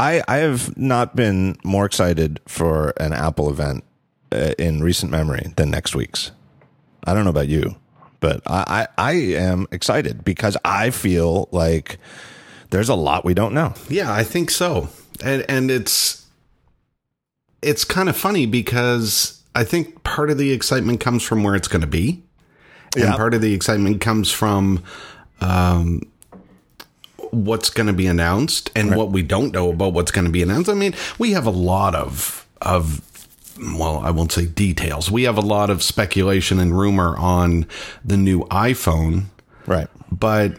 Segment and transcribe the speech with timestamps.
[0.00, 3.84] I I have not been more excited for an Apple event
[4.32, 6.30] uh, in recent memory than next week's.
[7.04, 7.76] I don't know about you,
[8.20, 11.98] but I, I I am excited because I feel like
[12.70, 13.74] there's a lot we don't know.
[13.88, 14.88] Yeah, I think so.
[15.22, 16.26] And and it's
[17.62, 21.68] it's kind of funny because I think part of the excitement comes from where it's
[21.68, 22.22] going to be.
[22.96, 23.16] And Yeah.
[23.16, 24.82] part of the excitement comes from
[25.40, 26.02] um,
[27.32, 30.42] what's going to be announced and what we don't know about what's going to be
[30.42, 30.68] announced.
[30.70, 33.00] I mean, we have a lot of of
[33.76, 35.10] well, I won't say details.
[35.10, 37.66] We have a lot of speculation and rumor on
[38.04, 39.24] the new iPhone,
[39.66, 39.86] Right.
[40.10, 40.56] but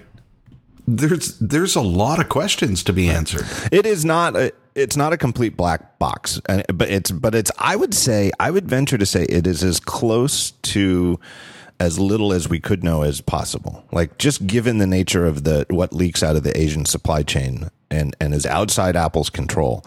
[0.87, 3.45] there's there's a lot of questions to be answered.
[3.71, 7.51] It is not a it's not a complete black box, and but it's but it's
[7.57, 11.19] I would say I would venture to say it is as close to
[11.81, 13.83] as little as we could know as possible.
[13.91, 17.69] Like just given the nature of the what leaks out of the Asian supply chain
[17.89, 19.83] and and is outside Apple's control,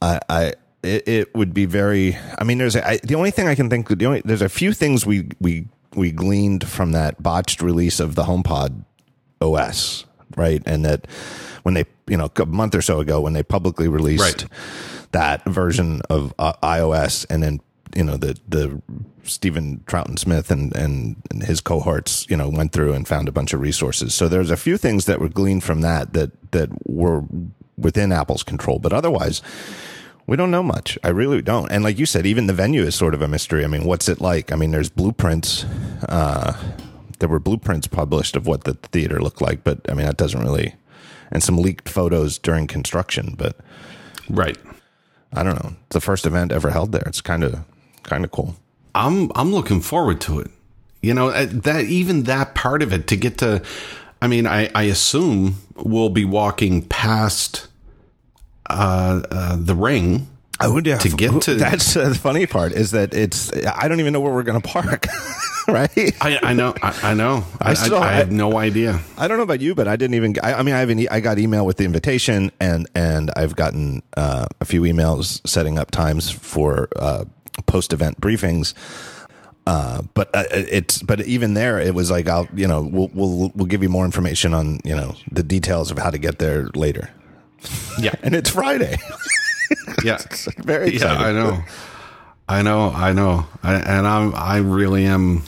[0.00, 0.20] I.
[0.28, 0.52] I
[0.84, 2.14] it, it would be very.
[2.38, 3.88] I mean, there's a, I, the only thing I can think.
[3.88, 8.14] The only there's a few things we we we gleaned from that botched release of
[8.16, 8.84] the HomePod
[9.40, 10.04] OS,
[10.36, 10.62] right?
[10.66, 11.06] And that
[11.62, 14.44] when they, you know, a month or so ago, when they publicly released Right.
[15.12, 17.60] that version of uh, iOS, and then
[17.94, 18.80] you know the the
[19.22, 23.52] Steven Troughton Smith and, and his cohorts, you know, went through and found a bunch
[23.52, 24.14] of resources.
[24.14, 27.24] So there's a few things that were gleaned from that that that were
[27.76, 29.42] within Apple's control, but otherwise.
[30.26, 30.98] We don't know much.
[31.04, 31.70] I really don't.
[31.70, 33.62] And like you said, even the venue is sort of a mystery.
[33.62, 34.52] I mean, what's it like?
[34.52, 35.66] I mean, there's blueprints.
[36.08, 36.54] Uh,
[37.18, 40.40] there were blueprints published of what the theater looked like, but I mean, that doesn't
[40.40, 40.76] really,
[41.30, 43.34] and some leaked photos during construction.
[43.36, 43.58] But
[44.30, 44.56] Right.
[45.32, 45.74] I don't know.
[45.86, 47.02] It's the first event ever held there.
[47.06, 47.64] It's kind of,
[48.04, 48.56] kind of cool.
[48.94, 50.50] I'm I'm looking forward to it.
[51.02, 53.62] You know uh, that even that part of it to get to.
[54.22, 57.68] I mean, I I assume we'll be walking past
[58.70, 60.28] uh, uh the ring.
[60.60, 63.88] I would have, To get to- that's uh, the funny part is that it's I
[63.88, 65.06] don't even know where we're going to park,
[65.68, 65.90] right?
[66.22, 67.44] I, I know, I, I know.
[67.60, 69.00] I, I, still- I have no idea.
[69.18, 70.36] I don't know about you, but I didn't even.
[70.42, 73.32] I, I mean, I have an, e- I got email with the invitation, and and
[73.36, 77.24] I've gotten uh, a few emails setting up times for uh,
[77.66, 78.74] post event briefings.
[79.66, 83.50] Uh, but uh, it's but even there, it was like I'll you know we'll we'll
[83.54, 86.68] we'll give you more information on you know the details of how to get there
[86.74, 87.10] later,
[87.98, 88.98] Yeah, and it's Friday.
[90.04, 90.18] yeah,
[90.58, 91.14] Very yeah.
[91.14, 91.62] I know,
[92.46, 95.42] I know, I know, I, and I'm I really am.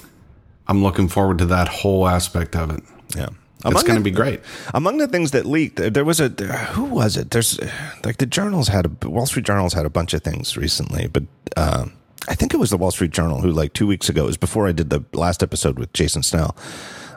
[0.67, 2.83] I'm looking forward to that whole aspect of it.
[3.15, 3.29] Yeah.
[3.59, 4.41] It's Among going to be great.
[4.75, 7.31] Among the things that leaked, there was a who was it?
[7.31, 7.59] There's
[8.05, 11.25] like the journals had a Wall Street Journals had a bunch of things recently, but
[11.57, 11.87] uh,
[12.29, 14.37] I think it was the Wall Street Journal who like two weeks ago it was
[14.37, 16.55] before I did the last episode with Jason Snell,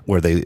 [0.05, 0.43] where they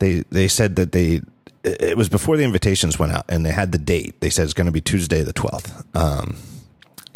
[0.00, 1.22] they they said that they
[1.64, 4.20] it was before the invitations went out and they had the date.
[4.20, 5.84] They said it's going to be Tuesday the twelfth.
[5.96, 6.36] Um,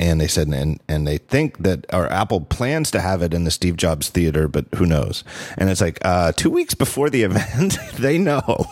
[0.01, 3.45] and they said and and they think that or Apple plans to have it in
[3.45, 5.23] the Steve Jobs Theater, but who knows?
[5.59, 8.67] And it's like uh, two weeks before the event, they know.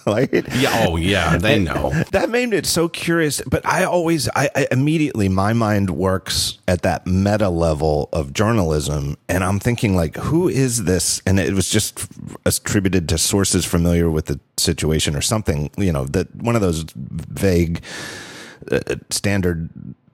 [0.06, 0.86] like Yeah.
[0.88, 1.36] Oh, yeah.
[1.36, 1.90] They know.
[2.12, 3.42] that made it so curious.
[3.46, 9.16] But I always, I, I immediately, my mind works at that meta level of journalism,
[9.28, 11.20] and I'm thinking like, who is this?
[11.26, 12.06] And it was just
[12.46, 15.70] attributed to sources familiar with the situation or something.
[15.76, 17.82] You know, that one of those vague,
[18.70, 19.70] uh, standard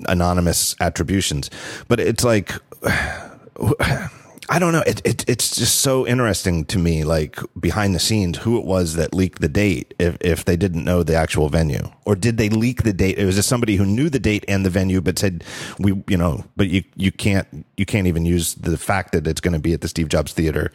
[0.09, 1.51] anonymous attributions.
[1.89, 2.53] But it's like.
[4.49, 4.83] I don't know.
[4.87, 8.95] It, it it's just so interesting to me, like behind the scenes, who it was
[8.95, 9.93] that leaked the date.
[9.99, 13.19] If if they didn't know the actual venue, or did they leak the date?
[13.19, 15.43] It was just somebody who knew the date and the venue, but said
[15.81, 19.41] we, you know, but you you can't you can't even use the fact that it's
[19.41, 20.71] going to be at the Steve Jobs Theater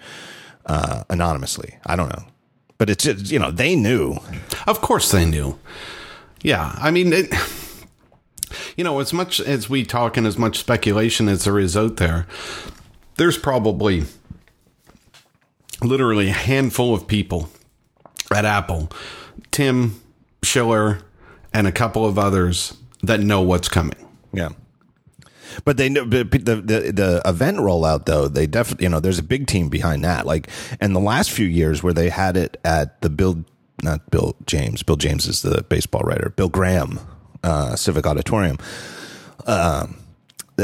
[0.66, 1.78] uh, anonymously.
[1.86, 2.26] I don't know,
[2.78, 4.18] but it's just you know they knew.
[4.68, 5.58] Of course they knew.
[6.44, 7.34] Yeah, I mean, it,
[8.76, 11.98] you know, as much as we talk and as much speculation as there is out
[11.98, 12.28] there,
[13.18, 14.06] there's probably
[15.82, 17.50] literally a handful of people
[18.34, 18.90] at Apple,
[19.52, 20.02] Tim
[20.44, 21.00] Schiller,
[21.54, 24.08] and a couple of others that know what's coming.
[24.34, 24.50] Yeah.
[25.66, 29.24] But they know the, the the event rollout though they definitely you know there's a
[29.24, 30.48] big team behind that like
[30.80, 33.44] and the last few years where they had it at the Bill
[33.84, 37.00] not Bill James Bill James is the baseball writer Bill Graham
[37.44, 38.58] uh, Civic Auditorium
[39.48, 39.98] um,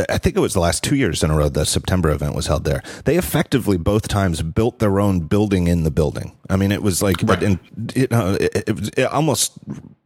[0.10, 2.46] I think it was the last two years in a row the September event was
[2.46, 2.84] held there.
[3.06, 6.34] They effectively both times built their own building in the building.
[6.50, 7.58] I mean, it was like, Right.
[7.96, 9.54] it, uh, it, it was almost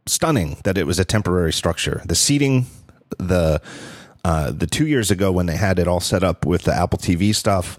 [0.06, 2.00] stunning that it was a temporary structure.
[2.06, 2.66] The seating,
[3.18, 3.60] the
[4.24, 6.98] uh, the two years ago when they had it all set up with the Apple
[6.98, 7.76] TV stuff,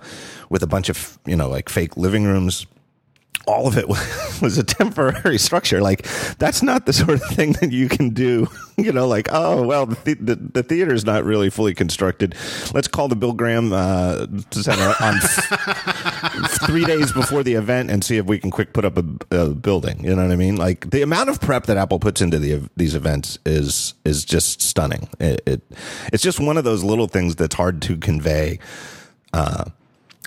[0.50, 2.68] with a bunch of you know like fake living rooms
[3.45, 3.88] all of it
[4.42, 5.81] was a temporary structure.
[5.81, 6.04] Like
[6.38, 8.48] that's not the sort of thing that you can do.
[8.75, 12.34] You know, like oh well, the the, the theater's not really fully constructed.
[12.74, 15.19] Let's call the Bill Graham uh, Center on
[16.66, 19.50] three days before the event and see if we can quick put up a, a,
[19.50, 20.04] building.
[20.04, 20.56] You know what I mean?
[20.56, 24.60] Like the amount of prep that Apple puts into the, these events is is just
[24.63, 25.07] stunning.
[25.19, 25.62] It, it
[26.12, 28.57] it's just one of those little things that's hard to convey.
[29.34, 29.66] Uh,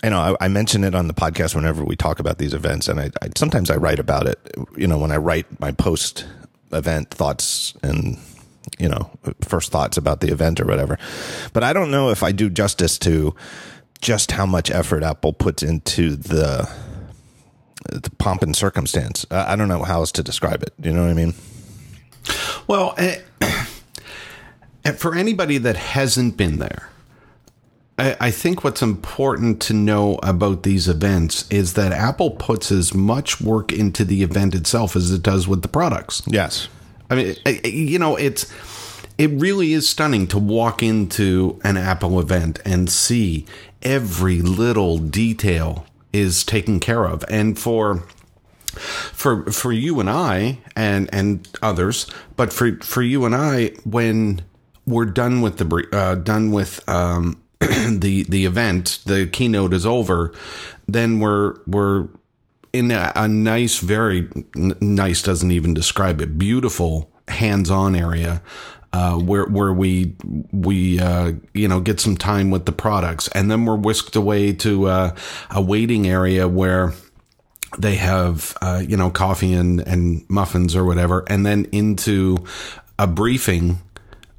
[0.04, 2.88] you know, I, I, mention it on the podcast whenever we talk about these events,
[2.88, 4.38] and I, I, sometimes I write about it.
[4.76, 6.26] You know, when I write my post
[6.72, 8.18] event thoughts and
[8.78, 9.10] you know
[9.40, 10.98] first thoughts about the event or whatever.
[11.52, 13.34] But I don't know if I do justice to
[14.00, 16.68] just how much effort Apple puts into the
[17.90, 19.24] the pomp and circumstance.
[19.30, 20.74] I don't know how else to describe it.
[20.82, 21.34] You know what I mean?
[22.66, 26.90] Well, uh, for anybody that hasn't been there
[27.98, 33.40] I, think what's important to know about these events is that Apple puts as much
[33.40, 36.22] work into the event itself as it does with the products.
[36.26, 36.68] Yes.
[37.08, 38.52] I mean, you know, it's
[39.16, 43.46] it really is stunning to walk into an Apple event and see
[43.82, 47.24] every little detail is taken care of.
[47.30, 48.04] And for
[48.76, 52.06] for for you and I and and others,
[52.36, 54.42] but for for you and I when
[54.86, 60.32] we're done with the uh, done with um, the the event, the keynote is over,
[60.86, 62.08] then we're we're
[62.72, 68.42] in a, a nice, very n- nice doesn't even describe it, beautiful hands-on area
[68.96, 70.14] uh, where where we
[70.52, 74.52] we uh, you know get some time with the products, and then we're whisked away
[74.54, 75.14] to uh,
[75.50, 76.94] a waiting area where
[77.78, 82.38] they have uh, you know coffee and and muffins or whatever, and then into
[82.98, 83.78] a briefing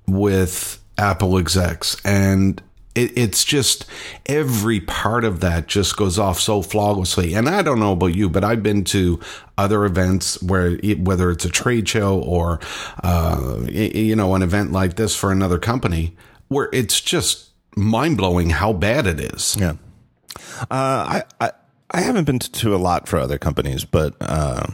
[0.08, 2.60] with Apple execs, and
[2.98, 3.86] it, it's just
[4.26, 7.36] every part of that just goes off so flawlessly.
[7.36, 9.20] And I don't know about you, but I've been to
[9.58, 12.60] other events where whether it's a trade show or
[13.04, 16.16] uh, you know an event like this for another company
[16.48, 19.56] where it's just mind blowing how bad it is.
[19.60, 19.76] Yeah,
[20.62, 21.52] uh, I, I
[21.92, 24.66] I haven't been to a lot for other companies, but uh,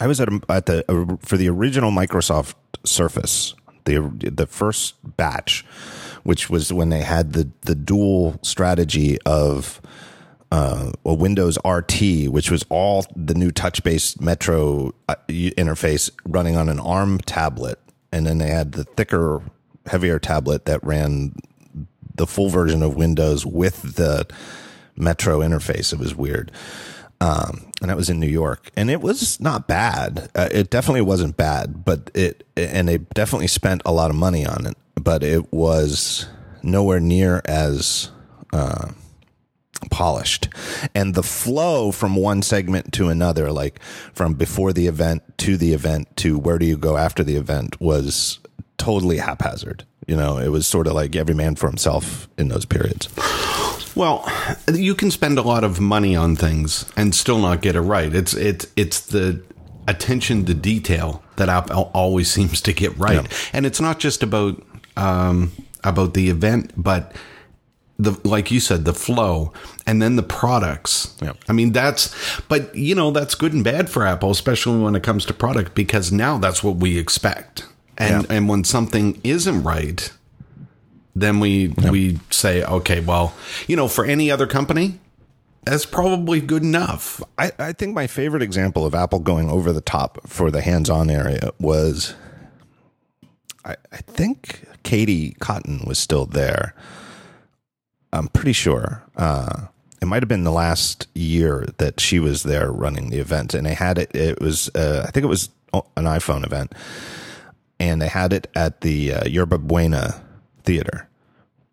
[0.00, 2.54] I was at a, at the for the original Microsoft
[2.84, 3.54] Surface,
[3.84, 5.64] the the first batch
[6.24, 9.80] which was when they had the the dual strategy of
[10.50, 16.56] uh, a Windows RT, which was all the new touch based Metro uh, interface running
[16.56, 17.78] on an ARM tablet,
[18.12, 19.42] and then they had the thicker,
[19.86, 21.34] heavier tablet that ran
[22.14, 24.26] the full version of Windows with the
[24.96, 25.92] Metro interface.
[25.92, 26.52] It was weird.
[27.20, 30.30] Um, and that was in New York, and it was not bad.
[30.34, 34.46] Uh, it definitely wasn't bad, but it and they definitely spent a lot of money
[34.46, 36.26] on it but it was
[36.62, 38.10] nowhere near as
[38.52, 38.90] uh,
[39.90, 40.48] polished.
[40.94, 43.80] And the flow from one segment to another, like
[44.12, 47.80] from before the event to the event to where do you go after the event,
[47.80, 48.38] was
[48.78, 49.84] totally haphazard.
[50.06, 53.08] You know, it was sort of like every man for himself in those periods.
[53.94, 54.28] Well,
[54.72, 58.12] you can spend a lot of money on things and still not get it right.
[58.12, 59.42] It's it's it's the
[59.86, 63.22] attention to detail that Apple always seems to get right.
[63.22, 63.36] Yeah.
[63.52, 64.62] And it's not just about
[64.96, 65.52] um,
[65.82, 67.12] about the event, but
[67.98, 69.52] the like you said, the flow,
[69.86, 71.16] and then the products.
[71.22, 71.34] Yeah.
[71.48, 72.14] I mean that's,
[72.48, 75.74] but you know that's good and bad for Apple, especially when it comes to product,
[75.74, 78.36] because now that's what we expect, and yeah.
[78.36, 80.12] and when something isn't right,
[81.14, 81.90] then we yeah.
[81.90, 83.34] we say, okay, well,
[83.68, 84.98] you know, for any other company,
[85.64, 87.22] that's probably good enough.
[87.38, 91.10] I, I think my favorite example of Apple going over the top for the hands-on
[91.10, 92.14] area was
[93.64, 96.74] I, I think Katie Cotton was still there.
[98.12, 99.02] I'm pretty sure.
[99.16, 99.66] Uh,
[100.00, 103.66] it might have been the last year that she was there running the event, and
[103.66, 104.14] they had it.
[104.14, 106.72] It was, uh, I think, it was an iPhone event,
[107.80, 110.22] and they had it at the uh, Yerba Buena
[110.62, 111.08] Theater,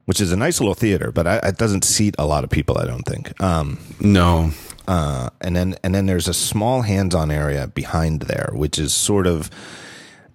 [0.06, 2.78] which is a nice little theater, but I, it doesn't seat a lot of people.
[2.78, 3.40] I don't think.
[3.42, 4.52] Um, no.
[4.88, 9.28] Uh, and then and then there's a small hands-on area behind there, which is sort
[9.28, 9.50] of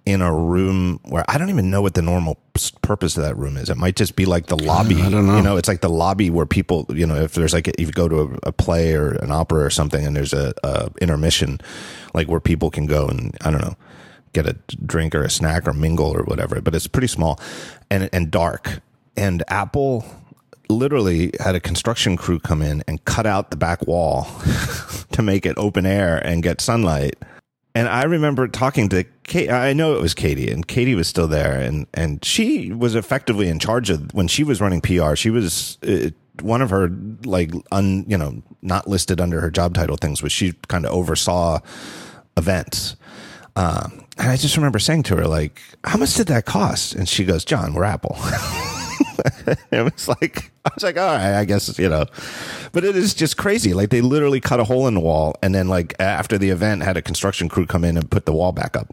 [0.07, 2.39] in a room where I don't even know what the normal
[2.81, 3.69] purpose of that room is.
[3.69, 5.01] It might just be like the lobby.
[5.01, 5.35] I don't know.
[5.35, 7.91] You know, it's like the lobby where people, you know, if there's like, if you
[7.91, 11.59] go to a, a play or an opera or something and there's a, a, intermission,
[12.13, 13.75] like where people can go and, I don't know,
[14.31, 14.53] get a
[14.85, 17.37] drink or a snack or mingle or whatever, but it's pretty small
[17.91, 18.79] and, and dark.
[19.17, 20.05] And Apple
[20.69, 24.25] literally had a construction crew come in and cut out the back wall
[25.11, 27.15] to make it open air and get sunlight
[27.77, 29.51] and I remember talking to Kate.
[29.51, 33.49] I know it was Katie, and Katie was still there, and and she was effectively
[33.49, 35.13] in charge of when she was running PR.
[35.13, 36.09] She was uh,
[36.41, 36.89] one of her
[37.23, 40.91] like un you know not listed under her job title things was she kind of
[40.91, 41.59] oversaw
[42.35, 42.95] events.
[43.55, 47.07] Um, and I just remember saying to her like, "How much did that cost?" And
[47.07, 48.17] she goes, "John, we're Apple."
[49.71, 52.05] it was like I was like, all right, I guess you know,
[52.71, 53.73] but it is just crazy.
[53.73, 56.83] Like they literally cut a hole in the wall, and then like after the event,
[56.83, 58.87] had a construction crew come in and put the wall back up.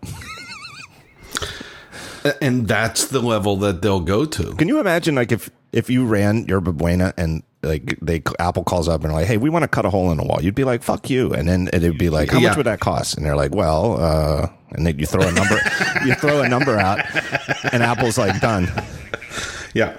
[2.41, 4.55] and that's the level that they'll go to.
[4.55, 8.89] Can you imagine like if if you ran Yerba Buena and like they Apple calls
[8.89, 10.39] up and like, hey, we want to cut a hole in the wall.
[10.43, 12.49] You'd be like, fuck you, and then it'd be like, how Yeah.
[12.49, 13.17] much would that cost?
[13.17, 15.59] And they're like, well, uh, and then you throw a number,
[16.07, 17.01] you throw a number out,
[17.73, 18.71] and Apple's like, done.
[19.75, 19.99] Yeah.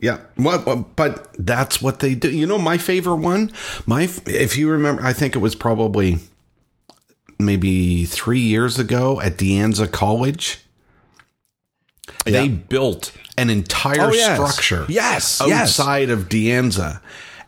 [0.00, 0.18] Yeah.
[0.36, 2.30] Well, but that's what they do.
[2.30, 3.52] You know, my favorite one,
[3.86, 6.18] my, if you remember, I think it was probably
[7.38, 10.60] maybe three years ago at De Anza College.
[12.24, 14.34] They built an entire Oh, yes.
[14.36, 15.78] structure Yes, yes.
[15.78, 17.00] outside of De Anza.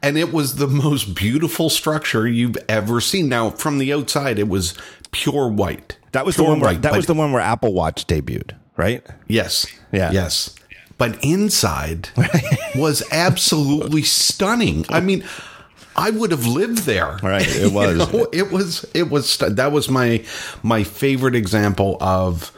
[0.02, 3.28] And it was the most beautiful structure you've ever seen.
[3.28, 4.74] Now, from the outside, it was
[5.10, 5.98] pure white.
[6.12, 9.04] That was the one where white, that was the one where Apple Watch debuted, right?
[9.26, 9.66] Yes.
[9.92, 10.12] Yeah.
[10.12, 10.54] Yes.
[10.98, 12.08] But inside
[12.74, 14.84] was absolutely stunning.
[14.88, 15.24] I mean,
[15.94, 17.18] I would have lived there.
[17.22, 18.12] Right, it You was.
[18.12, 18.84] know, it was.
[18.94, 19.38] It was.
[19.38, 20.24] That was my
[20.62, 22.52] my favorite example of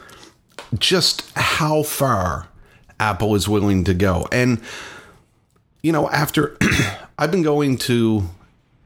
[0.79, 2.47] just how far
[2.99, 4.27] Apple is willing to go.
[4.31, 4.59] And
[5.83, 6.57] you know, after
[7.19, 8.23] I've been going to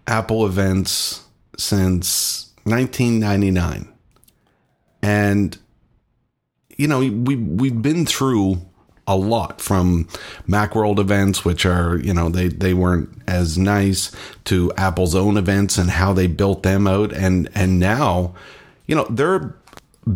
[0.08, 1.24] Apple events
[1.58, 3.88] since 1999,
[5.02, 5.58] and
[6.78, 8.62] you know, we we've been through
[9.08, 10.06] a lot from
[10.48, 14.12] Macworld events, which are you know they they weren't as nice,
[14.46, 18.34] to Apple's own events and how they built them out, and and now,
[18.88, 19.54] you know, they're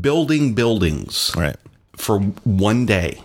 [0.02, 1.56] building buildings Right.
[1.96, 3.22] for one day,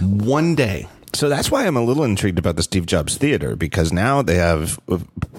[0.00, 0.86] one day.
[1.14, 4.36] So that's why I'm a little intrigued about the Steve Jobs Theater because now they
[4.36, 4.80] have,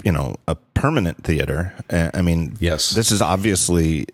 [0.04, 1.74] you know, a permanent theater.
[1.90, 2.92] Uh, I mean, Yes.
[2.92, 4.06] this is obviously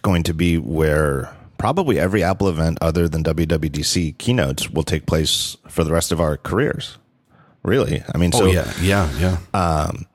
[0.00, 5.56] going to be where probably every Apple event other than WWDC keynotes will take place
[5.68, 6.98] for the rest of our careers.
[7.62, 9.38] Really, I mean, oh, so oh yeah, yeah, yeah.
[9.52, 10.06] Um,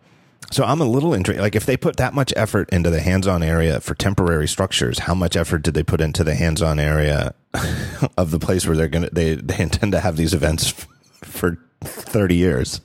[0.50, 1.42] so I'm a little intrigued.
[1.42, 5.14] Like, if they put that much effort into the hands-on area for temporary structures, how
[5.14, 7.34] much effort did they put into the hands-on area
[8.18, 10.70] of the place where they're gonna they they intend to have these events
[11.22, 12.82] for 30 years?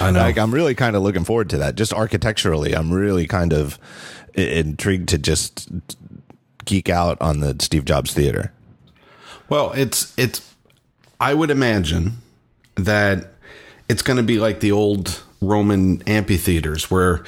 [0.00, 0.20] I know.
[0.20, 1.74] Like, I'm really kind of looking forward to that.
[1.74, 3.78] Just architecturally, I'm really kind of
[4.34, 5.68] intrigued to just
[6.66, 8.52] geek out on the Steve Jobs Theater.
[9.48, 10.54] Well, it's it's.
[11.18, 12.18] I would imagine
[12.74, 13.32] that
[13.88, 17.24] it's going to be like the old Roman amphitheaters, where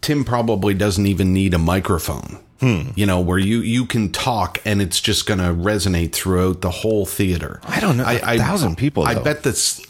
[0.00, 2.40] Tim probably doesn't even need a microphone.
[2.60, 2.90] Hmm.
[2.94, 6.70] You know, where you you can talk and it's just going to resonate throughout the
[6.70, 7.60] whole theater.
[7.64, 9.80] I don't know, a thousand people, I bet this.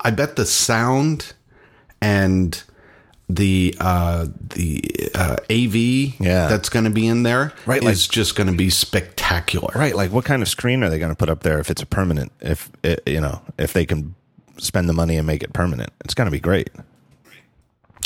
[0.00, 1.34] I bet the sound
[2.00, 2.60] and
[3.34, 4.82] the uh the
[5.14, 5.74] uh AV
[6.20, 6.48] Yeah.
[6.48, 9.72] that's going to be in there Right, is like- just going to be spectacular.
[9.74, 9.94] Right.
[9.94, 11.86] Like, what kind of screen are they going to put up there if it's a
[11.86, 12.32] permanent?
[12.40, 14.14] If it, you know, if they can
[14.58, 16.70] spend the money and make it permanent, it's going to be great.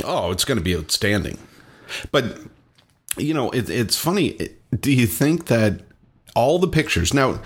[0.04, 1.38] Oh, it's going to be outstanding.
[2.10, 2.38] But
[3.16, 4.50] you know, it, it's funny.
[4.78, 5.80] Do you think that
[6.34, 7.40] all the pictures now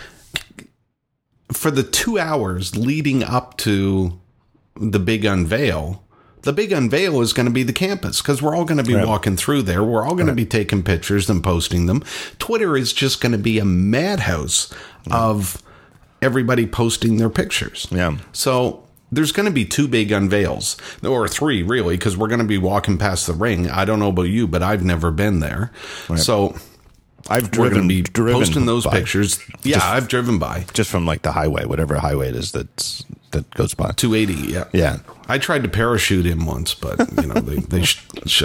[1.53, 4.19] for the two hours leading up to
[4.81, 6.03] the big unveil?
[6.43, 8.95] The big unveil is going to be the campus because we're all going to be
[8.95, 9.83] walking through there.
[9.83, 12.03] We're all going to be taking pictures and posting them.
[12.39, 14.73] Twitter is just going to be a madhouse
[15.11, 15.63] of
[16.23, 17.89] everybody posting their pictures.
[17.91, 18.19] Yeah.
[18.33, 22.47] So there's going to be two big unveils, or three really, because we're going to
[22.47, 23.71] be walking past the ring.
[23.71, 25.73] I don't know about you, but I've never been there.
[26.17, 26.57] So
[27.29, 29.41] I've driven, be driven posting those by, pictures.
[29.63, 33.49] Yeah, I've driven by just from like the highway, whatever highway it is that's that
[33.55, 33.93] goes by.
[33.93, 34.53] 280.
[34.53, 34.99] Yeah, Yeah.
[35.31, 38.43] I tried to parachute him once, but you know they, they sh- sh-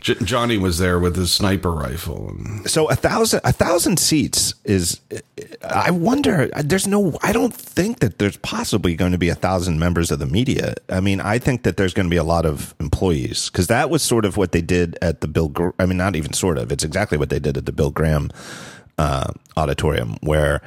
[0.00, 2.30] Jony was there with his sniper rifle.
[2.30, 5.00] And, So a thousand a thousand seats is.
[5.62, 6.48] I wonder.
[6.64, 7.16] There's no.
[7.22, 10.74] I don't think that there's possibly going to be a thousand members of the media.
[10.88, 13.88] I mean, I think that there's going to be a lot of employees because that
[13.90, 15.52] was sort of what they did at the Bill.
[15.78, 16.72] I mean, not even sort of.
[16.72, 18.30] It's exactly what they did at the Bill Graham
[18.98, 20.60] uh, auditorium, where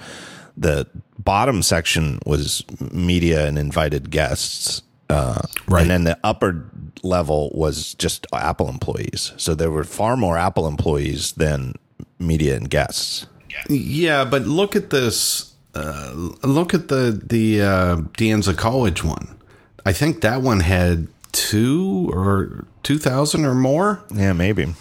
[0.55, 0.87] the
[1.17, 4.83] bottom section was media and invited guests.
[5.09, 5.81] Uh, Right.
[5.81, 6.65] And then the upper
[7.03, 9.33] level was just Apple employees.
[9.37, 11.73] So there were far more Apple employees than
[12.19, 13.27] media and guests.
[13.69, 15.53] yeah, but look at this.
[15.75, 16.11] Uh,
[16.43, 19.37] look at the the uh, De Anza College one.
[19.85, 24.01] I think that one had two or two thousand or more.
[24.13, 24.73] Yeah, maybe.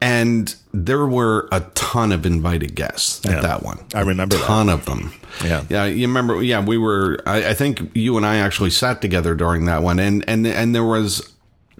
[0.00, 3.40] And there were a ton of invited guests at Yeah.
[3.40, 3.78] that one.
[3.94, 4.44] I remember a that.
[4.46, 5.12] ton of them.
[5.44, 5.64] Yeah.
[5.68, 5.84] yeah.
[5.86, 6.42] You remember?
[6.42, 7.18] Yeah, we were.
[7.26, 10.74] I, I think you and I actually sat together during that one, and and and
[10.74, 11.32] there was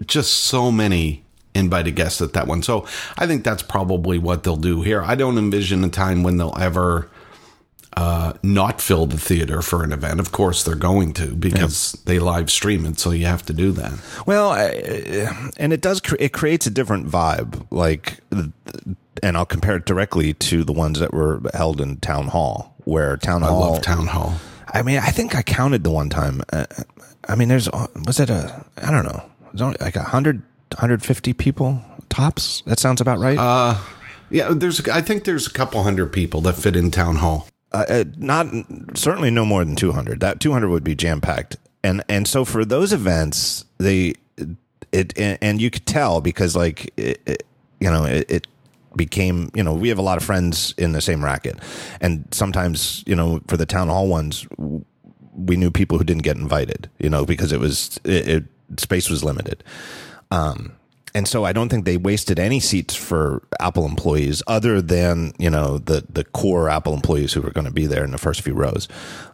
[0.06, 2.62] just so many invited guests at that one.
[2.62, 5.02] So I think that's probably what they'll do here.
[5.02, 7.08] I don't envision a time when they'll ever
[7.97, 10.21] uh, not fill the theater for an event.
[10.21, 13.73] Of course, they're going to because they live stream it, so you have to do
[13.73, 13.93] that.
[14.26, 17.67] Well, I, and it does cre- it creates a different vibe.
[17.71, 18.19] Like,
[19.23, 23.17] and I'll compare it directly to the ones that were held in town hall, where
[23.17, 23.73] town I hall.
[23.73, 24.35] love town hall.
[24.75, 26.43] I mean, I think I counted the one time.
[26.53, 26.67] Uh,
[27.29, 27.69] I mean, there's
[28.05, 29.23] was it a I don't know,
[29.59, 30.43] only like a hundred,
[30.75, 32.62] hundred fifty people tops.
[32.67, 33.38] That sounds about right.
[33.38, 33.79] Uh,
[34.29, 34.87] Yeah, there's.
[34.88, 37.49] I think there's a couple hundred people that fit in town hall.
[37.73, 38.46] Uh, uh, not
[38.94, 42.64] certainly no more than 200 that 200 would be jam packed and and so for
[42.64, 44.14] those events they
[44.92, 47.42] it and, and you could tell because like it, it,
[47.80, 48.46] you know it, it
[48.96, 51.58] became you know we have a lot of friends in the same racket.
[52.00, 54.46] And sometimes you know for the town hall ones
[55.35, 58.44] we knew people who didn't get invited you know because it was it, it
[58.78, 59.62] space was limited.
[60.30, 60.75] Um
[61.16, 65.49] and so I don't think they wasted any seats for Apple employees other than, you
[65.49, 68.42] know, the, the core Apple employees who were going to be there in the first
[68.42, 68.87] few rows.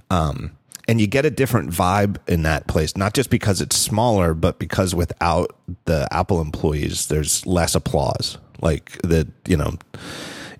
[0.08, 0.52] Um,
[0.86, 4.60] and you get a different vibe in that place, not just because it's smaller, but
[4.60, 8.38] because without the Apple employees, there's less applause.
[8.60, 9.72] Like the, you know,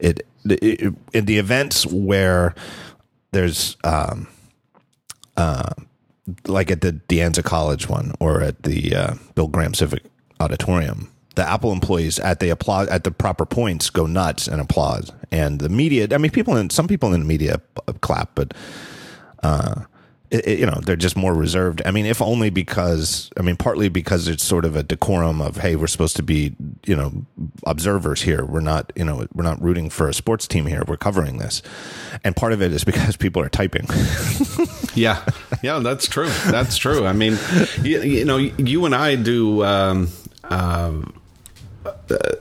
[0.01, 2.53] it, it in the events where
[3.31, 4.27] there's, um,
[5.37, 5.71] uh,
[6.49, 10.03] like at the De Anza College one or at the uh, Bill Graham Civic
[10.43, 15.11] Auditorium, the Apple employees at the applause at the proper points go nuts and applaud,
[15.31, 16.07] and the media.
[16.13, 17.61] I mean, people in some people in the media
[18.01, 18.53] clap, but
[19.43, 19.83] uh,
[20.31, 21.83] it, it- you know they're just more reserved.
[21.87, 25.57] I mean, if only because I mean, partly because it's sort of a decorum of
[25.57, 26.55] hey, we're supposed to be
[26.87, 27.13] you know
[27.67, 28.45] observers here.
[28.45, 30.85] We're not you know we're not rooting for a sports team here.
[30.87, 31.63] We're covering this,
[32.25, 33.87] and part of it is because people are typing.
[34.95, 35.25] Yeah,
[35.63, 36.29] yeah, that's true.
[36.51, 37.07] That's true.
[37.07, 37.39] I mean,
[37.83, 40.11] you, you know, you and I do um,
[40.53, 41.03] uh,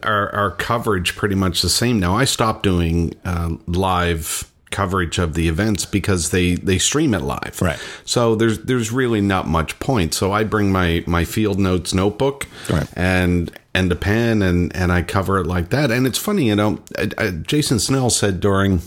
[0.03, 2.15] our our coverage pretty much the same now.
[2.15, 7.60] I stopped doing uh, live coverage of the events because they they stream it live.
[7.62, 7.80] Right.
[8.06, 10.14] So there's there's really not much point.
[10.14, 12.88] So I bring my my field notes notebook Right.
[12.96, 15.92] and and a pen and and I cover it like that.
[15.92, 18.81] And it's funny, you know, I, I, Jason Snell said during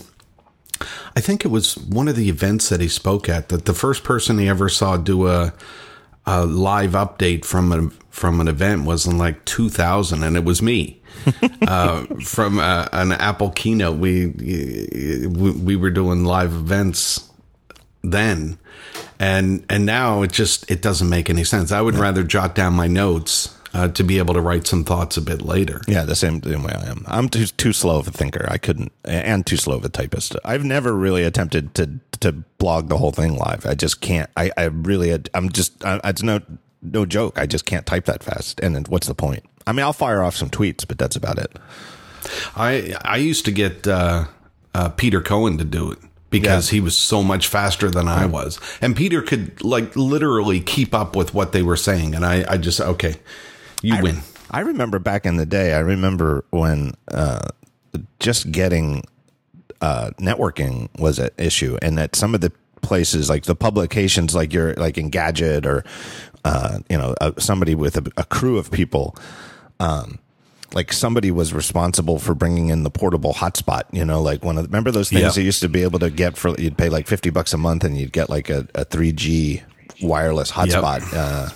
[1.15, 4.03] I think it was one of the events that he spoke at that the first
[4.03, 5.53] person he ever saw do a,
[6.25, 10.61] a live update from a, from an event was in like 2000, and it was
[10.61, 11.01] me
[11.67, 13.97] uh, from uh, an Apple keynote.
[13.97, 17.29] We, we we were doing live events
[18.01, 18.57] then,
[19.19, 21.73] and and now it just it doesn't make any sense.
[21.73, 23.51] I would rather jot down my notes.
[23.73, 25.81] Uh, to be able to write some thoughts a bit later.
[25.85, 27.03] Yeah, the same, same way I am.
[27.07, 28.47] I'm too too slow of a thinker.
[28.49, 30.33] I couldn't, and too slow of a typist.
[30.45, 33.65] I've never really attempted to to blog the whole thing live.
[33.65, 34.29] I just can't.
[34.37, 35.83] I, I really, I'm just.
[35.83, 36.39] I, it's no
[36.91, 37.37] no joke.
[37.37, 38.59] I just can't type that fast.
[38.61, 39.43] And then what's the point?
[39.67, 41.51] I mean, I'll fire off some tweets, but that's about it.
[42.55, 44.25] I I used to get uh,
[44.73, 48.59] uh, Peter Cohen to do it because he was so much faster than I was,
[48.81, 52.57] and Peter could like literally keep up with what they were saying, and I I
[52.57, 53.15] just okay,
[53.81, 54.21] you win.
[54.51, 55.73] I remember back in the day.
[55.73, 57.47] I remember when uh,
[58.19, 59.03] just getting
[59.81, 64.53] uh, networking was an issue, and that some of the places, like the publications, like
[64.53, 65.83] you're like Engadget or
[66.45, 69.17] uh, you know uh, somebody with a, a crew of people.
[69.81, 70.19] Um,
[70.73, 74.63] like somebody was responsible for bringing in the portable hotspot, you know, like one of
[74.63, 75.41] the, remember those things Yeah.
[75.41, 77.83] you used to be able to get for you'd pay like fifty bucks a month
[77.85, 79.61] and you'd get like a, a three G
[80.01, 81.01] wireless hotspot.
[81.13, 81.49] Uh,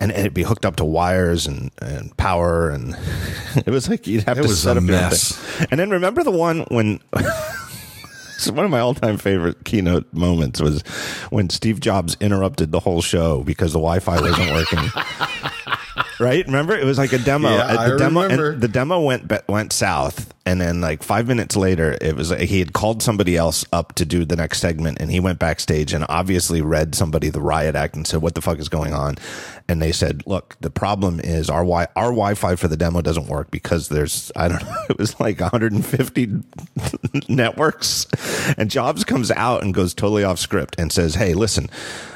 [0.00, 2.96] and, and it'd be hooked up to wires and, and power and
[3.66, 5.32] it was like you'd have It to set a up your mess.
[5.36, 5.68] thing.
[5.70, 7.00] And then remember the one when
[8.46, 10.82] it's one of my all-time favorite keynote moments was
[11.30, 14.78] when Steve Jobs interrupted the whole show because the Wi-Fi wasn't working.
[16.20, 16.44] right?
[16.46, 17.48] Remember, it was like a demo.
[17.50, 18.56] Yeah, Uh, the I demo, remember.
[18.56, 22.58] The demo went went south, and then like five minutes later, it was like he
[22.58, 26.04] had called somebody else up to do the next segment, and he went backstage and
[26.08, 29.16] obviously read somebody the riot act and said, "What the fuck is going on?"
[29.68, 33.26] And they said, "Look, the problem is our wi- our Wi-Fi for the demo doesn't
[33.28, 36.28] work because there's I don't know, it was like 150
[37.28, 38.06] networks."
[38.56, 41.68] And Jobs comes out and goes totally off script and says, "Hey, listen."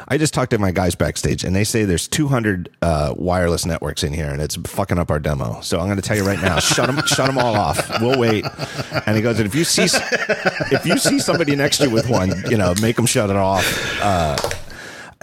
[0.09, 4.03] I just talked to my guys backstage, and they say there's 200 uh, wireless networks
[4.03, 5.61] in here, and it's fucking up our demo.
[5.61, 8.01] So I'm going to tell you right now, shut them, shut them all off.
[8.01, 8.45] We'll wait.
[9.07, 12.09] And he goes, and if you see, if you see somebody next to you with
[12.09, 13.65] one, you know, make them shut it off.
[14.03, 14.37] Uh,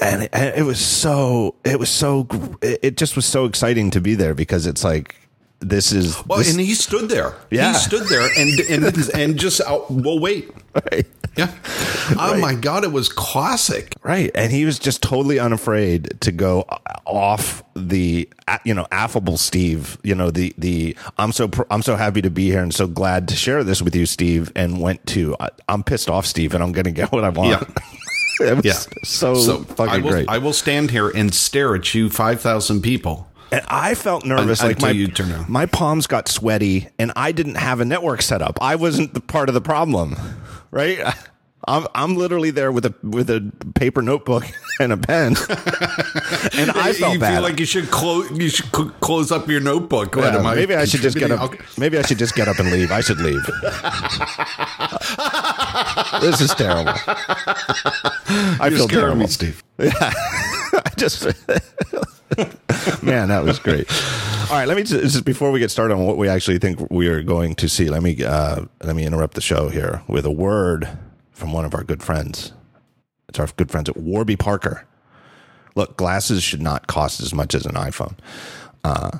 [0.01, 2.27] and it, it was so, it was so,
[2.61, 5.15] it just was so exciting to be there because it's like,
[5.61, 7.35] this is Well, this, and he stood there.
[7.51, 7.73] Yeah.
[7.73, 10.49] He stood there and and and just uh, we'll wait.
[10.91, 11.05] right.
[11.37, 11.53] Yeah.
[12.21, 13.93] Oh my god, it was classic.
[14.01, 16.65] Right, and he was just totally unafraid to go
[17.05, 18.27] off the
[18.65, 19.99] you know affable Steve.
[20.03, 22.87] You know the the I'm so pr- I'm so happy to be here and so
[22.87, 24.51] glad to share this with you, Steve.
[24.55, 27.29] And went to I- I'm pissed off, Steve, and I'm going to get what I
[27.29, 27.61] want.
[28.41, 28.73] it was Yeah.
[29.03, 30.27] so, So fucking I will great.
[30.29, 33.27] I will stand here and stare at you five thousand people.
[33.51, 35.47] and I felt nervous, Un- like until my you turn around.
[35.47, 38.57] my palms got sweaty, and I didn't have a network set up.
[38.61, 40.15] I wasn't the part of the problem,
[40.71, 40.99] right?
[41.67, 44.45] I'm I'm literally there with a with a paper notebook
[44.79, 45.35] and a pen,
[46.57, 47.33] and I felt you bad.
[47.33, 50.15] feel like you should close you should cl- close up your notebook.
[50.15, 51.53] What, Yeah, am maybe I should just get up.
[51.77, 52.91] Maybe I should just get up and leave.
[52.91, 53.45] I should leave.
[56.21, 56.93] this is terrible.
[57.05, 59.17] I You're feel terrible.
[59.17, 59.61] me, Steve.
[59.79, 61.23] I just,
[63.03, 63.89] man, that was great.
[64.49, 66.89] All right, let me just, just before we get started on what we actually think
[66.89, 67.89] we are going to see.
[67.89, 70.87] Let me uh, let me interrupt the show here with a word
[71.39, 72.53] from one of our good friends.
[73.29, 74.85] It's our good friends at Warby Parker.
[75.75, 78.17] Look, glasses should not cost as much as an iPhone.
[78.83, 79.19] Uh,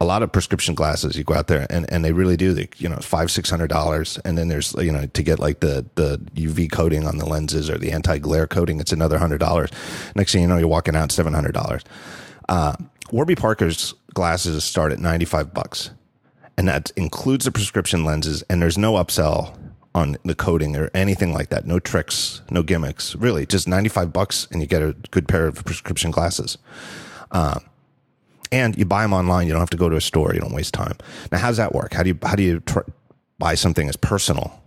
[0.00, 2.68] a lot of prescription glasses you go out there and, and they really do they,
[2.78, 5.84] you know five six hundred dollars and then there's you know to get like the
[5.96, 9.70] the uv coating on the lenses or the anti-glare coating it's another hundred dollars
[10.16, 11.82] next thing you know you're walking out seven hundred dollars
[12.48, 12.74] uh,
[13.12, 15.90] warby parker's glasses start at 95 bucks
[16.56, 19.54] and that includes the prescription lenses and there's no upsell
[19.94, 24.46] on the coding or anything like that no tricks no gimmicks really just 95 bucks
[24.52, 26.58] and you get a good pair of prescription glasses
[27.32, 27.60] um,
[28.52, 29.46] and you buy them online.
[29.46, 30.34] You don't have to go to a store.
[30.34, 30.96] You don't waste time.
[31.30, 31.94] Now, how does that work?
[31.94, 32.80] How do you how do you tr-
[33.38, 34.60] buy something as personal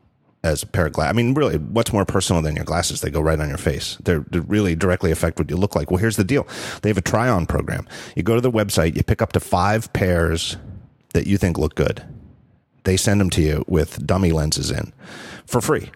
[0.43, 1.09] as a pair of glasses?
[1.09, 3.01] I mean, really, what's more personal than your glasses?
[3.01, 3.97] They go right on your face.
[4.03, 5.91] They're, they really directly affect what you look like.
[5.91, 6.47] Well, here's the deal:
[6.81, 7.87] they have a try-on program.
[8.15, 10.57] You go to the website, you pick up to five pairs
[11.13, 12.03] that you think look good.
[12.83, 14.93] They send them to you with dummy lenses in
[15.45, 15.91] for free,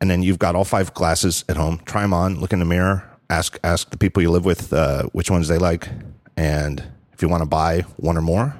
[0.00, 1.80] and then you've got all five glasses at home.
[1.84, 2.40] Try them on.
[2.40, 3.04] Look in the mirror.
[3.30, 5.88] Ask ask the people you live with uh, which ones they like,
[6.36, 8.56] and if you want to buy one or more,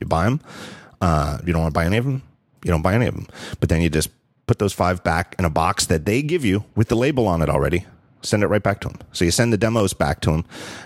[0.00, 0.40] you buy them.
[1.00, 2.22] Uh, if you don't want to buy any of them,
[2.64, 3.26] you don't buy any of them.
[3.60, 4.10] But then you just
[4.46, 7.42] put those five back in a box that they give you with the label on
[7.42, 7.86] it already.
[8.22, 8.98] Send it right back to them.
[9.12, 10.44] So you send the demos back to them,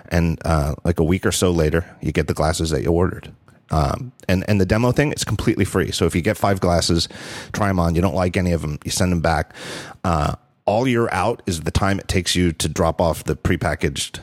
[0.09, 3.33] and uh, like a week or so later, you get the glasses that you ordered.
[3.71, 5.91] Um, and and the demo thing is completely free.
[5.91, 7.09] So if you get five glasses,
[7.53, 7.95] try them on.
[7.95, 9.55] You don't like any of them, you send them back.
[10.05, 14.21] Uh, all you're out is the time it takes you to drop off the prepackaged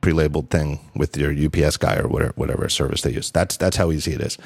[0.00, 3.30] pre-labeled thing with your UPS guy or whatever, whatever service they use.
[3.30, 4.36] That's that's how easy it is.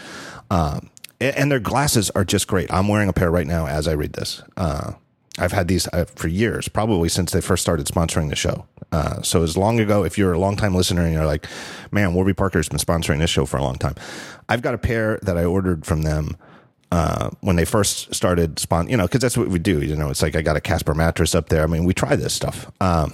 [0.50, 2.72] Um, and, and their glasses are just great.
[2.72, 4.42] I'm wearing a pair right now as I read this.
[4.56, 4.92] Uh,
[5.38, 8.66] I've had these uh, for years, probably since they first started sponsoring the show.
[8.90, 11.46] Uh, so as long ago, if you're a long time listener and you're like,
[11.90, 13.94] man, Warby Parker's been sponsoring this show for a long time.
[14.48, 16.36] I've got a pair that I ordered from them
[16.92, 19.82] uh, when they first started spawn, you know, because that's what we do.
[19.82, 21.62] You know, it's like I got a Casper mattress up there.
[21.62, 22.70] I mean, we try this stuff.
[22.80, 23.12] Um,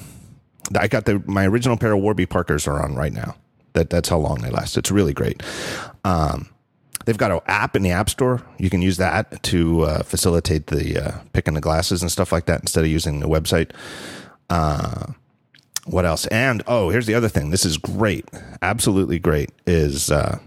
[0.78, 3.36] I got the my original pair of Warby Parkers are on right now.
[3.72, 4.76] That that's how long they last.
[4.76, 5.42] It's really great.
[6.04, 6.48] Um,
[7.04, 8.42] they've got an app in the app store.
[8.58, 12.46] You can use that to uh, facilitate the uh, picking the glasses and stuff like
[12.46, 13.70] that instead of using the website.
[14.50, 15.12] Uh,
[15.84, 16.26] what else?
[16.26, 17.50] And oh, here's the other thing.
[17.50, 18.28] This is great.
[18.60, 19.50] Absolutely great.
[19.66, 20.38] Is uh,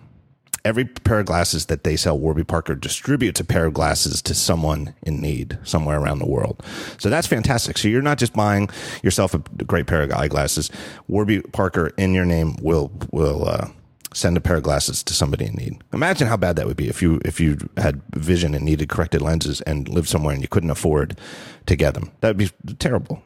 [0.66, 4.34] every pair of glasses that they sell, Warby Parker distributes a pair of glasses to
[4.34, 6.62] someone in need somewhere around the world.
[6.98, 7.78] So that's fantastic.
[7.78, 8.70] So you're not just buying
[9.04, 10.72] yourself a great pair of eyeglasses.
[11.08, 13.68] Warby Parker in your name will will uh,
[14.14, 15.84] send a pair of glasses to somebody in need.
[15.94, 19.22] Imagine how bad that would be if you if you had vision and needed corrected
[19.22, 21.20] lenses and lived somewhere and you couldn't afford
[21.68, 22.12] to get them.
[22.22, 22.50] That'd be
[22.80, 23.22] terrible.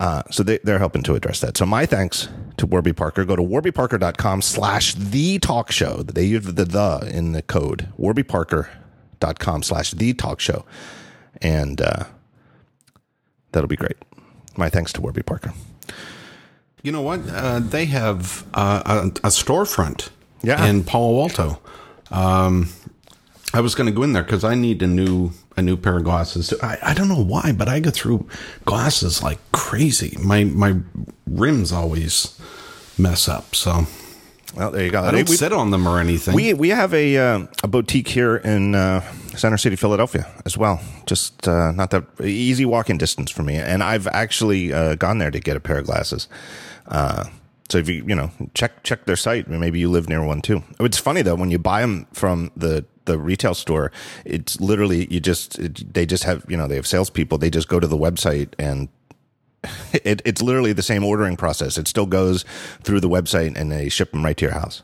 [0.00, 1.56] Uh, so they, they're helping to address that.
[1.56, 3.24] So my thanks to Warby Parker.
[3.24, 6.02] Go to warbyparker.com slash the talk show.
[6.02, 7.88] They use the the in the code.
[7.98, 10.64] warbyparker.com slash the talk show.
[11.40, 12.04] And uh,
[13.52, 13.96] that'll be great.
[14.56, 15.52] My thanks to Warby Parker.
[16.82, 17.20] You know what?
[17.28, 20.10] Uh, they have uh, a, a storefront
[20.42, 20.64] Yeah.
[20.66, 21.60] in Palo Alto.
[22.10, 22.68] Um,
[23.54, 25.96] I was going to go in there because I need a new a new pair
[25.96, 26.52] of glasses.
[26.60, 28.28] I, I don't know why, but I go through
[28.64, 30.16] glasses like crazy.
[30.20, 30.76] My my
[31.26, 32.38] rims always
[32.98, 33.86] mess up, so
[34.56, 35.02] Well, there you go.
[35.02, 36.34] I don't sit on them or anything.
[36.34, 39.02] We we have a uh, a boutique here in uh,
[39.36, 40.80] Center City, Philadelphia, as well.
[41.06, 45.30] Just uh, not that easy walking distance for me, and I've actually uh, gone there
[45.30, 46.28] to get a pair of glasses.
[46.88, 47.26] Uh,
[47.68, 50.64] so if you you know check check their site, maybe you live near one too.
[50.80, 53.92] It's funny though when you buy them from the the retail store,
[54.24, 57.38] it's literally you just it, they just have you know they have salespeople.
[57.38, 58.88] They just go to the website and
[59.92, 61.78] it, it's literally the same ordering process.
[61.78, 62.44] It still goes
[62.82, 64.82] through the website and they ship them right to your house.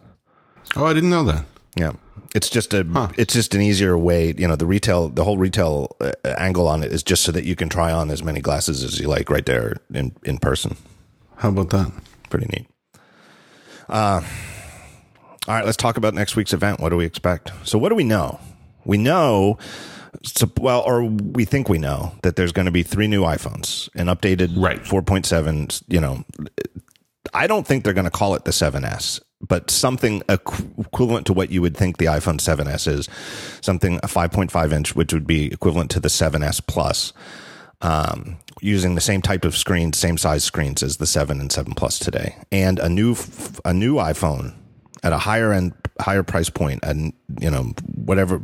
[0.76, 1.44] oh, I didn't know that.
[1.76, 1.92] Yeah.
[2.34, 4.32] It's just a it's just an easier way.
[4.36, 7.44] You know, the retail the whole retail uh, angle on it is just so that
[7.44, 10.76] you can try on as many glasses as you like right there in in person.
[11.36, 11.90] How about that?
[12.28, 12.66] Pretty neat.
[13.88, 14.20] Uh,
[15.50, 16.78] all right, let's talk about next week's event.
[16.78, 17.50] What do we expect?
[17.64, 18.38] So, what do we know?
[18.84, 19.58] We know,
[20.60, 24.06] well, or we think we know that there's going to be three new iPhones, an
[24.06, 24.80] updated Right.
[24.80, 25.82] 4.7.
[25.88, 26.24] You know,
[27.34, 31.50] I don't think they're going to call it the 7S, but something equivalent to what
[31.50, 33.08] you would think the iPhone 7S is,
[33.60, 37.12] something a 5.5 inch, which would be equivalent to the 7S Plus,
[37.80, 41.74] um, using the same type of screen, same size screens as the 7 and 7
[41.74, 43.16] Plus today, and a new
[43.64, 44.54] a new iPhone
[45.02, 48.42] at a higher end, higher price point, and you know whatever.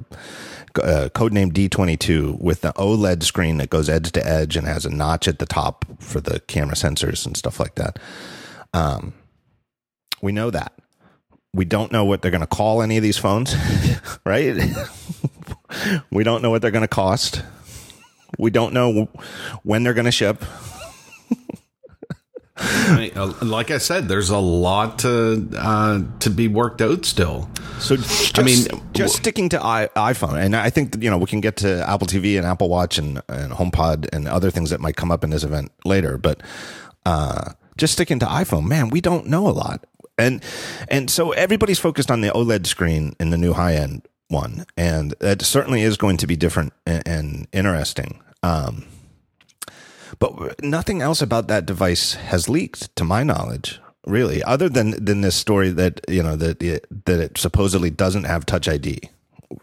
[0.76, 4.90] Uh, codename D22 with the OLED screen that goes edge to edge and has a
[4.90, 7.98] notch at the top for the camera sensors and stuff like that.
[8.74, 9.14] Um,
[10.20, 10.72] we know that.
[11.54, 13.56] We don't know what they're going to call any of these phones,
[14.26, 14.54] right?
[16.10, 17.42] we don't know what they're going to cost.
[18.38, 19.08] We don't know
[19.62, 20.44] when they're going to ship.
[22.58, 23.10] I-
[23.42, 27.50] like I said, there's a lot to uh, to be worked out still.
[27.78, 31.18] So, just, I mean, just sticking to I, iPhone, and I think that, you know
[31.18, 34.70] we can get to Apple TV and Apple Watch and, and HomePod and other things
[34.70, 36.16] that might come up in this event later.
[36.16, 36.42] But
[37.04, 39.84] uh, just sticking to iPhone, man, we don't know a lot,
[40.16, 40.42] and
[40.88, 45.14] and so everybody's focused on the OLED screen in the new high end one, and
[45.20, 48.22] that certainly is going to be different and, and interesting.
[48.42, 48.86] Um,
[50.18, 55.20] but nothing else about that device has leaked, to my knowledge, really, other than than
[55.20, 59.00] this story that you know that it, that it supposedly doesn't have Touch ID.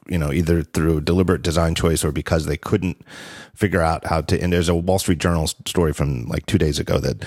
[0.07, 3.01] You know, either through deliberate design choice or because they couldn't
[3.53, 4.41] figure out how to.
[4.41, 7.25] And there's a Wall Street Journal story from like two days ago that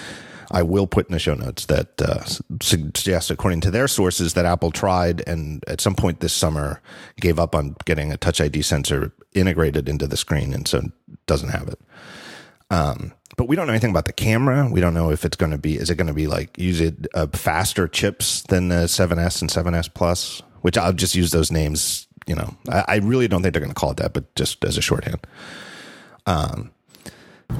[0.50, 2.24] I will put in the show notes that uh,
[2.62, 6.80] suggests, according to their sources, that Apple tried and at some point this summer
[7.20, 10.82] gave up on getting a Touch ID sensor integrated into the screen, and so
[11.26, 11.80] doesn't have it.
[12.70, 14.68] Um, but we don't know anything about the camera.
[14.70, 16.80] We don't know if it's going to be, is it going to be like use
[16.80, 21.52] it uh, faster chips than the 7S and 7S Plus, which I'll just use those
[21.52, 22.08] names.
[22.26, 24.64] You know, I, I really don't think they're going to call it that, but just
[24.64, 25.26] as a shorthand.
[26.26, 26.72] Um,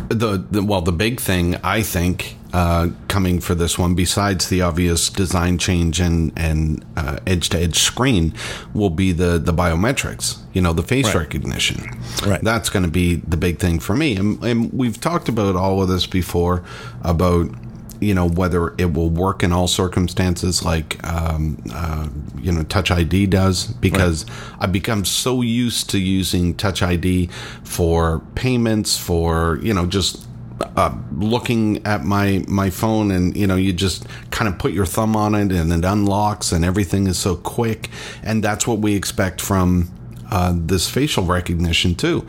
[0.09, 4.63] The, the well, the big thing I think uh, coming for this one, besides the
[4.63, 6.85] obvious design change and and
[7.27, 8.33] edge to edge screen,
[8.73, 10.39] will be the the biometrics.
[10.53, 11.17] You know, the face Right.
[11.17, 11.91] recognition.
[12.27, 12.41] Right.
[12.43, 14.17] That's going to be the big thing for me.
[14.17, 16.63] And, and we've talked about all of this before
[17.03, 17.51] about
[18.01, 22.09] you know whether it will work in all circumstances like um, uh,
[22.41, 24.27] you know touch id does because
[24.61, 27.27] i've become so used to using touch id
[27.65, 30.27] for payments for you know just
[30.61, 34.87] uh, looking at my my phone and you know you just kind of put your
[34.87, 37.91] thumb on it and it unlocks and everything is so quick.
[38.23, 39.91] And that's what we expect from
[40.31, 42.27] uh, this facial recognition too.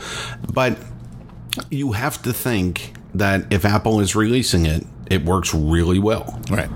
[0.51, 0.77] But
[1.69, 6.39] you have to think that if Apple is releasing it, it works really well.
[6.50, 6.70] right.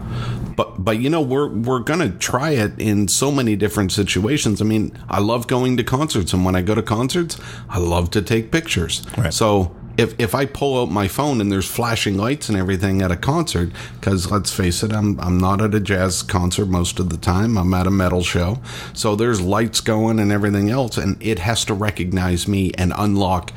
[0.56, 4.62] But but you know we're we're gonna try it in so many different situations.
[4.62, 7.40] I mean, I love going to concerts, and when I go to concerts,
[7.70, 9.02] I love to take pictures.
[9.18, 9.34] Right.
[9.34, 13.12] So if if I pull out my phone and there's flashing lights and everything at
[13.12, 17.10] a concert, because let's face it, I'm I'm not at a jazz concert most of
[17.10, 17.58] the time.
[17.58, 18.60] I'm at a metal show,
[18.94, 23.52] so there's lights going and everything else, and it has to recognize me and unlock.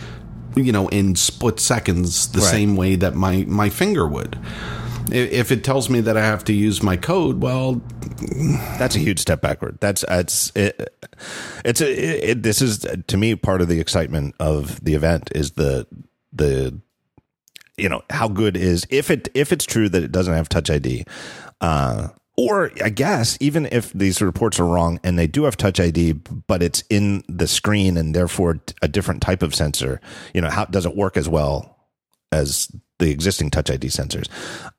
[0.56, 2.50] You know, in split seconds, the Right.
[2.50, 4.38] same way that my my finger would.
[5.10, 7.82] If it tells me that I have to use my code, well,
[8.78, 9.78] That's a huge step backward.
[9.80, 10.88] That's it's it,
[11.64, 15.52] it's a, it- this is to me part of the excitement of the event is
[15.52, 15.86] the
[16.32, 16.80] the
[17.76, 20.70] you know how good is if it if it's true that it doesn't have touch
[20.70, 21.04] ID
[21.60, 25.78] uh or I guess even if these reports are wrong and they do have touch
[25.80, 30.00] ID but it's in the screen and therefore a different type of sensor
[30.32, 31.78] you know how does it work as well
[32.32, 34.28] as the existing touch ID sensors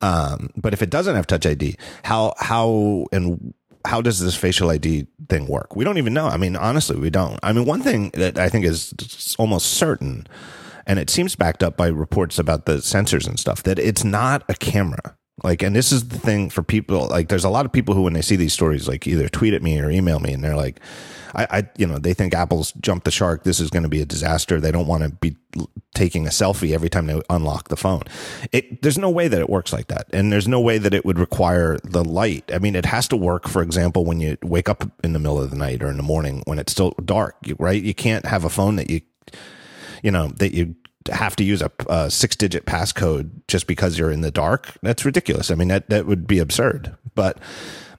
[0.02, 3.54] um but if it doesn't have touch ID how how and
[3.86, 5.74] how does this facial ID thing work?
[5.76, 6.26] We don't even know.
[6.26, 7.38] I mean, honestly, we don't.
[7.42, 10.26] I mean, one thing that I think is almost certain,
[10.86, 14.44] and it seems backed up by reports about the sensors and stuff, that it's not
[14.48, 15.15] a camera.
[15.42, 17.08] Like, and this is the thing for people.
[17.08, 19.52] Like, there's a lot of people who, when they see these stories, like either tweet
[19.52, 20.80] at me or email me, and they're like,
[21.34, 23.44] I, I you know, they think Apple's jumped the shark.
[23.44, 24.58] This is going to be a disaster.
[24.58, 25.36] They don't want to be
[25.94, 28.02] taking a selfie every time they unlock the phone.
[28.50, 30.06] It, there's no way that it works like that.
[30.12, 32.50] And there's no way that it would require the light.
[32.52, 35.40] I mean, it has to work, for example, when you wake up in the middle
[35.40, 37.82] of the night or in the morning when it's still dark, right?
[37.82, 39.02] You can't have a phone that you,
[40.02, 40.74] you know, that you
[41.08, 44.72] have to use a, a six digit passcode just because you're in the dark.
[44.82, 45.50] That's ridiculous.
[45.50, 46.96] I mean, that, that would be absurd.
[47.14, 47.38] But,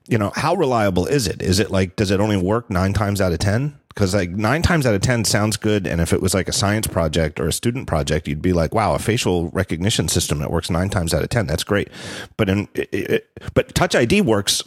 [0.08, 1.42] you know, how reliable is it?
[1.42, 3.78] Is it like, does it only work nine times out of 10?
[3.98, 6.54] because like nine times out of ten sounds good, and if it was like a
[6.54, 10.52] science project or a student project, you'd be like, "Wow, a facial recognition system that
[10.52, 11.90] works nine times out of ten, that's great."
[12.38, 14.62] But in it, it, but Touch ID works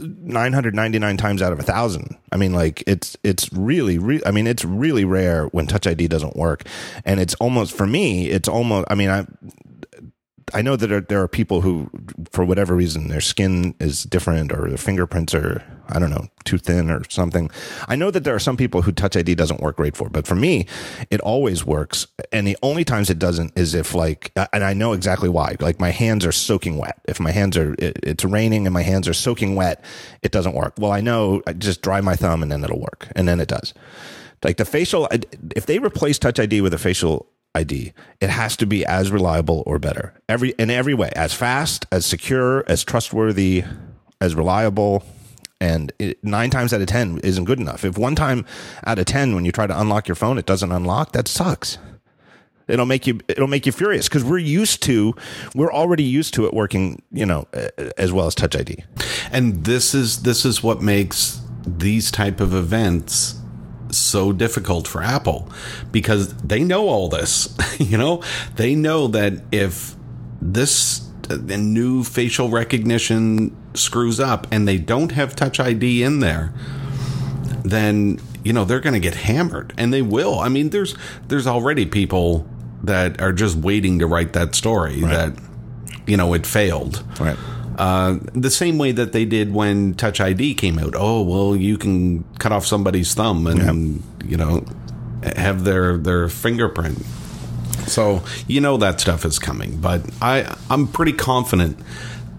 [0.00, 2.16] 999 times out of a thousand.
[2.32, 6.08] I mean, like it's it's really, re- I mean, it's really rare when Touch ID
[6.08, 6.64] doesn't work,
[7.04, 8.86] and it's almost for me, it's almost.
[8.90, 9.26] I mean, I
[10.54, 11.90] I know that there, are people who,
[12.30, 16.58] for whatever reason, their skin is different or their fingerprints are, I don't know, too
[16.58, 17.50] thin or something.
[17.88, 20.26] I know that there are some people who Touch ID doesn't work great for, but
[20.26, 20.66] for me,
[21.10, 22.06] it always works.
[22.32, 25.56] And the only times it doesn't is if like, and I know exactly why.
[25.60, 27.00] Like my hands are soaking wet.
[27.06, 29.84] If my hands are, it, it's raining and my hands are soaking wet,
[30.22, 30.74] it doesn't work.
[30.78, 33.08] Well, I know I just dry my thumb and then it'll work.
[33.14, 33.74] And then it does.
[34.42, 35.08] Like the facial,
[35.54, 37.92] if they replace Touch ID with a facial ID.
[38.20, 40.14] It has to be as reliable or better.
[40.28, 43.64] Every in every way, as fast, as secure, as trustworthy,
[44.20, 45.04] as reliable.
[45.62, 47.84] And it, nine times out of ten isn't good enough.
[47.84, 48.46] If one time
[48.86, 51.76] out of ten, when you try to unlock your phone, it doesn't unlock, that sucks.
[52.70, 55.14] It'll make you it'll make you furious because we're used to
[55.54, 57.46] we're already used to it working, you know,
[57.98, 58.84] as well as Touch ID.
[59.32, 63.39] And this is this is what makes these type of events
[63.92, 65.50] so difficult for Apple
[65.92, 67.56] because they know all this.
[67.78, 68.22] you know,
[68.56, 69.94] they know that if
[70.40, 76.20] this uh, the new facial recognition screws up and they don't have Touch ID in
[76.20, 76.52] there,
[77.64, 80.38] then you know they're going to get hammered, and they will.
[80.38, 80.94] I mean, there's
[81.28, 82.48] there's already people
[82.82, 85.34] that are just waiting to write that story right.
[85.34, 85.42] that
[86.06, 87.04] you know it failed.
[87.20, 87.36] Right.
[87.78, 90.94] Uh, the same way that they did when Touch ID came out.
[90.96, 94.64] Oh, well, you can cut off somebody's thumb and you know
[95.22, 96.98] have their their fingerprint.
[97.86, 101.78] So you know that stuff is coming, but I I'm pretty confident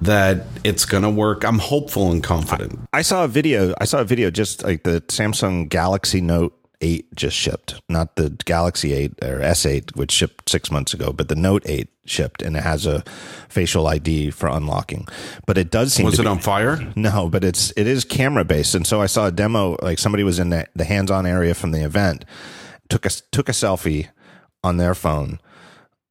[0.02, 1.44] that it's going to work.
[1.44, 2.80] I'm hopeful and confident.
[2.94, 3.74] I, I saw a video.
[3.80, 8.32] I saw a video just like the Samsung Galaxy Note 8 just shipped, not the
[8.46, 12.58] Galaxy 8 or S8, which shipped six months ago, but the Note 8 shipped and
[12.58, 13.04] it has a
[13.48, 15.08] facial ID for unlocking.
[15.46, 16.80] But it does seem was it be, on fire?
[16.96, 20.24] No, but it's it is camera based, and so I saw a demo like somebody
[20.24, 22.26] was in the, the hands on area from the event,
[22.90, 24.10] took a took a selfie
[24.64, 25.40] on their phone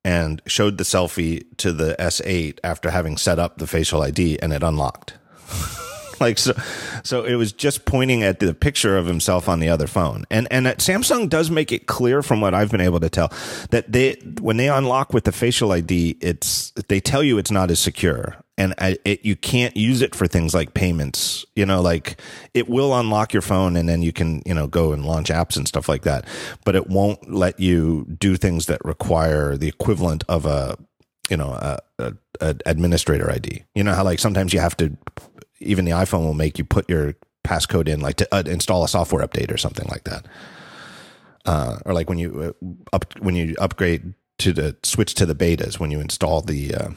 [0.04, 4.52] and showed the selfie to the S8 after having set up the facial ID and
[4.52, 5.14] it unlocked.
[6.30, 6.52] like so
[7.02, 10.24] so it was just pointing at the picture of himself on the other phone.
[10.30, 13.32] And and samsung does make it clear from what i've been able to tell
[13.70, 17.70] that they when they unlock with the facial id it's they tell you it's not
[17.70, 18.36] as secure.
[18.58, 22.20] And it, you can't use it for things like payments you know like
[22.52, 25.56] it will unlock your phone and then you can you know go and launch apps
[25.56, 26.26] and stuff like that.
[26.66, 30.76] But it won't let you do things that require the equivalent of a
[31.30, 34.94] you know a, a, a administrator id you know how like sometimes you have to
[35.60, 38.88] even the iPhone will make you put your passcode in, like to uh, install a
[38.88, 40.26] software update or something like that.
[41.46, 45.34] Uh, or like when you uh, up when you upgrade to the switch to the
[45.34, 46.90] betas when you install the uh,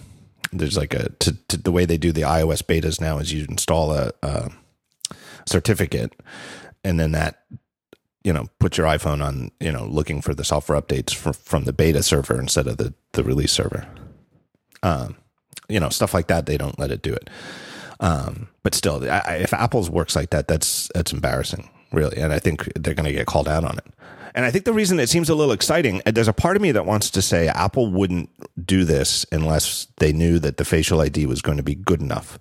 [0.52, 3.46] there's like a to, to, the way they do the iOS betas now is you
[3.50, 4.52] install a, a
[5.46, 6.14] certificate
[6.84, 7.44] and then that
[8.24, 11.64] you know put your iPhone on you know looking for the software updates for, from
[11.64, 13.88] the beta server instead of the the release server.
[14.82, 15.16] Um,
[15.70, 17.30] you know stuff like that they don't let it do it.
[18.04, 22.18] Um, but still, I, if Apple's works like that, that's that's embarrassing, really.
[22.18, 23.86] And I think they're going to get called out on it.
[24.36, 26.62] And I think the reason it seems a little exciting, uh, there's a part of
[26.62, 28.30] me that wants to say Apple wouldn't
[28.66, 32.38] do this unless they knew that the facial ID was going to be good enough.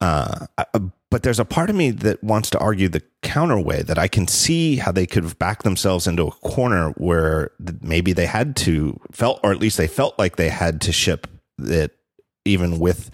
[0.00, 3.82] Uh, uh, but there's a part of me that wants to argue the counter way
[3.82, 8.12] that I can see how they could have backed themselves into a corner where maybe
[8.12, 11.96] they had to felt, or at least they felt like they had to ship it
[12.44, 13.10] even with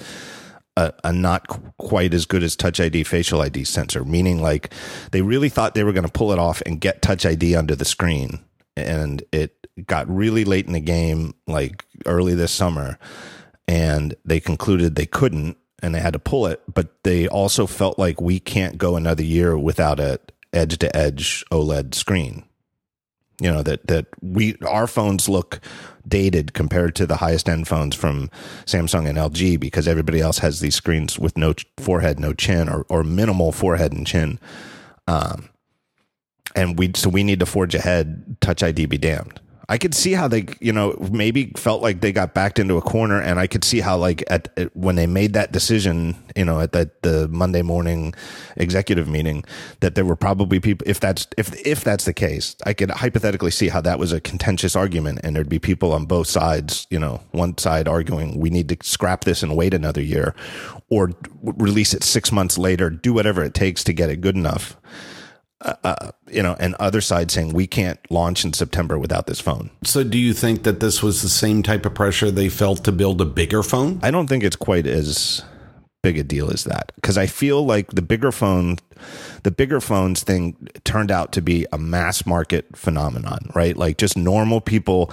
[0.76, 1.46] a, a, not
[1.78, 4.72] quite as good as Touch ID facial ID sensor, meaning like
[5.10, 7.74] they really thought they were going to pull it off and get Touch ID under
[7.74, 8.40] the screen.
[8.76, 12.98] And it got really late in the game, like early this summer,
[13.68, 16.62] and they concluded they couldn't and they had to pull it.
[16.72, 20.20] But they also felt like we can't go another year without a
[20.54, 22.44] edge to edge OLED screen
[23.42, 25.60] you know that that we our phones look
[26.06, 28.30] dated compared to the highest end phones from
[28.64, 32.86] Samsung and LG because everybody else has these screens with no forehead, no chin, or
[32.88, 34.38] or minimal forehead and chin.
[35.06, 35.48] Um,
[36.54, 38.36] and we so we need to forge ahead.
[38.40, 39.40] Touch ID be damned.
[39.72, 42.82] I could see how they, you know, maybe felt like they got backed into a
[42.82, 46.60] corner, and I could see how, like, at, when they made that decision, you know,
[46.60, 48.12] at the Monday morning
[48.58, 49.44] executive meeting,
[49.80, 50.86] that there were probably people.
[50.86, 54.20] If that's if if that's the case, I could hypothetically see how that was a
[54.20, 56.86] contentious argument, and there'd be people on both sides.
[56.90, 60.34] You know, one side arguing we need to scrap this and wait another year,
[60.90, 61.12] or
[61.42, 64.76] release it six months later, do whatever it takes to get it good enough
[65.62, 69.70] uh, you know, and other side saying we can't launch in September without this phone.
[69.84, 72.92] So, do you think that this was the same type of pressure they felt to
[72.92, 74.00] build a bigger phone?
[74.02, 75.42] I don't think it's quite as
[76.02, 78.78] big a deal as that because I feel like the bigger phone,
[79.44, 83.76] the bigger phones thing turned out to be a mass market phenomenon, right?
[83.76, 85.12] Like just normal people,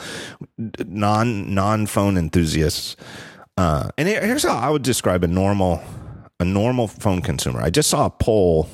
[0.58, 2.95] non non phone enthusiasts.
[3.56, 5.82] Uh, and here's how I would describe a normal
[6.39, 7.62] a normal phone consumer.
[7.62, 8.70] I just saw a poll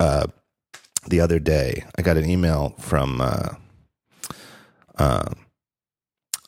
[0.00, 0.26] uh,
[1.06, 1.84] the other day.
[1.98, 3.54] I got an email from uh,
[4.98, 5.30] uh,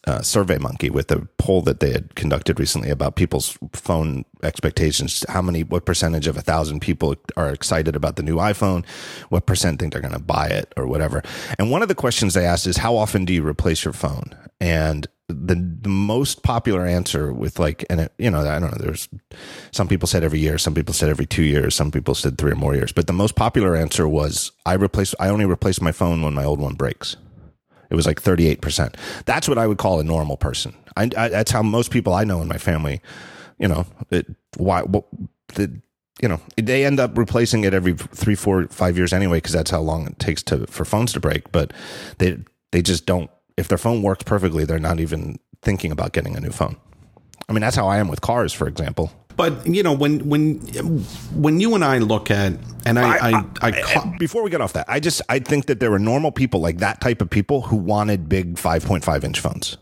[0.07, 5.25] uh, Survey Monkey with a poll that they had conducted recently about people's phone expectations.
[5.29, 8.85] How many, what percentage of a thousand people are excited about the new iPhone?
[9.31, 11.23] What percent think they're going to buy it or whatever?
[11.59, 14.37] And one of the questions they asked is, how often do you replace your phone?
[14.61, 18.79] And the, the most popular answer with like, and it, you know, I don't know,
[18.79, 19.09] there's
[19.71, 22.53] some people said every year, some people said every two years, some people said three
[22.53, 25.93] or more years, but the most popular answer was I replace, I only replace my
[25.93, 27.17] phone when my old one breaks.
[27.91, 28.97] It was like 38%.
[29.25, 30.75] That's what I would call a normal person.
[30.97, 33.01] I, I, that's how most people I know in my family,
[33.59, 35.05] you know, it, why, what,
[35.55, 35.81] the,
[36.21, 39.71] you know, they end up replacing it every three, four, five years anyway, because that's
[39.71, 41.51] how long it takes to for phones to break.
[41.51, 41.73] But
[42.19, 42.39] they
[42.71, 46.41] they just don't if their phone works perfectly, they're not even thinking about getting a
[46.41, 46.77] new phone.
[47.49, 49.13] I mean, that's how I am with cars, for example.
[49.37, 50.59] But you know, when when
[51.35, 52.53] when you and I look at,
[52.87, 55.67] and I, I, I, I, I before we get off that, I just I think
[55.67, 59.05] that there were normal people like that type of people who wanted big five point
[59.05, 59.77] five inch phones.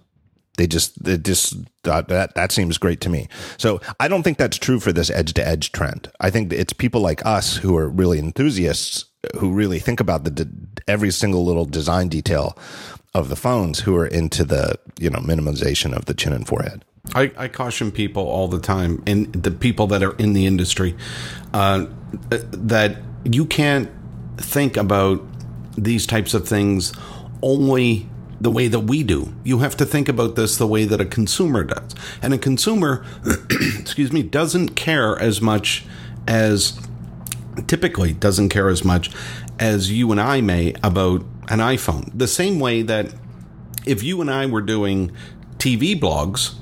[0.57, 1.55] They just they just
[1.85, 3.29] uh, that that seems great to me.
[3.59, 6.11] So I don't think that's true for this edge to edge trend.
[6.20, 9.07] I think it's people like us who are really enthusiasts
[9.39, 10.51] who really think about the
[10.89, 12.59] every single little design detail
[13.14, 16.84] of the phones who are into the you know minimization of the chin and forehead.
[17.14, 20.96] I, I caution people all the time, and the people that are in the industry,
[21.52, 21.86] uh,
[22.30, 23.90] that you can't
[24.36, 25.22] think about
[25.76, 26.92] these types of things
[27.42, 28.08] only
[28.40, 29.32] the way that we do.
[29.44, 31.94] You have to think about this the way that a consumer does.
[32.20, 33.04] And a consumer,
[33.78, 35.84] excuse me, doesn't care as much
[36.26, 36.78] as
[37.66, 39.11] typically doesn't care as much
[39.59, 42.11] as you and I may about an iPhone.
[42.16, 43.12] The same way that
[43.86, 45.12] if you and I were doing
[45.59, 46.55] TV blogs,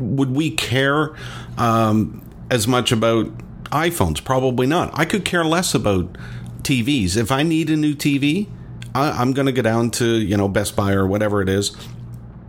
[0.00, 1.14] would, we care
[1.56, 3.26] um, as much about
[3.66, 4.24] iPhones?
[4.24, 4.90] Probably not.
[4.94, 6.16] I could care less about
[6.62, 7.16] TVs.
[7.16, 8.48] If I need a new TV,
[8.94, 11.76] I, am going to go down to you know Best Buy or whatever it is,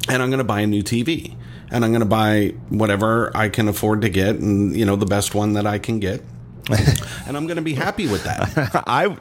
[0.08, 1.36] and I'm going to buy a new TV,
[1.74, 5.08] and I'm going to buy whatever I can afford to get, and you know the
[5.08, 6.22] best one that I can get.
[7.28, 8.84] and I'm going to be happy with that.
[8.88, 9.18] I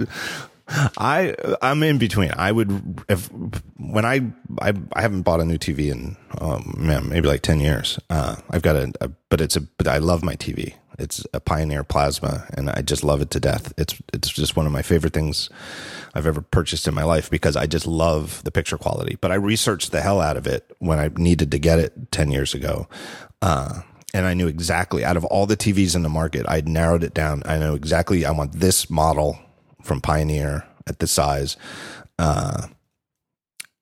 [0.98, 2.30] I I'm in between.
[2.36, 3.30] I would if
[3.78, 4.30] when I
[4.60, 7.98] I, I haven't bought a new TV in um, man maybe like ten years.
[8.10, 10.74] Uh, I've got a, a, but it's a but I love my TV.
[11.02, 13.72] It's a Pioneer Plasma, and I just love it to death.
[13.76, 15.50] It's it's just one of my favorite things
[16.14, 19.16] I've ever purchased in my life because I just love the picture quality.
[19.20, 22.30] But I researched the hell out of it when I needed to get it ten
[22.30, 22.88] years ago.
[23.40, 23.82] Uh,
[24.14, 27.14] and I knew exactly out of all the TVs in the market, I'd narrowed it
[27.14, 27.42] down.
[27.46, 29.38] I know exactly I want this model
[29.82, 31.56] from Pioneer at this size.
[32.18, 32.68] Uh,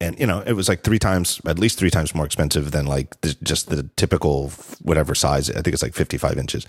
[0.01, 2.87] and you know, it was like three times, at least three times more expensive than
[2.87, 4.51] like the, just the typical
[4.83, 5.51] whatever size.
[5.51, 6.67] I think it's like 55 inches.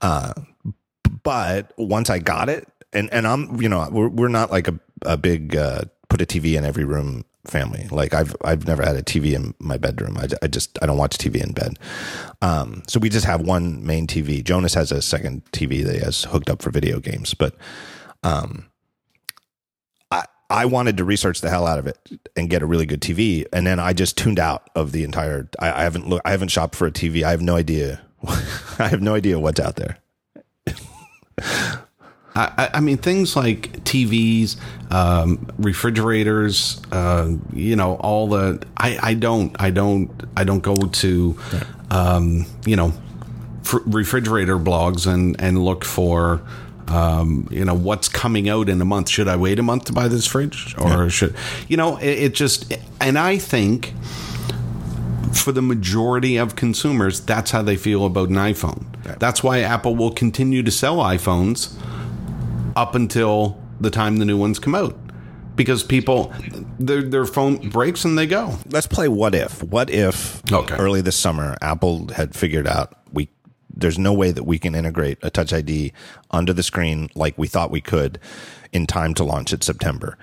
[0.00, 0.32] Uh,
[1.22, 4.80] but once I got it, and, and I'm, you know, we're, we're not like a,
[5.02, 7.86] a big, uh, put a TV in every room family.
[7.90, 10.16] Like I've, I've never had a TV in my bedroom.
[10.16, 11.78] I, I just, I don't watch TV in bed.
[12.40, 14.42] Um, so we just have one main TV.
[14.42, 17.54] Jonas has a second TV that he has hooked up for video games, but,
[18.22, 18.69] um,
[20.50, 21.96] I wanted to research the hell out of it
[22.36, 25.48] and get a really good TV, and then I just tuned out of the entire.
[25.58, 26.26] I, I haven't looked.
[26.26, 27.22] I haven't shopped for a TV.
[27.22, 28.02] I have no idea.
[28.78, 29.98] I have no idea what's out there.
[32.34, 34.56] I, I, mean, things like TVs,
[34.92, 38.64] um, refrigerators, uh, you know, all the.
[38.76, 39.54] I, I don't.
[39.60, 40.10] I don't.
[40.36, 41.38] I don't go to,
[41.90, 42.92] um, you know,
[43.86, 46.42] refrigerator blogs and and look for
[46.90, 49.08] um, you know what's coming out in a month.
[49.08, 51.08] Should I wait a month to buy this fridge, or yeah.
[51.08, 51.34] should
[51.68, 51.96] you know?
[51.98, 53.94] It, it, just and I think
[55.32, 58.86] for the majority of consumers, that's how they feel about an iPhone.
[59.18, 61.76] That's why Apple will continue to sell iPhones
[62.76, 64.96] up until the time the new ones come out.
[65.56, 66.32] Because people,
[66.78, 68.56] their their phone breaks and they go.
[68.70, 69.62] Let's play what if.
[69.62, 70.76] What if okay.
[70.76, 73.28] early this summer Apple had figured out we
[73.80, 75.92] there's no way that we can integrate a touch ID
[76.30, 78.18] under the screen like we thought we could
[78.72, 80.16] in time to launch it September.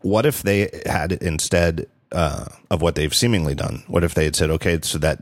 [0.00, 3.82] What if they had instead uh, of what they've seemingly done?
[3.86, 5.18] What if they had said, okay, so that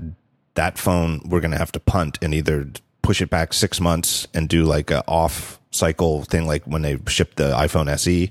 [0.54, 2.68] that phone we're going to have to punt and either
[3.02, 6.98] push it back six months and do like a off cycle thing, like when they
[7.06, 8.30] shipped the iPhone SE,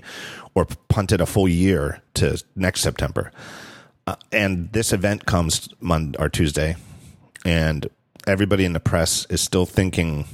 [0.54, 3.32] or punted a full year to next September.
[4.06, 6.76] Uh, and this event comes Monday or Tuesday,
[7.44, 7.88] and
[8.26, 10.26] everybody in the press is still thinking.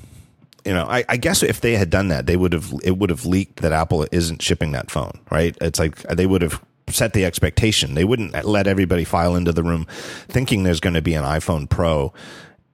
[0.65, 3.11] You know, I, I guess if they had done that, they would have it would
[3.11, 5.57] have leaked that Apple isn't shipping that phone, right?
[5.61, 7.95] It's like they would have set the expectation.
[7.95, 9.87] They wouldn't let everybody file into the room
[10.29, 12.13] thinking there's going to be an iPhone Pro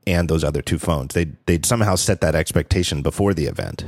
[0.07, 1.15] and those other two phones.
[1.15, 3.85] They they'd somehow set that expectation before the event.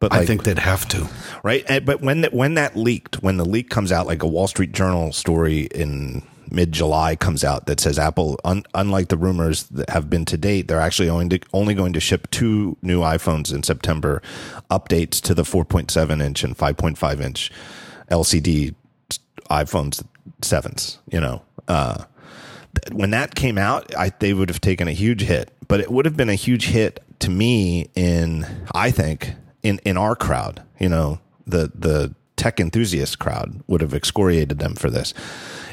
[0.00, 1.08] But like, I think they'd have to,
[1.42, 1.64] right?
[1.84, 4.72] But when that when that leaked, when the leak comes out, like a Wall Street
[4.72, 6.22] Journal story in
[6.54, 10.36] mid July comes out that says Apple, un, unlike the rumors that have been to
[10.36, 14.22] date, they're actually only, to, only going to ship two new iPhones in September,
[14.70, 17.50] updates to the 4.7 inch and 5.5 inch
[18.10, 18.74] LCD
[19.50, 20.04] iPhones
[20.42, 20.98] sevens.
[21.10, 22.04] You know, uh,
[22.92, 26.04] when that came out, I, they would have taken a huge hit, but it would
[26.04, 30.88] have been a huge hit to me in, I think, in in our crowd, you
[30.88, 35.14] know, the the tech enthusiast crowd would have excoriated them for this.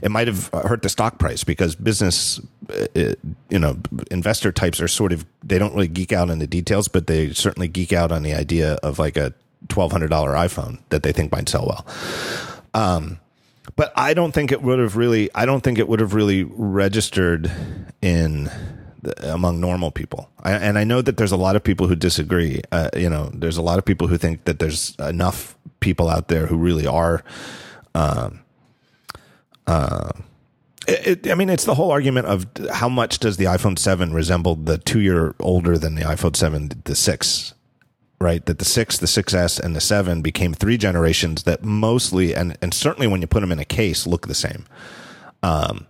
[0.01, 2.39] It might have hurt the stock price because business,
[2.69, 3.13] uh,
[3.49, 3.77] you know,
[4.09, 7.33] investor types are sort of they don't really geek out on the details, but they
[7.33, 9.33] certainly geek out on the idea of like a
[9.67, 11.85] twelve hundred dollar iPhone that they think might sell well.
[12.73, 13.19] Um,
[13.75, 15.29] but I don't think it would have really.
[15.35, 17.51] I don't think it would have really registered
[18.01, 18.49] in
[19.23, 20.29] among normal people.
[20.43, 22.61] I, and I know that there's a lot of people who disagree.
[22.71, 26.29] Uh, you know, there's a lot of people who think that there's enough people out
[26.29, 27.23] there who really are.
[27.93, 28.39] Um,
[29.67, 30.11] uh,
[30.87, 34.13] it, it, I mean, it's the whole argument of how much does the iPhone 7
[34.13, 37.53] resemble the two year older than the iPhone 7, the 6,
[38.19, 38.45] right?
[38.45, 42.73] That the 6, the 6S, and the 7 became three generations that mostly, and, and
[42.73, 44.65] certainly when you put them in a case, look the same.
[45.43, 45.87] Um,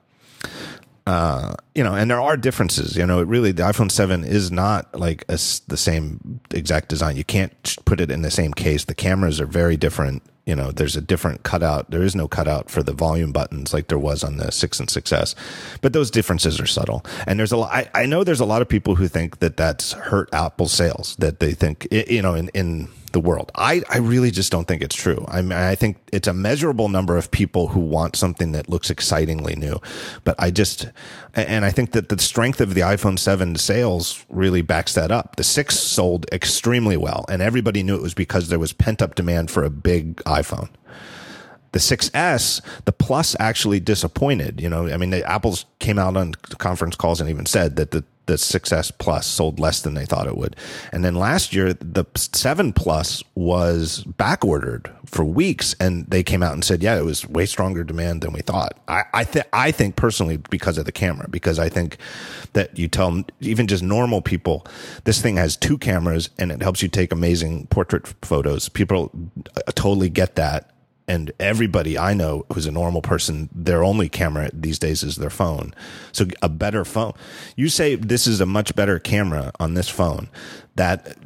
[1.11, 2.95] uh, you know, and there are differences.
[2.95, 5.33] You know, it really the iPhone Seven is not like a,
[5.67, 7.17] the same exact design.
[7.17, 8.85] You can't put it in the same case.
[8.85, 10.23] The cameras are very different.
[10.45, 11.91] You know, there's a different cutout.
[11.91, 14.89] There is no cutout for the volume buttons like there was on the six and
[14.89, 15.35] 6S,
[15.81, 17.05] but those differences are subtle.
[17.27, 17.71] And there's a lot.
[17.71, 21.15] I, I know there's a lot of people who think that that's hurt Apple sales.
[21.17, 23.51] That they think you know in in the world.
[23.55, 25.25] I, I really just don't think it's true.
[25.27, 28.89] I mean, I think it's a measurable number of people who want something that looks
[28.89, 29.79] excitingly new.
[30.23, 30.89] But I just,
[31.33, 35.35] and I think that the strength of the iPhone 7 sales really backs that up.
[35.35, 39.15] The 6 sold extremely well, and everybody knew it was because there was pent up
[39.15, 40.69] demand for a big iPhone.
[41.71, 44.59] The 6S, the Plus actually disappointed.
[44.59, 47.91] You know, I mean, the Apple's came out on conference calls and even said that
[47.91, 50.55] the the 6S Plus sold less than they thought it would.
[50.93, 56.41] And then last year, the 7 Plus was back ordered for weeks, and they came
[56.41, 58.79] out and said, yeah, it was way stronger demand than we thought.
[58.87, 61.97] I, I, I think personally because of the camera, because I think
[62.53, 64.65] that you tell even just normal people,
[65.03, 68.69] this thing has two cameras and it helps you take amazing portrait photos.
[68.69, 69.11] People
[69.57, 70.71] uh, totally get that
[71.07, 75.29] and everybody I know who's a normal person, their only camera these days is their
[75.29, 75.73] phone.
[76.11, 77.13] So a better phone.
[77.55, 80.29] You say this is a much better camera on this phone.
[80.75, 81.17] That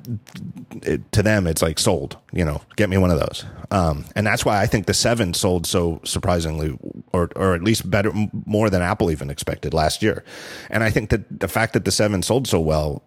[0.81, 2.17] it, to them, it's like sold.
[2.33, 3.45] You know, get me one of those.
[3.69, 6.77] Um, and that's why I think the seven sold so surprisingly,
[7.13, 8.11] or or at least better,
[8.45, 10.23] more than Apple even expected last year.
[10.71, 13.03] And I think that the fact that the seven sold so well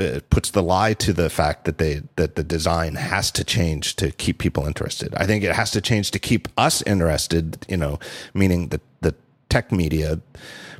[0.00, 3.96] it puts the lie to the fact that they that the design has to change
[3.96, 5.14] to keep people interested.
[5.14, 7.64] I think it has to change to keep us interested.
[7.68, 7.98] You know,
[8.34, 9.14] meaning the the
[9.48, 10.20] tech media,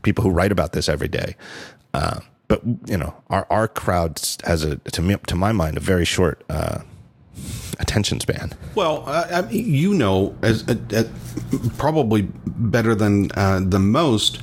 [0.03, 1.37] people who write about this every day.
[1.95, 5.81] Uh, but you know, our our crowd has a to me to my mind a
[5.81, 6.43] very short.
[6.49, 6.81] Uh,
[7.79, 8.53] attention span.
[8.75, 11.05] Well, uh, you know, as, uh, uh,
[11.79, 14.43] probably better than uh, the most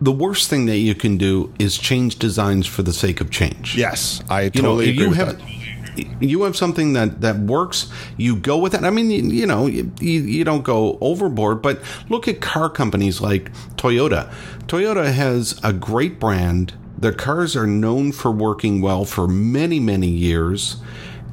[0.00, 3.76] the worst thing that you can do is change designs for the sake of change.
[3.76, 6.22] Yes, I totally you know, agree you have, that.
[6.22, 8.84] You have something that, that works, you go with it.
[8.84, 13.20] I mean, you, you know, you, you don't go overboard, but look at car companies
[13.20, 14.32] like Toyota.
[14.66, 16.74] Toyota has a great brand.
[16.96, 20.76] Their cars are known for working well for many, many years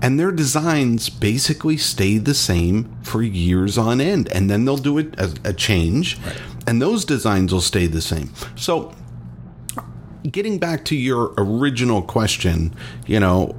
[0.05, 4.97] and their designs basically stay the same for years on end and then they'll do
[4.97, 8.31] it as a change right and those designs will stay the same.
[8.55, 8.93] So,
[10.29, 12.73] getting back to your original question,
[13.05, 13.55] you know,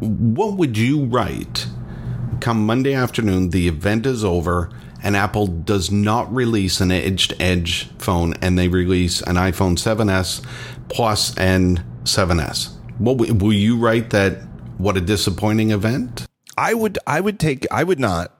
[0.00, 1.66] what would you write
[2.40, 3.50] come Monday afternoon?
[3.50, 4.70] The event is over,
[5.02, 9.76] and Apple does not release an edge to edge phone, and they release an iPhone
[9.76, 10.44] 7s
[10.88, 12.70] Plus and 7s.
[12.98, 14.47] What will you write that?
[14.78, 16.26] What a disappointing event.
[16.56, 16.98] I would.
[17.06, 17.66] I would take.
[17.70, 18.32] I would not.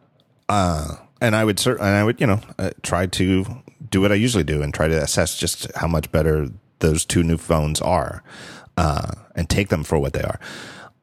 [0.49, 1.91] Uh, and I would certainly.
[1.91, 2.21] I would.
[2.21, 3.45] You know, uh, try to
[3.91, 7.25] do what I usually do and try to assess just how much better those two
[7.25, 8.23] new phones are,
[8.77, 10.39] uh, and take them for what they are.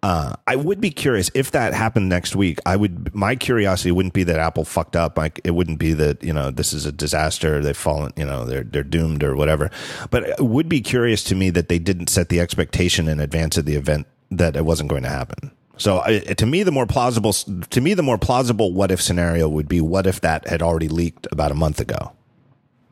[0.02, 2.60] Uh, I would be curious if that happened next week.
[2.66, 3.14] I would.
[3.14, 5.18] My curiosity wouldn't be that Apple fucked up.
[5.18, 7.62] Like it wouldn't be that you know this is a disaster.
[7.62, 8.14] They've fallen.
[8.16, 9.70] You know they're they're doomed or whatever.
[10.12, 13.58] But it would be curious to me that they didn't set the expectation in advance
[13.58, 15.52] of the event that it wasn't going to happen.
[15.78, 19.68] So to me, the more plausible to me the more plausible what if scenario would
[19.68, 22.14] be what if that had already leaked about a month ago.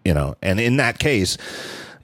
[0.03, 1.37] You know, and in that case,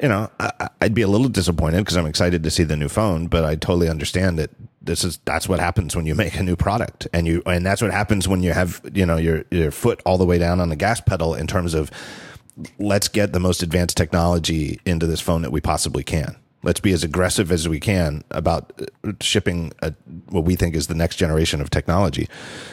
[0.01, 2.87] you know, I, I'd be a little disappointed because I'm excited to see the new
[2.87, 4.51] phone, but I totally understand that
[4.81, 7.81] this is that's what happens when you make a new product, and you and that's
[7.81, 10.69] what happens when you have you know your your foot all the way down on
[10.69, 11.91] the gas pedal in terms of
[12.77, 16.37] let's get the most advanced technology into this phone that we possibly can.
[16.61, 19.93] Let's be as aggressive as we can about uh, shipping a,
[20.29, 22.27] what we think is the next generation of technology.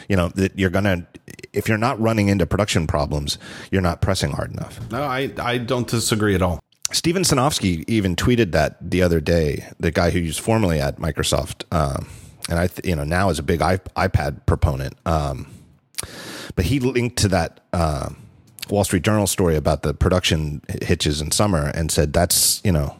[0.09, 1.07] You know that you're gonna
[1.53, 3.37] if you're not running into production problems,
[3.71, 4.79] you're not pressing hard enough.
[4.91, 6.59] No, I I don't disagree at all.
[6.91, 9.67] Steven Sinofsky even tweeted that the other day.
[9.79, 12.07] The guy who was formerly at Microsoft, um,
[12.49, 14.95] and I, th- you know, now is a big iPad proponent.
[15.05, 15.47] Um,
[16.55, 18.09] but he linked to that uh,
[18.69, 22.95] Wall Street Journal story about the production hitches in summer and said that's you know,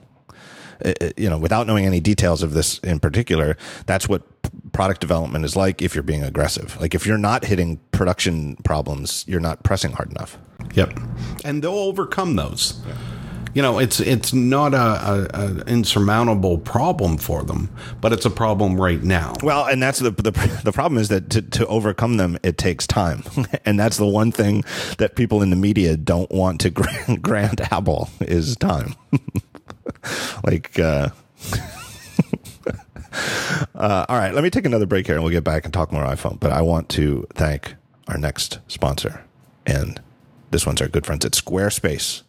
[0.84, 4.24] Uh, uh, you know, without knowing any details of this in particular, that's what
[4.72, 6.80] product development is like if you're being aggressive.
[6.80, 10.38] Like if you're not hitting production problems, you're not pressing hard enough.
[10.74, 11.00] Yep,
[11.46, 12.82] and they'll overcome those.
[12.88, 12.96] Yeah
[13.58, 17.72] you know, it's it's not a, a, a, insurmountable problem for them,
[18.02, 19.34] but it's a problem right now.
[19.42, 22.86] Well, and that's the the, the problem is that to, to overcome them, it takes
[22.86, 23.24] time,
[23.66, 24.64] and that's the one thing
[25.00, 28.94] that people in the media don't want to grant, grant Apple is time.
[30.44, 31.10] like, uh,
[33.76, 35.92] uh, all right, let me take another break here, and we'll get back and talk
[35.92, 36.40] more on iPhone.
[36.40, 37.76] But I want to thank
[38.08, 39.24] our next sponsor,
[39.66, 40.02] and
[40.52, 42.24] this one's our good friends at Squarespace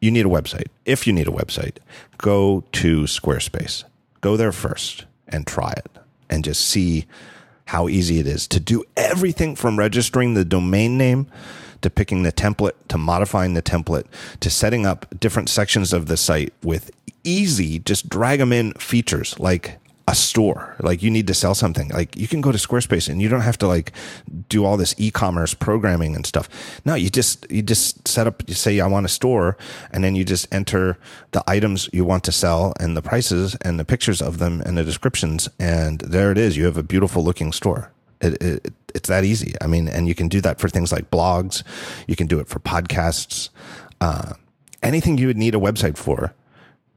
[0.00, 0.68] you need a website.
[0.84, 1.76] If you need a website,
[2.18, 3.84] go to Squarespace.
[4.20, 5.90] Go there first and try it
[6.28, 7.06] and just see
[7.66, 11.26] how easy it is to do everything from registering the domain name
[11.82, 14.06] to picking the template to modifying the template
[14.40, 16.90] to setting up different sections of the site with
[17.24, 19.78] easy just drag them in features like
[20.10, 20.74] a store.
[20.80, 21.88] Like you need to sell something.
[21.90, 23.92] Like you can go to Squarespace and you don't have to like
[24.48, 26.48] do all this e-commerce programming and stuff.
[26.84, 29.56] No, you just you just set up you say I want a store
[29.92, 30.98] and then you just enter
[31.30, 34.76] the items you want to sell and the prices and the pictures of them and
[34.76, 36.56] the descriptions and there it is.
[36.56, 37.92] You have a beautiful looking store.
[38.20, 39.54] It, it, it's that easy.
[39.60, 41.62] I mean, and you can do that for things like blogs.
[42.06, 43.50] You can do it for podcasts.
[44.00, 44.34] Uh,
[44.82, 46.34] anything you would need a website for,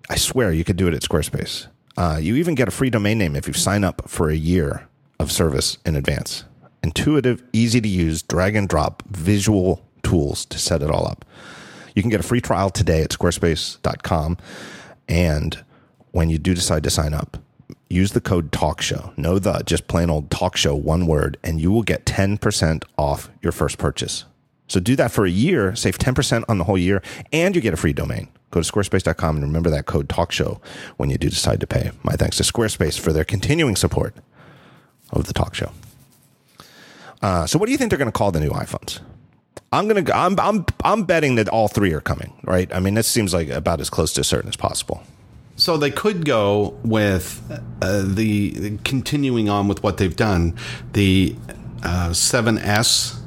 [0.09, 1.67] I swear you could do it at Squarespace.
[1.95, 4.87] Uh, you even get a free domain name if you sign up for a year
[5.19, 6.43] of service in advance.
[6.81, 11.23] Intuitive, easy to use, drag and drop visual tools to set it all up.
[11.95, 14.37] You can get a free trial today at squarespace.com.
[15.07, 15.63] And
[16.11, 17.37] when you do decide to sign up,
[17.93, 21.61] use the code talk show No the, just plain old talk show, one word, and
[21.61, 24.25] you will get 10% off your first purchase.
[24.67, 27.73] So do that for a year, save 10% on the whole year, and you get
[27.73, 28.29] a free domain.
[28.51, 30.61] Go to squarespace.com and remember that code talk show
[30.97, 31.91] when you do decide to pay.
[32.03, 34.15] My thanks to Squarespace for their continuing support
[35.11, 35.71] of the talk show.
[37.21, 38.99] Uh, so, what do you think they're going to call the new iPhones?
[39.71, 40.03] I'm gonna.
[40.13, 40.39] I'm.
[40.39, 40.65] I'm.
[40.83, 42.33] I'm betting that all three are coming.
[42.43, 42.73] Right.
[42.73, 45.01] I mean, this seems like about as close to certain as possible.
[45.63, 47.41] So they could go with
[47.81, 50.57] uh, the continuing on with what they've done,
[50.91, 51.37] the
[51.81, 53.17] uh, 7S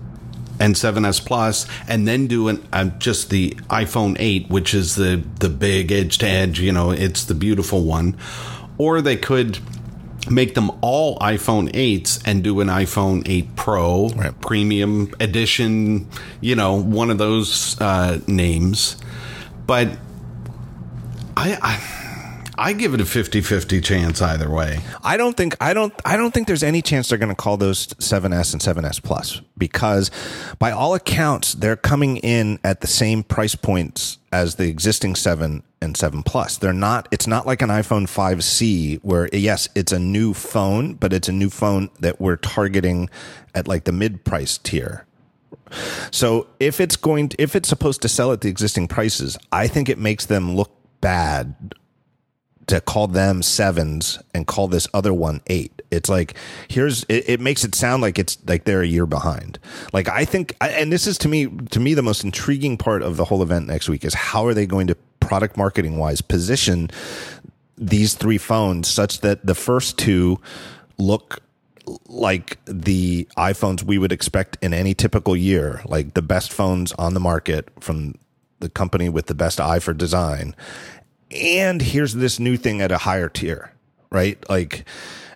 [0.60, 5.22] and 7s plus and then do an, uh, just the iphone 8 which is the
[5.38, 8.16] the big edge to edge you know it's the beautiful one
[8.78, 9.58] or they could
[10.30, 14.40] make them all iphone 8s and do an iphone 8 pro right.
[14.40, 16.08] premium edition
[16.40, 18.96] you know one of those uh, names
[19.66, 19.88] but
[21.36, 22.05] I, I
[22.58, 24.80] I give it a 50-50 chance either way.
[25.04, 27.56] I don't think I don't I don't think there's any chance they're going to call
[27.56, 30.10] those 7S and 7S Plus because
[30.58, 35.62] by all accounts they're coming in at the same price points as the existing 7
[35.82, 36.56] and 7 Plus.
[36.58, 41.12] They're not it's not like an iPhone 5C where yes, it's a new phone, but
[41.12, 43.10] it's a new phone that we're targeting
[43.54, 45.06] at like the mid-price tier.
[46.10, 49.66] So if it's going to, if it's supposed to sell at the existing prices, I
[49.66, 51.74] think it makes them look bad
[52.66, 55.82] to call them sevens and call this other one eight.
[55.90, 56.34] It's like
[56.68, 59.58] here's it, it, makes it sound like it's like they're a year behind.
[59.92, 63.16] Like I think, and this is to me to me the most intriguing part of
[63.16, 66.90] the whole event next week is how are they going to product marketing wise position
[67.78, 70.40] these three phones such that the first two
[70.98, 71.40] look
[72.08, 77.14] like the iPhones we would expect in any typical year, like the best phones on
[77.14, 78.14] the market from
[78.58, 80.56] the company with the best eye for design
[81.30, 83.72] and here's this new thing at a higher tier,
[84.10, 84.38] right?
[84.48, 84.84] Like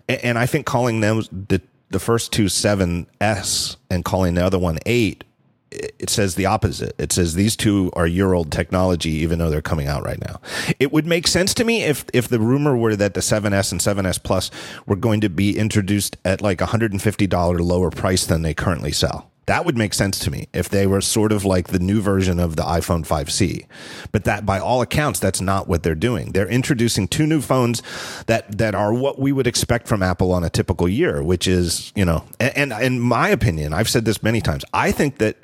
[0.08, 1.60] And I think calling them the
[1.90, 5.24] the first two seven S and calling the other one eight,
[5.70, 6.94] it says the opposite.
[6.98, 10.40] It says these two are year old technology, even though they're coming out right now.
[10.78, 13.80] It would make sense to me if if the rumor were that the 7S and
[13.80, 14.50] 7S Plus
[14.86, 19.29] were going to be introduced at like $150 lower price than they currently sell.
[19.50, 22.38] That would make sense to me if they were sort of like the new version
[22.38, 23.66] of the iPhone 5C.
[24.12, 26.30] But that by all accounts that's not what they're doing.
[26.30, 27.82] They're introducing two new phones
[28.26, 31.92] that that are what we would expect from Apple on a typical year, which is,
[31.96, 34.64] you know, and, and in my opinion, I've said this many times.
[34.72, 35.36] I think that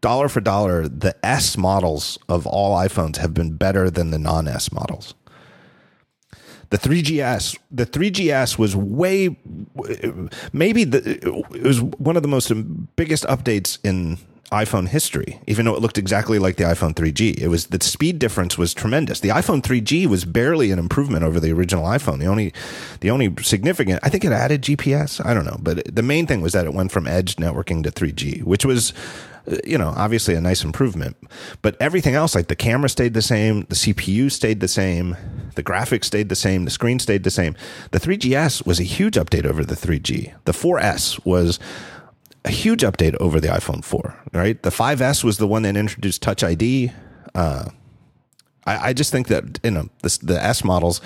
[0.00, 4.46] dollar for dollar, the S models of all iPhones have been better than the non
[4.46, 5.14] S models.
[6.70, 9.36] The 3GS, the 3GS was way,
[10.52, 11.18] maybe the,
[11.52, 14.18] it was one of the most um, biggest updates in
[14.52, 17.38] iPhone history, even though it looked exactly like the iPhone 3G.
[17.38, 19.20] It was the speed difference was tremendous.
[19.20, 22.18] The iPhone 3G was barely an improvement over the original iPhone.
[22.18, 22.52] The only,
[22.98, 25.24] the only significant, I think it added GPS.
[25.24, 27.92] I don't know, but the main thing was that it went from edge networking to
[27.92, 28.92] 3G, which was,
[29.50, 31.16] uh, you know, obviously a nice improvement.
[31.62, 35.16] But everything else, like the camera stayed the same, the CPU stayed the same,
[35.54, 37.54] the graphics stayed the same, the screen stayed the same.
[37.92, 40.34] The 3GS was a huge update over the 3G.
[40.44, 41.60] The 4S was
[42.44, 44.62] a huge update over the iPhone 4, right?
[44.62, 46.92] The 5S was the one that introduced Touch ID.
[47.34, 47.70] Uh,
[48.66, 51.00] I, I, just think that you know the, the S models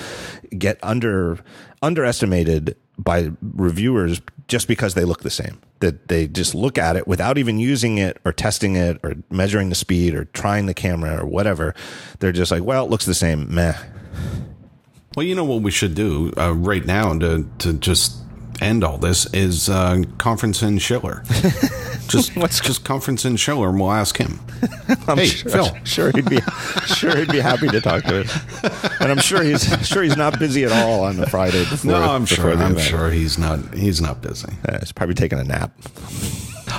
[0.56, 1.38] get under
[1.82, 5.60] underestimated by reviewers just because they look the same.
[5.80, 9.68] That they just look at it without even using it or testing it or measuring
[9.68, 11.74] the speed or trying the camera or whatever.
[12.20, 13.52] They're just like, well, it looks the same.
[13.54, 13.76] Meh.
[15.16, 18.23] Well, you know what we should do uh, right now to to just
[18.64, 21.22] end all this is uh, conference in Schiller.
[22.08, 24.40] just just conference in Schiller, and we'll ask him.
[25.06, 25.76] I'm hey, sure, Phil.
[25.84, 26.40] Sure, he'd be
[26.86, 30.38] sure he'd be happy to talk to us, and I'm sure he's sure he's not
[30.38, 31.92] busy at all on the Friday before.
[31.92, 32.52] No, I'm before sure.
[32.52, 32.80] I'm event.
[32.80, 33.74] sure he's not.
[33.74, 34.52] He's not busy.
[34.66, 35.72] Uh, he's probably taking a nap.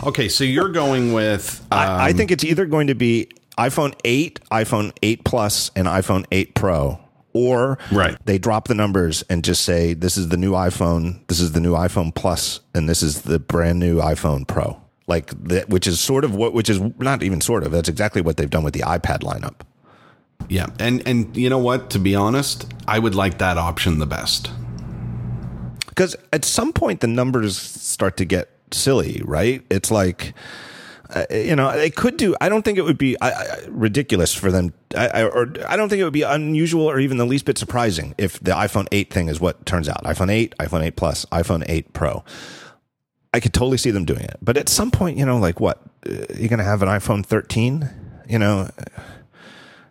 [0.04, 1.62] Okay, so you're going with.
[1.72, 5.88] Um, I, I think it's either going to be iPhone 8, iPhone 8 Plus, and
[5.88, 7.00] iPhone 8 Pro.
[7.38, 8.18] Or Right.
[8.26, 11.60] they drop the numbers and just say this is the new iPhone, this is the
[11.60, 14.80] new iPhone Plus, and this is the brand new iPhone Pro.
[15.08, 17.72] Like that, which is sort of what, which is not even sort of.
[17.74, 19.56] That's exactly what they've done with the iPad lineup.
[20.50, 21.90] yeah, and and you know what?
[21.92, 24.50] To be honest, I would like that option the best.
[25.88, 29.62] Because at some point the numbers start to get silly, right?
[29.70, 30.34] It's like,
[31.10, 32.36] uh, you know, they could do.
[32.42, 35.76] I don't think it would be I, I, ridiculous for them, I, I, or I
[35.76, 38.88] don't think it would be unusual or even the least bit surprising if the iPhone
[38.92, 40.04] 8 thing is what turns out.
[40.04, 42.24] iPhone 8, iPhone 8 Plus, iPhone 8 Pro.
[43.34, 45.82] I could totally see them doing it, but at some point, you know, like what
[46.08, 47.90] uh, you're going to have an iPhone 13,
[48.28, 48.70] you know.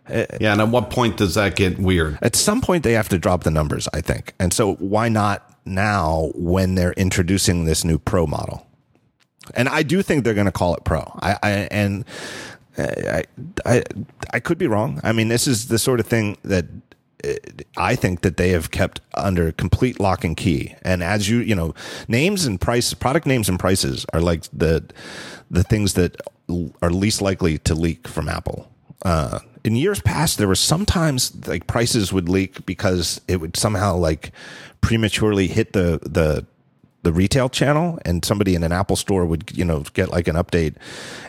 [0.09, 2.19] Yeah, and at what point does that get weird?
[2.21, 4.33] At some point, they have to drop the numbers, I think.
[4.39, 8.67] And so, why not now when they're introducing this new Pro model?
[9.53, 11.01] And I do think they're going to call it Pro.
[11.21, 12.05] I, I and
[12.77, 13.23] I,
[13.65, 13.83] I,
[14.33, 14.99] I could be wrong.
[15.03, 16.65] I mean, this is the sort of thing that
[17.23, 17.33] uh,
[17.77, 20.75] I think that they have kept under complete lock and key.
[20.81, 21.73] And as you, you know,
[22.07, 24.83] names and price, product names and prices are like the
[25.49, 26.21] the things that
[26.81, 28.69] are least likely to leak from Apple.
[29.03, 33.95] Uh, in years past, there were sometimes like prices would leak because it would somehow
[33.95, 34.31] like
[34.81, 36.45] prematurely hit the the
[37.05, 40.35] the retail channel and somebody in an Apple store would, you know, get like an
[40.35, 40.75] update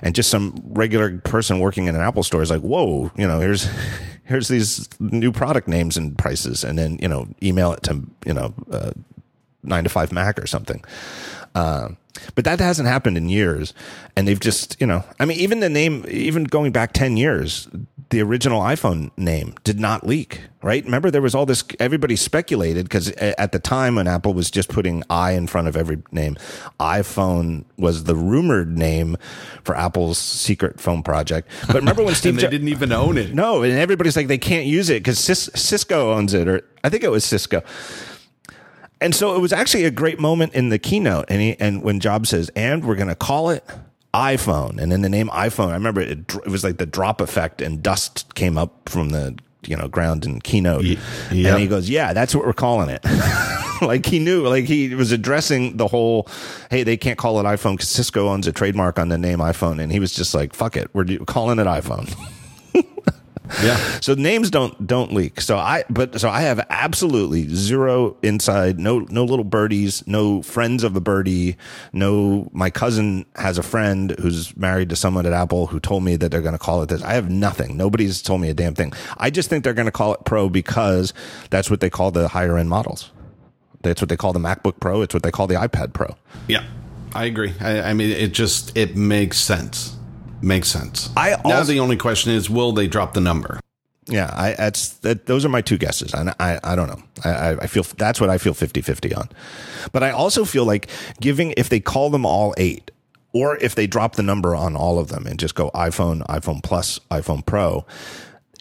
[0.02, 3.40] and just some regular person working in an Apple store is like, whoa, you know,
[3.40, 3.68] here's,
[4.24, 6.64] here's these new product names and prices.
[6.64, 8.92] And then, you know, email it to, you know, uh,
[9.62, 10.82] nine to five Mac or something.
[11.54, 11.90] Uh,
[12.34, 13.74] but that hasn't happened in years.
[14.16, 17.68] And they've just, you know, I mean, even the name, even going back 10 years,
[18.10, 20.84] the original iPhone name did not leak, right?
[20.84, 24.48] Remember, there was all this, everybody speculated because eh, at the time when Apple was
[24.50, 26.36] just putting i in front of every name,
[26.78, 29.16] iPhone was the rumored name
[29.64, 31.48] for Apple's secret phone project.
[31.66, 33.34] But remember when Steve and they Jo- didn't even own it.
[33.34, 36.88] no, and everybody's like, they can't use it because Cis- Cisco owns it, or I
[36.88, 37.62] think it was Cisco.
[39.00, 41.26] And so it was actually a great moment in the keynote.
[41.28, 43.62] And he, and when Jobs says, and we're going to call it
[44.16, 44.78] iPhone.
[44.80, 47.82] And then the name iPhone, I remember it, it was like the drop effect and
[47.82, 50.84] dust came up from the, you know, ground in keynote.
[50.84, 50.98] Ye-
[51.30, 51.52] yep.
[51.52, 53.04] And he goes, yeah, that's what we're calling it.
[53.82, 56.28] like he knew, like he was addressing the whole,
[56.70, 59.82] hey, they can't call it iPhone because Cisco owns a trademark on the name iPhone.
[59.82, 62.12] And he was just like, fuck it, we're calling it iPhone.
[63.62, 63.76] Yeah.
[64.06, 65.40] So names don't don't leak.
[65.40, 70.84] So I but so I have absolutely zero inside, no no little birdies, no friends
[70.84, 71.56] of a birdie,
[71.92, 76.14] no my cousin has a friend who's married to someone at Apple who told me
[76.16, 77.02] that they're going to call it this.
[77.02, 77.76] I have nothing.
[77.76, 78.92] Nobody's told me a damn thing.
[79.16, 81.12] I just think they're going to call it Pro because
[81.50, 83.10] that's what they call the higher end models.
[83.82, 85.02] That's what they call the MacBook Pro.
[85.02, 86.14] It's what they call the iPad Pro.
[86.48, 86.64] Yeah,
[87.14, 87.54] I agree.
[87.60, 89.95] I, I mean, it just it makes sense.
[90.42, 91.10] Makes sense.
[91.16, 93.60] I now the only question is, will they drop the number?
[94.08, 96.14] Yeah, I that's that, those are my two guesses.
[96.14, 97.02] And I I don't know.
[97.24, 99.28] I I- feel that's what I feel 50-50 on.
[99.92, 100.88] But I also feel like
[101.20, 102.90] giving if they call them all 8
[103.32, 106.62] or if they drop the number on all of them and just go iPhone, iPhone
[106.62, 107.84] Plus, iPhone Pro,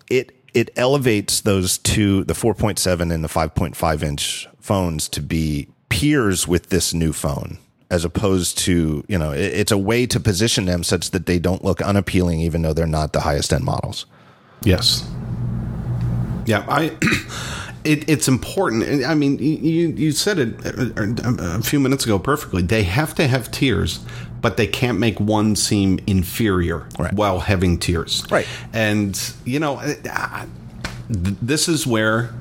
[0.09, 6.47] it it elevates those two the 4.7 and the 5.5 inch phones to be peers
[6.47, 7.59] with this new phone
[7.91, 11.39] as opposed to you know it, it's a way to position them such that they
[11.39, 14.05] don't look unappealing even though they're not the highest end models
[14.63, 15.07] Yes.
[16.45, 16.91] Yeah, I.
[17.83, 19.05] It, it's important.
[19.05, 22.63] I mean, you you said it a, a few minutes ago perfectly.
[22.63, 23.99] They have to have tiers,
[24.41, 27.13] but they can't make one seem inferior Right.
[27.13, 28.23] while having tiers.
[28.31, 28.47] Right.
[28.73, 29.15] And
[29.45, 30.45] you know, uh,
[31.09, 32.31] this is where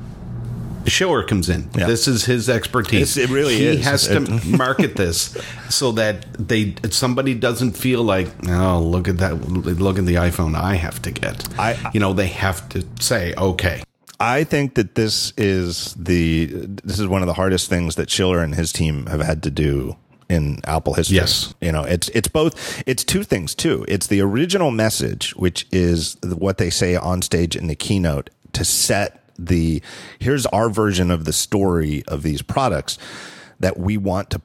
[0.87, 1.69] Schiller comes in.
[1.77, 1.87] Yeah.
[1.87, 3.17] This is his expertise.
[3.17, 3.77] It's- it really he is.
[3.79, 5.37] He has to market this
[5.71, 10.55] so that they somebody doesn't feel like oh look at that look at the iPhone
[10.55, 11.49] I have to get.
[11.59, 13.83] I- you know they have to say okay.
[14.21, 18.43] I think that this is the this is one of the hardest things that Schiller
[18.43, 19.97] and his team have had to do
[20.31, 21.17] in Apple history.
[21.17, 21.53] Yes.
[21.61, 23.85] You know, it's it's both it's two things too.
[23.89, 28.65] It's the original message, which is what they say on stage in the keynote to
[28.65, 29.83] set the
[30.19, 32.99] here's our version of the story of these products
[33.61, 34.41] that we want to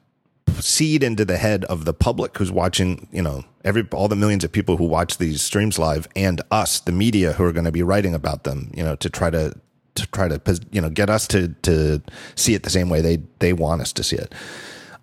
[0.58, 4.44] seed into the head of the public who's watching, you know, every all the millions
[4.44, 7.72] of people who watch these streams live and us, the media who are going to
[7.72, 9.54] be writing about them, you know, to try to
[9.94, 12.02] to try to you know get us to to
[12.34, 14.34] see it the same way they they want us to see it.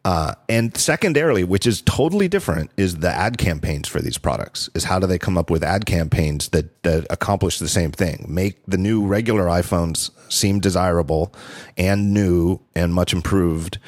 [0.07, 4.69] Uh, and secondarily, which is totally different, is the ad campaigns for these products.
[4.73, 8.25] Is how do they come up with ad campaigns that that accomplish the same thing?
[8.29, 11.33] Make the new regular iPhones seem desirable
[11.75, 13.79] and new and much improved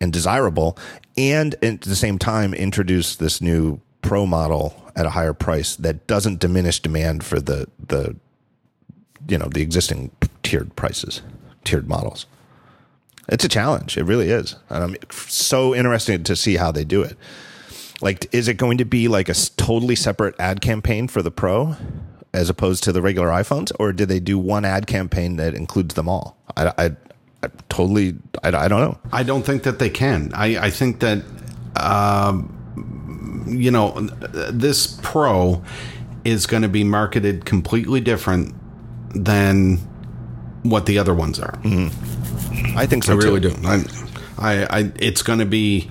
[0.00, 0.78] and desirable,
[1.14, 6.06] and at the same time introduce this new Pro model at a higher price that
[6.06, 8.16] doesn't diminish demand for the the
[9.28, 10.10] you know the existing
[10.42, 11.20] tiered prices,
[11.64, 12.24] tiered models.
[13.28, 13.96] It's a challenge.
[13.96, 14.56] It really is.
[14.68, 17.16] And I'm so interested to see how they do it.
[18.00, 21.76] Like, is it going to be like a totally separate ad campaign for the Pro
[22.32, 23.72] as opposed to the regular iPhones?
[23.78, 26.36] Or did they do one ad campaign that includes them all?
[26.56, 26.96] I, I,
[27.42, 28.98] I totally, I, I don't know.
[29.12, 30.30] I don't think that they can.
[30.34, 31.24] I, I think that,
[31.76, 32.52] um,
[33.48, 33.92] you know,
[34.50, 35.64] this Pro
[36.24, 38.54] is going to be marketed completely different
[39.14, 39.78] than
[40.70, 41.58] what the other ones are.
[42.76, 43.50] I think so I really too.
[43.50, 43.56] do.
[43.66, 43.84] I,
[44.38, 45.90] I, I it's going to be.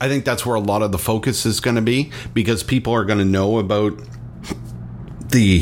[0.00, 2.92] I think that's where a lot of the focus is going to be because people
[2.92, 3.98] are going to know about
[5.30, 5.60] the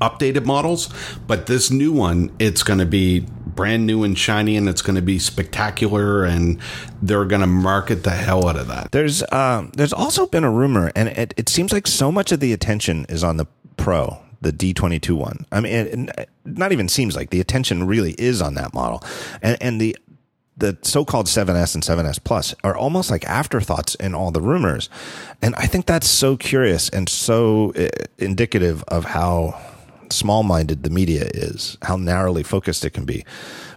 [0.00, 0.88] updated models,
[1.26, 4.96] but this new one, it's going to be brand new and shiny, and it's going
[4.96, 6.60] to be spectacular, and
[7.02, 8.92] they're going to market the hell out of that.
[8.92, 12.40] There's um, there's also been a rumor, and it, it seems like so much of
[12.40, 13.46] the attention is on the
[13.76, 15.46] Pro, the D22 one.
[15.52, 19.02] I mean, it, it not even seems like the attention really is on that model,
[19.42, 19.96] and and the
[20.58, 24.88] the so-called 7S and 7S Plus are almost like afterthoughts in all the rumors,
[25.42, 29.60] and I think that's so curious and so uh, indicative of how
[30.10, 33.24] small-minded the media is, how narrowly focused it can be.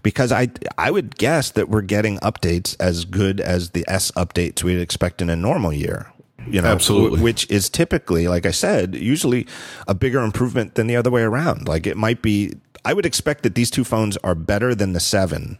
[0.03, 4.64] Because I I would guess that we're getting updates as good as the S updates
[4.64, 6.12] we'd expect in a normal year.
[6.48, 7.22] You know, Absolutely.
[7.22, 9.46] which is typically, like I said, usually
[9.88, 11.68] a bigger improvement than the other way around.
[11.68, 12.54] Like it might be.
[12.86, 15.60] I would expect that these two phones are better than the seven.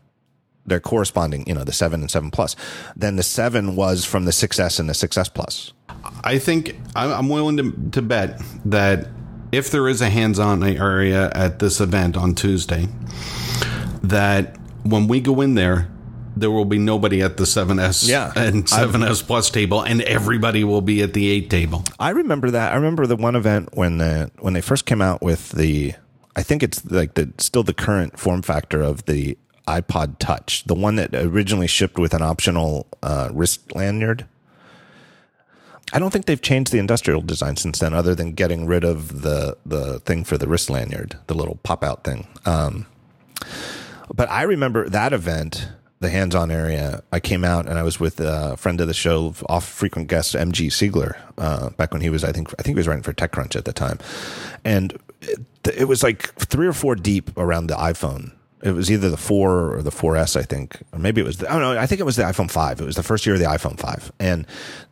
[0.66, 2.56] They're corresponding, you know, the seven and seven plus,
[2.96, 5.74] than the seven was from the 6S and the 6S plus.
[6.24, 9.08] I think I'm I'm willing to, to bet that
[9.52, 12.88] if there is a hands-on area at this event on Tuesday,
[14.04, 15.90] that when we go in there,
[16.36, 18.32] there will be nobody at the 7S Yeah.
[18.36, 21.84] and 7S Plus table, and everybody will be at the 8 table.
[22.00, 22.72] I remember that.
[22.72, 25.94] I remember the one event when the when they first came out with the.
[26.36, 30.74] I think it's like the still the current form factor of the iPod Touch, the
[30.76, 34.26] one that originally shipped with an optional uh, wrist lanyard.
[35.92, 39.22] I don't think they've changed the industrial design since then, other than getting rid of
[39.24, 42.28] the the thing for the wrist lanyard, the little pop out thing.
[42.46, 42.86] Um,
[44.14, 45.68] but I remember that event,
[46.00, 47.04] the hands on area.
[47.12, 50.34] I came out and I was with a friend of the show, off frequent guest
[50.34, 53.14] MG Siegler, uh, back when he was, I think, I think he was writing for
[53.14, 54.00] TechCrunch at the time,
[54.64, 55.40] and it,
[55.76, 58.32] it was like three or four deep around the iPhone
[58.62, 61.38] it was either the four or the 4S, I think, or maybe it was.
[61.38, 61.80] The, I don't know.
[61.80, 62.82] I think it was the iPhone five.
[62.82, 64.46] It was the first year of the iPhone five, and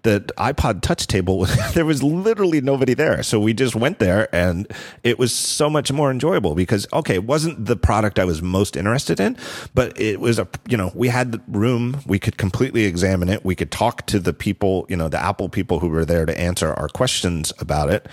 [0.04, 1.46] the iPod Touch table.
[1.74, 4.68] there was literally nobody there, so we just went there, and
[5.04, 8.76] it was so much more enjoyable because okay, it wasn't the product I was most
[8.76, 9.38] interested in,
[9.74, 13.44] but it was a you know we had the room, we could completely examine it,
[13.44, 16.40] we could talk to the people, you know, the Apple people who were there to
[16.40, 18.08] answer our questions about it,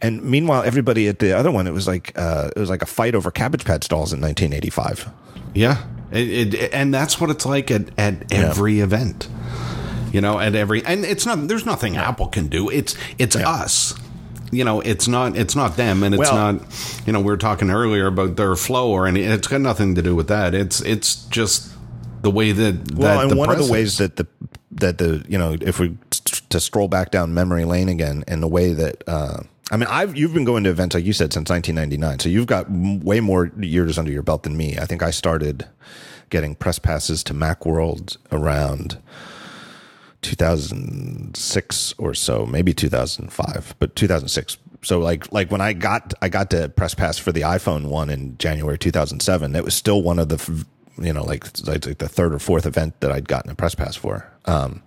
[0.00, 2.86] and meanwhile, everybody at the other one, it was like uh, it was like a
[2.86, 5.10] fight over Cabbage Patch dolls in 1985.
[5.54, 8.84] Yeah, it, it, and that's what it's like at, at every yeah.
[8.84, 9.28] event.
[10.14, 11.48] You know, at every and it's not.
[11.48, 12.70] There's nothing Apple can do.
[12.70, 13.50] It's it's yeah.
[13.50, 13.94] us.
[14.52, 17.02] You know, it's not it's not them, and it's well, not.
[17.04, 19.22] You know, we were talking earlier about their flow or any.
[19.24, 20.54] It's got nothing to do with that.
[20.54, 21.72] It's it's just
[22.22, 24.28] the way that, that well, and one of the ways that the
[24.70, 25.98] that the you know if we
[26.50, 29.02] to stroll back down memory lane again, and the way that.
[29.08, 29.42] Uh,
[29.72, 32.46] I mean, I've you've been going to events like you said since 1999, so you've
[32.46, 34.78] got way more years under your belt than me.
[34.78, 35.66] I think I started
[36.30, 38.98] getting press passes to MacWorld around
[40.24, 44.58] 2006 or so, maybe 2005, but 2006.
[44.82, 48.10] So like like when I got I got to press pass for the iPhone one
[48.10, 50.66] in January 2007, it was still one of the
[50.98, 53.96] you know like like the third or fourth event that I'd gotten a press pass
[53.96, 54.30] for.
[54.44, 54.82] Um,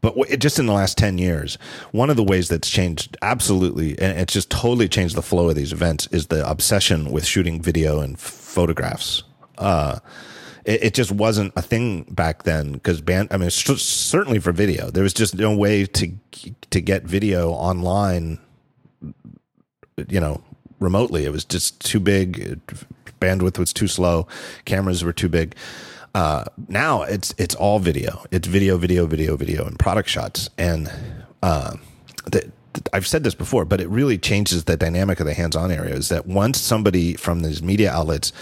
[0.00, 1.56] but just in the last 10 years,
[1.92, 5.54] one of the ways that's changed absolutely, and it's just totally changed the flow of
[5.54, 9.22] these events, is the obsession with shooting video and photographs.
[9.58, 10.00] Uh,
[10.64, 13.28] it, it, just wasn't a thing back then because band.
[13.30, 16.12] I mean, certainly for video, there was just no way to
[16.70, 18.38] to get video online.
[20.08, 20.42] You know,
[20.78, 22.60] remotely, it was just too big.
[23.20, 24.26] Bandwidth was too slow.
[24.64, 25.54] Cameras were too big.
[26.14, 28.24] Uh, now it's it's all video.
[28.30, 30.48] It's video, video, video, video, and product shots.
[30.58, 30.90] And
[31.42, 31.76] uh,
[32.26, 32.50] the,
[32.92, 35.94] I've said this before, but it really changes the dynamic of the hands-on area.
[35.94, 38.32] Is that once somebody from these media outlets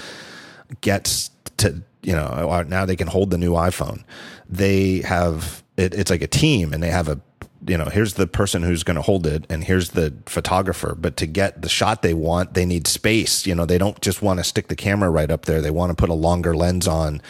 [0.80, 4.04] gets to you know uh, uh, now they can hold the new iPhone,
[4.48, 7.20] they have it, it's like a team, and they have a
[7.66, 10.94] you know, here's the person who's going to hold it and here's the photographer.
[10.98, 13.46] But to get the shot they want, they need space.
[13.46, 15.60] You know, they don't just want to stick the camera right up there.
[15.60, 17.20] They want to put a longer lens on.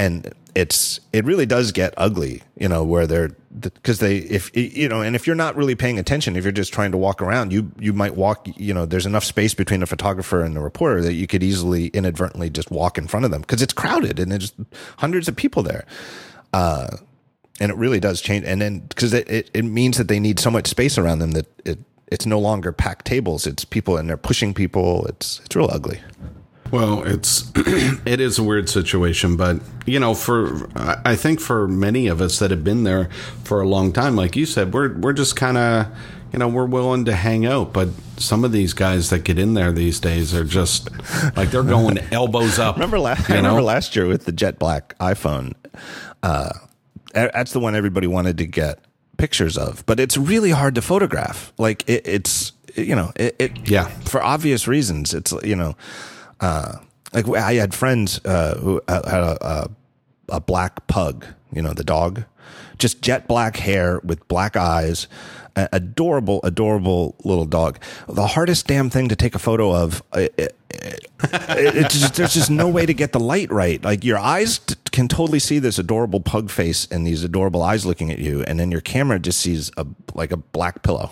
[0.00, 3.30] And it's, it really does get ugly, you know, where they're,
[3.60, 6.72] because they, if, you know, and if you're not really paying attention, if you're just
[6.72, 9.86] trying to walk around, you, you might walk, you know, there's enough space between the
[9.86, 13.42] photographer and the reporter that you could easily inadvertently just walk in front of them
[13.42, 14.54] because it's crowded and there's
[14.98, 15.84] hundreds of people there.
[16.52, 16.96] Uh,
[17.60, 18.44] and it really does change.
[18.46, 21.32] And then because it, it, it means that they need so much space around them
[21.32, 21.78] that it
[22.10, 23.46] it's no longer packed tables.
[23.46, 25.06] It's people and they're pushing people.
[25.06, 26.00] It's it's real ugly.
[26.70, 32.06] Well, it's it is a weird situation, but you know, for I think for many
[32.06, 33.08] of us that have been there
[33.44, 35.86] for a long time, like you said, we're we're just kind of
[36.32, 39.54] you know we're willing to hang out, but some of these guys that get in
[39.54, 40.88] there these days are just
[41.36, 42.76] like they're going elbows up.
[42.76, 43.28] Remember last?
[43.30, 45.54] I remember last year with the jet black iPhone.
[46.22, 46.50] Uh,
[47.12, 48.78] that's the one everybody wanted to get
[49.16, 51.52] pictures of, but it's really hard to photograph.
[51.58, 55.12] Like it, it's, you know, it, it, yeah, for obvious reasons.
[55.12, 55.76] It's, you know,
[56.40, 56.76] uh,
[57.12, 59.70] like I had friends, uh, who had a, a,
[60.28, 62.24] a black pug, you know, the dog,
[62.78, 65.06] just jet black hair with black eyes,
[65.56, 67.78] adorable, adorable little dog.
[68.08, 70.02] The hardest damn thing to take a photo of.
[70.14, 73.82] It, it, it, just, there's just no way to get the light right.
[73.82, 77.84] Like your eyes t- can totally see this adorable pug face and these adorable eyes
[77.84, 81.10] looking at you, and then your camera just sees a like a black pillow.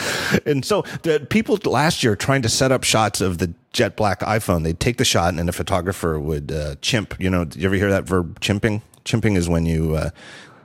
[0.46, 4.20] and so the people last year trying to set up shots of the jet black
[4.20, 7.14] iPhone, they'd take the shot and then the photographer would uh, chimp.
[7.18, 8.82] You know, you ever hear that verb chimping?
[9.04, 10.10] Chimping is when you uh,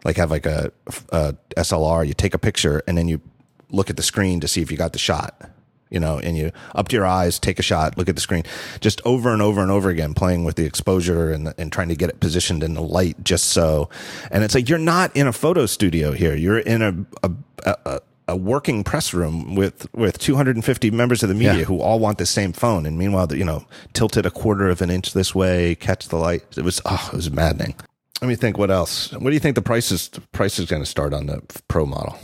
[0.04, 0.72] like have like a,
[1.10, 3.22] a SLR, you take a picture and then you
[3.70, 5.52] look at the screen to see if you got the shot
[5.90, 8.44] you know, and you up to your eyes, take a shot, look at the screen,
[8.82, 11.96] just over and over and over again, playing with the exposure and and trying to
[11.96, 13.90] get it positioned in the light, just so.
[14.32, 18.02] And it's like you're not in a photo studio here; you're in a a, a,
[18.28, 21.64] a working press room with with 250 members of the media yeah.
[21.64, 22.86] who all want the same phone.
[22.86, 26.18] And meanwhile, you know, tilt it a quarter of an inch this way, catch the
[26.18, 26.44] light.
[26.58, 27.76] It was oh, it was maddening.
[28.22, 28.58] Let me think.
[28.58, 29.12] What else?
[29.12, 30.10] What do you think the price is?
[30.10, 32.18] The price is going to start on the Pro model.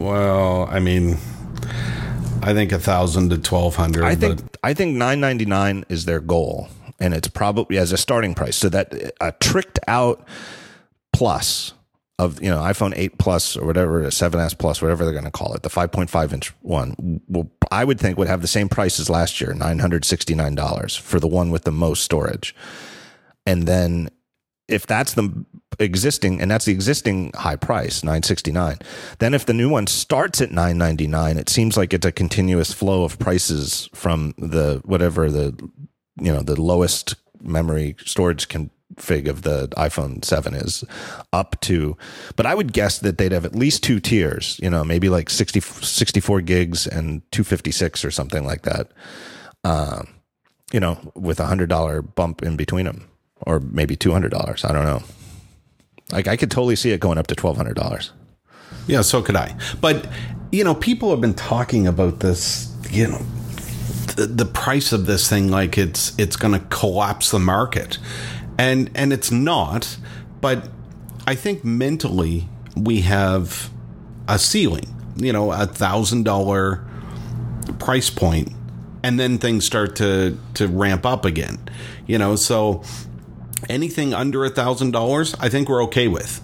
[0.00, 1.18] Well, I mean,
[2.42, 4.04] I think a thousand to twelve hundred.
[4.04, 6.68] I think I think nine ninety nine is their goal,
[6.98, 8.56] and it's probably as a starting price.
[8.56, 10.26] So that a tricked out
[11.12, 11.74] plus
[12.18, 15.54] of you know iPhone 8 Plus or whatever, 7s Plus, whatever they're going to call
[15.54, 19.08] it, the 5.5 inch one, will I would think would have the same price as
[19.08, 22.54] last year, nine hundred sixty nine dollars for the one with the most storage,
[23.46, 24.10] and then
[24.68, 25.44] if that's the
[25.80, 28.78] existing and that's the existing high price 969
[29.18, 33.04] then if the new one starts at 999 it seems like it's a continuous flow
[33.04, 35.54] of prices from the whatever the
[36.20, 38.48] you know the lowest memory storage
[38.98, 40.84] config of the iPhone 7 is
[41.32, 41.96] up to
[42.36, 45.30] but I would guess that they'd have at least two tiers, you know, maybe like
[45.30, 48.90] 60 64 gigs and 256 or something like that.
[49.64, 50.08] Um,
[50.72, 53.08] you know, with a $100 bump in between them
[53.42, 55.02] or maybe $200, I don't know.
[56.12, 58.10] Like I could totally see it going up to $1200.
[58.86, 59.56] Yeah, so could I.
[59.80, 60.06] But
[60.50, 63.18] you know, people have been talking about this, you know,
[64.16, 67.98] the, the price of this thing like it's it's going to collapse the market.
[68.58, 69.96] And and it's not,
[70.40, 70.68] but
[71.26, 73.70] I think mentally we have
[74.26, 76.84] a ceiling, you know, a thousand dollar
[77.78, 78.52] price point,
[79.02, 81.58] and then things start to to ramp up again.
[82.06, 82.82] You know, so
[83.68, 86.40] anything under a thousand dollars, I think we're okay with.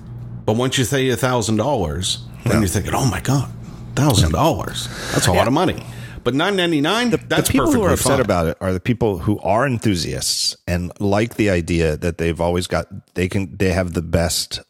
[0.46, 3.50] But once you say a thousand dollars, then you're thinking, oh my god,
[3.96, 4.88] thousand dollars.
[5.12, 5.84] That's a lot of money.
[6.24, 8.20] But nine ninety nine, that's the people who are upset fine.
[8.20, 12.66] about it are the people who are enthusiasts and like the idea that they've always
[12.66, 14.60] got they can they have the best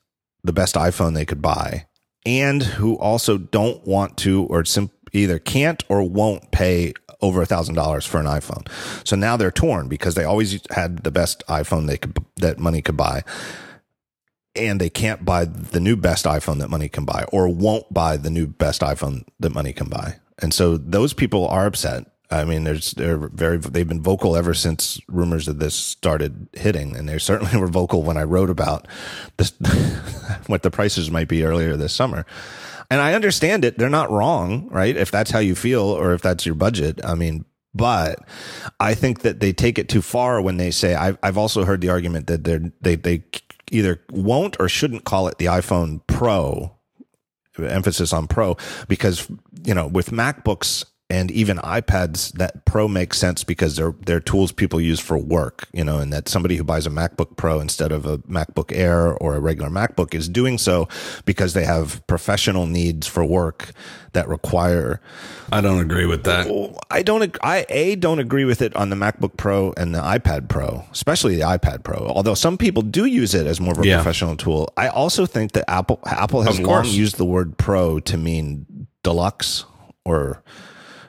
[0.42, 1.86] the best iPhone they could buy
[2.26, 7.46] and who also don't want to or sim- either can't or won't pay over a
[7.46, 8.66] thousand dollars for an iPhone.
[9.06, 12.82] So now they're torn because they always had the best iPhone they could that money
[12.82, 13.22] could buy
[14.56, 18.16] and they can't buy the new best iPhone that money can buy or won't buy
[18.16, 20.16] the new best iPhone that money can buy.
[20.40, 22.06] And so those people are upset.
[22.30, 26.96] I mean, there's they're very they've been vocal ever since rumors of this started hitting,
[26.96, 28.88] and they certainly were vocal when I wrote about
[29.36, 29.50] this
[30.46, 32.26] what the prices might be earlier this summer.
[32.90, 34.96] And I understand it; they're not wrong, right?
[34.96, 38.18] If that's how you feel, or if that's your budget, I mean, but
[38.80, 40.94] I think that they take it too far when they say.
[40.94, 43.24] I've I've also heard the argument that they're they they
[43.70, 46.73] either won't or shouldn't call it the iPhone Pro
[47.58, 48.56] emphasis on pro
[48.88, 49.28] because
[49.64, 54.52] you know with macbooks and even ipads that pro makes sense because they're they're tools
[54.52, 57.92] people use for work you know and that somebody who buys a macbook pro instead
[57.92, 60.88] of a macbook air or a regular macbook is doing so
[61.26, 63.72] because they have professional needs for work
[64.14, 64.98] that require
[65.52, 66.46] I don't agree with that.
[66.90, 67.36] I don't.
[67.42, 71.36] I a don't agree with it on the MacBook Pro and the iPad Pro, especially
[71.36, 71.98] the iPad Pro.
[72.08, 73.96] Although some people do use it as more of a Yeah.
[73.96, 74.72] professional tool.
[74.76, 79.64] I also think that Apple Apple has long used the word Pro to mean deluxe
[80.04, 80.42] or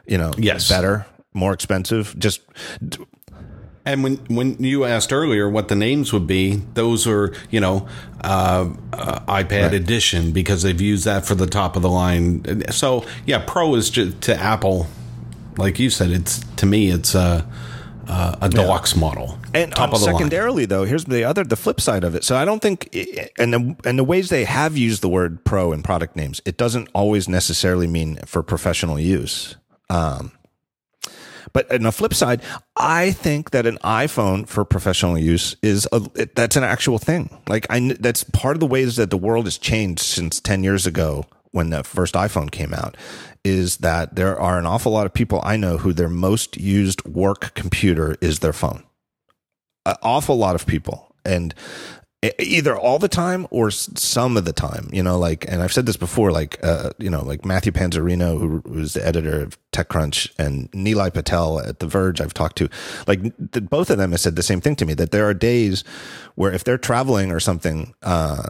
[0.07, 0.67] you know Yes.
[0.69, 2.15] better, more expensive.
[2.17, 2.41] Just
[3.87, 7.87] And when when you asked earlier what the names would be, those are you know
[8.23, 12.63] uh, uh, iPad Edition because they've used that for the top of the line.
[12.71, 14.87] So yeah, Pro is just to Apple,
[15.57, 16.09] like you said.
[16.09, 17.47] It's to me, it's a
[18.07, 20.05] a, a deluxe model, And um, the line.
[20.13, 22.23] secondarily, though, here's the other, the flip side of it.
[22.23, 22.95] So I don't think,
[23.39, 26.55] and the, and the ways they have used the word pro in product names, it
[26.55, 29.55] doesn't always necessarily mean for professional use.
[29.89, 30.31] Um,
[31.53, 32.41] but on the flip side,
[32.75, 36.01] I think that an iPhone for professional use is a,
[36.35, 37.29] that's an actual thing.
[37.47, 40.85] Like I, that's part of the ways that the world has changed since 10 years
[40.85, 42.97] ago when the first iPhone came out
[43.45, 47.05] is that there are an awful lot of people I know who their most used
[47.05, 48.83] work computer is their phone
[49.85, 51.53] an awful lot of people and
[52.39, 55.85] either all the time or some of the time you know like and i've said
[55.85, 60.31] this before like uh you know like matthew panzarino who was the editor of techcrunch
[60.39, 62.69] and nilay patel at the verge i've talked to
[63.07, 63.21] like
[63.51, 65.83] th- both of them have said the same thing to me that there are days
[66.35, 68.43] where if they're traveling or something uh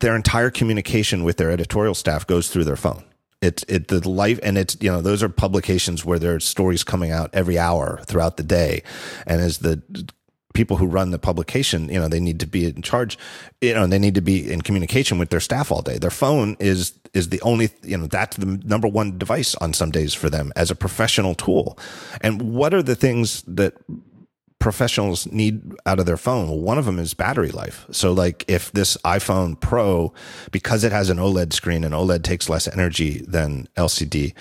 [0.00, 3.04] their entire communication with their editorial staff goes through their phone.
[3.40, 7.12] It's it the life and it's you know those are publications where there's stories coming
[7.12, 8.82] out every hour throughout the day.
[9.26, 9.80] And as the
[10.60, 13.12] people who run the publication you know they need to be in charge
[13.60, 15.98] you know they need to be in communication with their staff all day.
[15.98, 19.90] Their phone is is the only you know that's the number one device on some
[19.90, 21.78] days for them as a professional tool.
[22.20, 23.74] And what are the things that
[24.58, 26.48] professionals need out of their phone.
[26.48, 27.86] Well, one of them is battery life.
[27.90, 30.12] So like if this iPhone Pro,
[30.50, 34.34] because it has an OLED screen and OLED takes less energy than LCD,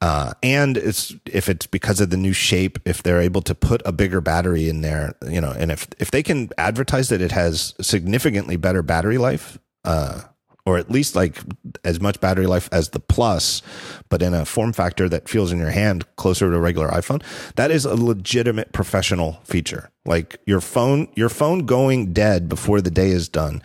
[0.00, 3.80] uh, and it's, if it's because of the new shape, if they're able to put
[3.84, 7.32] a bigger battery in there, you know, and if, if they can advertise that it
[7.32, 10.22] has significantly better battery life, uh,
[10.70, 11.38] or at least like
[11.84, 13.60] as much battery life as the plus,
[14.08, 17.22] but in a form factor that feels in your hand closer to a regular iPhone,
[17.56, 19.90] that is a legitimate professional feature.
[20.04, 23.62] Like your phone, your phone going dead before the day is done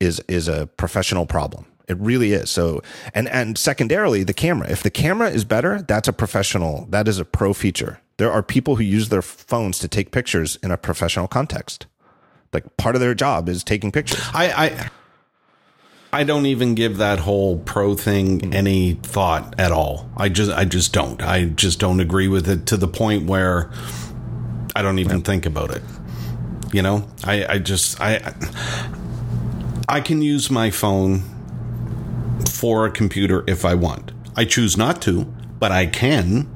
[0.00, 1.66] is is a professional problem.
[1.88, 2.50] It really is.
[2.50, 2.80] So,
[3.14, 4.70] and and secondarily, the camera.
[4.70, 6.86] If the camera is better, that's a professional.
[6.88, 8.00] That is a pro feature.
[8.16, 11.86] There are people who use their phones to take pictures in a professional context.
[12.54, 14.22] Like part of their job is taking pictures.
[14.32, 14.90] I, I
[16.16, 20.08] I don't even give that whole pro thing any thought at all.
[20.16, 21.22] I just I just don't.
[21.22, 23.70] I just don't agree with it to the point where
[24.74, 25.82] I don't even think about it.
[26.72, 28.34] You know, I, I just I
[29.90, 31.20] I can use my phone
[32.48, 34.12] for a computer if I want.
[34.34, 35.24] I choose not to,
[35.58, 36.48] but I can.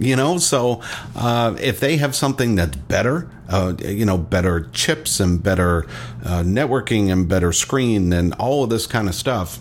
[0.00, 0.80] You know, so
[1.14, 5.86] uh, if they have something that's better, uh, you know, better chips and better
[6.24, 9.58] uh, networking and better screen and all of this kind of stuff.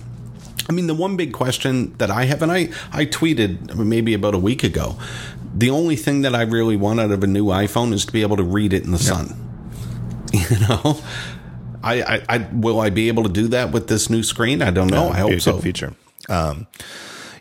[0.69, 4.34] I mean, the one big question that I have, and I, I tweeted maybe about
[4.34, 4.97] a week ago,
[5.53, 8.22] the only thing that I really want out of a new iPhone is to be
[8.22, 9.39] able to read it in the sun.
[10.34, 10.99] You know,
[11.84, 14.64] I, I, I, will I be able to do that with this new screen?
[14.64, 15.10] I don't know.
[15.10, 15.60] I hope so.
[15.60, 15.93] Feature.
[16.27, 16.65] Um,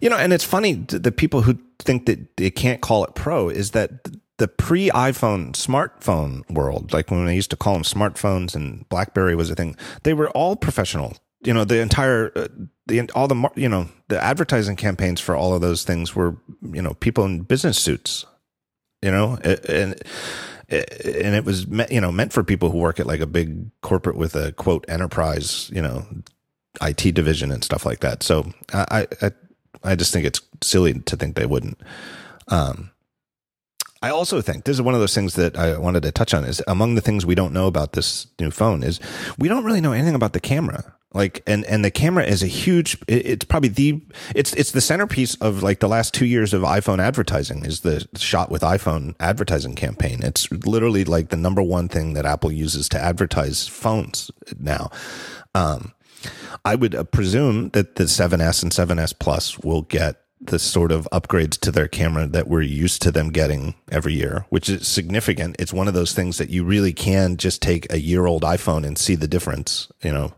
[0.03, 3.49] you know, and it's funny the people who think that they can't call it Pro
[3.49, 8.55] is that the pre iPhone smartphone world, like when they used to call them smartphones
[8.55, 11.17] and BlackBerry was a thing, they were all professional.
[11.45, 12.49] You know, the entire uh,
[12.87, 16.83] the all the you know the advertising campaigns for all of those things were you
[16.83, 18.25] know people in business suits.
[19.03, 20.01] You know, and
[20.69, 24.17] and it was you know meant for people who work at like a big corporate
[24.17, 26.07] with a quote enterprise you know
[26.81, 28.23] IT division and stuff like that.
[28.23, 29.33] So I I
[29.85, 31.81] I just think it's silly to think they wouldn't.
[32.49, 32.91] Um,
[34.03, 36.45] I also think this is one of those things that I wanted to touch on
[36.45, 38.99] is among the things we don't know about this new phone is
[39.39, 40.95] we don't really know anything about the camera.
[41.15, 44.01] Like and and the camera is a huge it's probably the
[44.35, 48.09] it's it's the centerpiece of like the last 2 years of iPhone advertising is the
[48.17, 50.23] shot with iPhone advertising campaign.
[50.23, 54.91] It's literally like the number one thing that Apple uses to advertise phones now.
[55.55, 55.93] Um
[56.65, 61.09] I would uh, presume that the 7S and 7S Plus will get the sort of
[61.13, 65.57] upgrades to their camera that we're used to them getting every year, which is significant.
[65.59, 68.85] It's one of those things that you really can just take a year old iPhone
[68.85, 70.35] and see the difference, you know.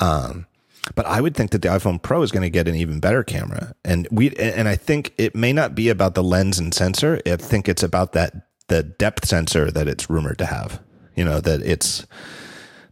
[0.00, 0.46] Um,
[0.94, 3.22] but I would think that the iPhone Pro is going to get an even better
[3.22, 7.20] camera, and we and I think it may not be about the lens and sensor.
[7.24, 10.80] I think it's about that the depth sensor that it's rumored to have.
[11.14, 12.04] You know that it's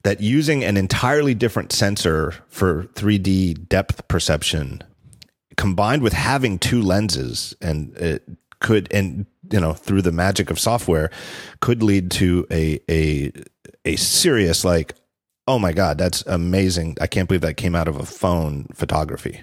[0.04, 4.84] that using an entirely different sensor for 3D depth perception
[5.60, 8.22] combined with having two lenses and it
[8.60, 11.10] could and you know through the magic of software
[11.60, 13.30] could lead to a a
[13.84, 14.94] a serious like
[15.50, 16.96] oh my god, that's amazing!
[17.00, 19.42] I can't believe that came out of a phone photography.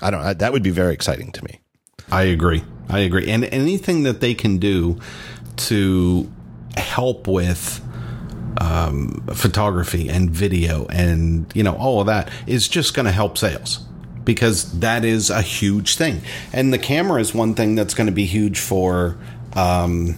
[0.00, 0.22] I don't.
[0.22, 0.32] know.
[0.32, 1.60] That would be very exciting to me.
[2.10, 2.62] I agree.
[2.88, 3.28] I agree.
[3.28, 5.00] And anything that they can do
[5.56, 6.30] to
[6.76, 7.84] help with
[8.60, 13.36] um, photography and video and you know all of that is just going to help
[13.36, 13.84] sales
[14.24, 16.20] because that is a huge thing.
[16.52, 19.18] And the camera is one thing that's going to be huge for
[19.54, 20.16] um,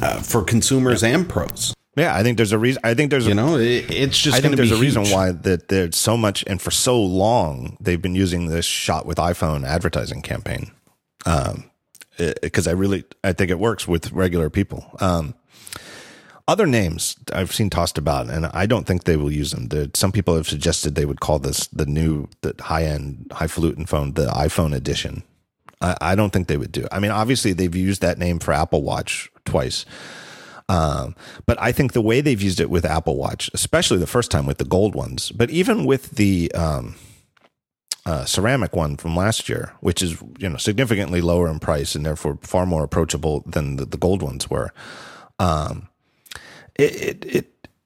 [0.00, 1.10] uh, for consumers yeah.
[1.10, 1.74] and pros.
[1.96, 2.80] Yeah, I think there's a reason.
[2.84, 4.36] I think there's you know it, it's just.
[4.36, 4.96] I think there's a huge.
[4.96, 9.06] reason why that there's so much and for so long they've been using this shot
[9.06, 10.70] with iPhone advertising campaign.
[11.24, 11.70] Um,
[12.16, 14.84] because I really I think it works with regular people.
[15.00, 15.34] Um,
[16.48, 19.68] other names I've seen tossed about, and I don't think they will use them.
[19.68, 23.86] The, some people have suggested they would call this the new, the high end, highfalutin
[23.86, 25.22] phone, the iPhone edition.
[25.80, 26.86] I, I don't think they would do.
[26.92, 29.84] I mean, obviously they've used that name for Apple Watch twice.
[30.68, 31.14] Um,
[31.46, 34.46] but I think the way they've used it with Apple Watch, especially the first time
[34.46, 36.96] with the gold ones, but even with the um,
[38.04, 42.04] uh, ceramic one from last year, which is you know significantly lower in price and
[42.04, 44.72] therefore far more approachable than the, the gold ones were.
[45.38, 45.88] Um,
[46.78, 47.24] it, it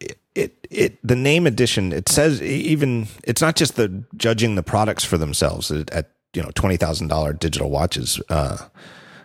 [0.01, 4.63] it it it the name edition it says even it's not just the judging the
[4.63, 8.21] products for themselves at, you know twenty thousand dollar digital watches.
[8.29, 8.59] Uh,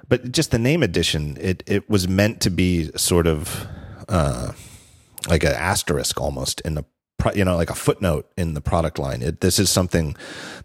[0.07, 3.67] but just the name edition, it it was meant to be sort of
[4.07, 4.51] uh,
[5.27, 6.83] like an asterisk almost in the
[7.33, 9.21] you know like a footnote in the product line.
[9.21, 10.15] It, this is something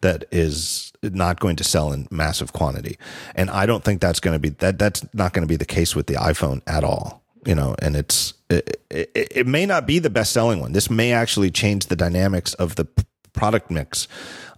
[0.02, 2.98] that is not going to sell in massive quantity,
[3.34, 4.78] and I don't think that's going to be that.
[4.78, 7.22] That's not going to be the case with the iPhone at all.
[7.46, 10.72] You know, and it's it, it, it may not be the best selling one.
[10.72, 12.86] This may actually change the dynamics of the
[13.32, 14.08] product mix.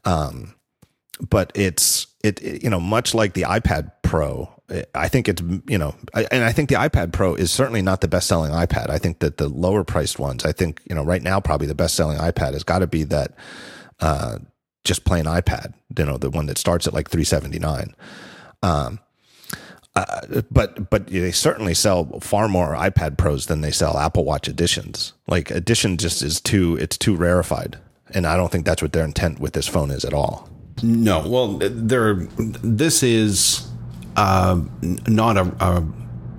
[0.04, 0.54] Um,
[1.20, 4.52] but it's it, it, you know much like the iPad Pro
[4.94, 8.00] I think it's you know, I, and I think the iPad Pro is certainly not
[8.00, 8.90] the best selling iPad.
[8.90, 11.74] I think that the lower priced ones, I think you know, right now probably the
[11.74, 13.34] best selling iPad has got to be that
[14.00, 14.38] uh,
[14.84, 15.74] just plain iPad.
[15.96, 17.94] You know, the one that starts at like three seventy nine.
[18.62, 19.00] Um,
[19.94, 24.48] uh, but but they certainly sell far more iPad Pros than they sell Apple Watch
[24.48, 25.12] editions.
[25.27, 27.78] Like edition just is too it's too rarefied,
[28.10, 30.48] and I don't think that's what their intent with this phone is at all.
[30.82, 32.14] No, well, there.
[32.39, 33.69] This is
[34.16, 35.85] uh, not a, a,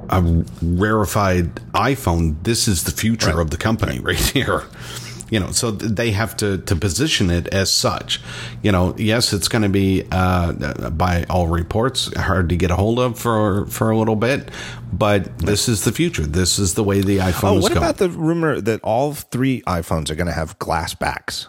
[0.10, 2.44] a rarefied iPhone.
[2.44, 3.40] This is the future right.
[3.40, 4.64] of the company right here.
[5.30, 8.22] You know, so they have to to position it as such.
[8.62, 12.76] You know, yes, it's going to be uh, by all reports hard to get a
[12.76, 14.50] hold of for for a little bit,
[14.92, 16.24] but this is the future.
[16.24, 17.54] This is the way the iPhone.
[17.54, 17.84] Oh, is what going.
[17.84, 21.48] about the rumor that all three iPhones are going to have glass backs?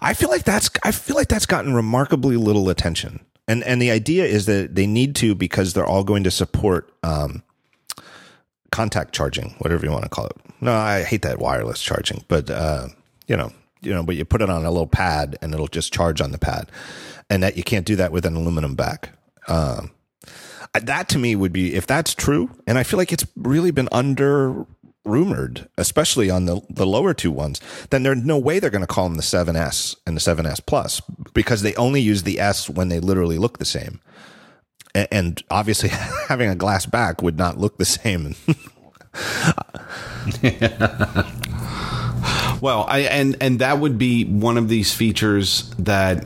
[0.00, 3.24] I feel like that's I feel like that's gotten remarkably little attention.
[3.46, 6.90] And and the idea is that they need to because they're all going to support
[7.02, 7.42] um,
[8.74, 10.36] contact charging, whatever you want to call it.
[10.60, 12.88] No, I hate that wireless charging, but uh,
[13.28, 15.92] you know, you know, but you put it on a little pad and it'll just
[15.92, 16.70] charge on the pad,
[17.30, 19.10] and that you can't do that with an aluminum back.
[19.46, 19.92] Um,
[20.72, 23.88] that to me would be if that's true, and I feel like it's really been
[23.92, 24.66] under
[25.04, 27.60] rumored, especially on the the lower two ones,
[27.90, 31.00] then there's no way they're going to call them the 7S and the 7S Plus
[31.32, 34.00] because they only use the S when they literally look the same.
[34.94, 35.88] And obviously,
[36.28, 38.36] having a glass back would not look the same.
[42.64, 46.24] Well, I and and that would be one of these features that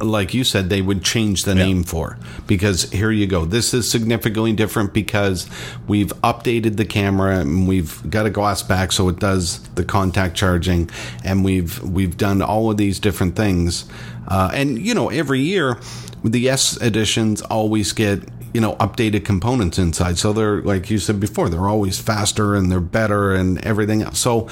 [0.00, 3.44] like you said they would change the name for because here you go.
[3.44, 5.46] This is significantly different because
[5.86, 10.34] we've updated the camera and we've got a glass back so it does the contact
[10.34, 10.88] charging
[11.24, 13.84] and we've we've done all of these different things.
[14.26, 15.78] Uh, and you know, every year
[16.24, 18.22] the S editions always get
[18.52, 22.70] you know updated components inside so they're like you said before they're always faster and
[22.72, 24.48] they're better and everything else so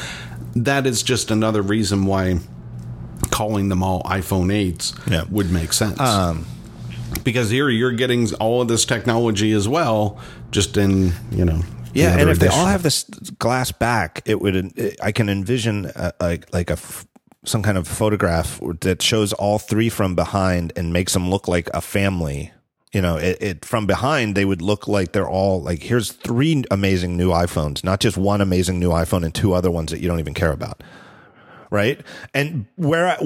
[0.54, 2.38] that is just another reason why
[3.30, 5.24] calling them all iphone 8s Yeah.
[5.30, 5.98] would make sense
[7.24, 10.18] because here you're getting all of this technology as well
[10.50, 11.62] just in you know
[11.94, 13.04] Yeah, and if they all have this
[13.38, 14.96] glass back, it would.
[15.02, 17.04] I can envision uh like like a f-
[17.44, 21.68] some kind of photograph that shows all three from behind and makes them look like
[21.74, 22.52] a family.
[22.92, 26.62] You know, it, it from behind they would look like they're all like here's three
[26.70, 30.08] amazing new iPhones, not just one amazing new iPhone and two other ones that you
[30.08, 30.82] don't even care about,
[31.70, 32.00] right?
[32.34, 33.16] And where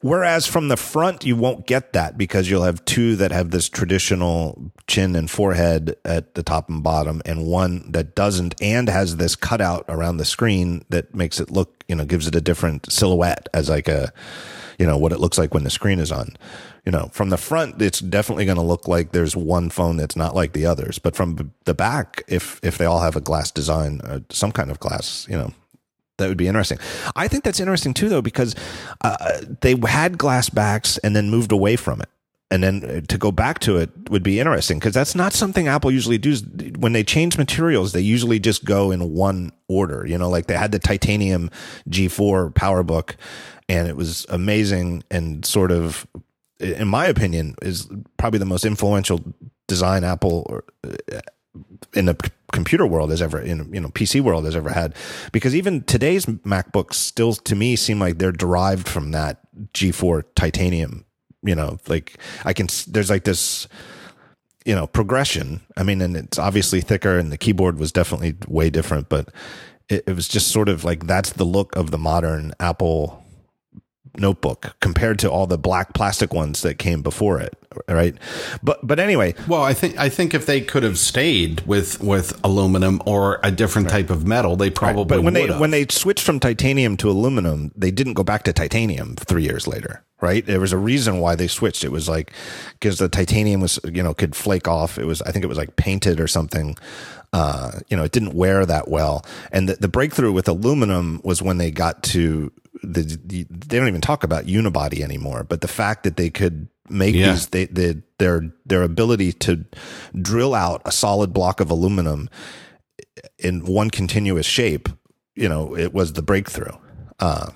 [0.00, 3.68] whereas from the front you won't get that because you'll have two that have this
[3.68, 9.16] traditional chin and forehead at the top and bottom and one that doesn't and has
[9.16, 12.90] this cutout around the screen that makes it look you know gives it a different
[12.90, 14.12] silhouette as like a
[14.78, 16.36] you know what it looks like when the screen is on.
[16.86, 20.16] You know from the front it's definitely going to look like there's one phone that's
[20.16, 20.98] not like the others.
[20.98, 24.70] But from the back if if they all have a glass design uh, some kind
[24.70, 25.52] of glass you know
[26.20, 26.78] that would be interesting.
[27.16, 28.54] I think that's interesting too, though, because
[29.02, 32.08] uh, they had glass backs and then moved away from it.
[32.52, 35.68] And then uh, to go back to it would be interesting because that's not something
[35.68, 36.42] Apple usually does.
[36.78, 40.04] When they change materials, they usually just go in one order.
[40.06, 41.50] You know, like they had the titanium
[41.88, 43.14] G4 PowerBook,
[43.68, 46.08] and it was amazing and sort of,
[46.58, 49.20] in my opinion, is probably the most influential
[49.68, 51.20] design Apple uh,
[51.94, 54.94] in the computer world has ever in you know PC world has ever had.
[55.32, 59.40] Because even today's MacBooks still to me seem like they're derived from that
[59.74, 61.04] G4 titanium
[61.42, 63.68] you know like I can there's like this
[64.64, 65.60] you know progression.
[65.76, 69.28] I mean and it's obviously thicker and the keyboard was definitely way different but
[69.88, 73.19] it, it was just sort of like that's the look of the modern Apple
[74.18, 77.56] notebook compared to all the black plastic ones that came before it
[77.88, 78.16] right
[78.62, 82.38] but but anyway Well, I think I think if they could have stayed with with
[82.42, 85.60] aluminum or a different type of metal, they probably but when they have.
[85.60, 89.68] when they switched from titanium to aluminum, they didn't go back to titanium three years
[89.68, 90.44] later, right?
[90.44, 91.84] There was a reason why they switched.
[91.84, 92.32] It was like
[92.72, 94.98] because the titanium was you know could flake off.
[94.98, 96.76] It was I think it was like painted or something.
[97.32, 99.24] Uh, you know, it didn't wear that well.
[99.52, 102.50] And the, the breakthrough with aluminum was when they got to
[102.82, 106.68] the, the they don't even talk about unibody anymore, but the fact that they could
[106.88, 107.30] make Yeah.
[107.32, 109.64] these they, they their their ability to
[110.20, 112.28] drill out a solid block of aluminum
[113.38, 114.88] in one continuous shape,
[115.36, 116.76] you know, it was the breakthrough.
[117.20, 117.50] Uh,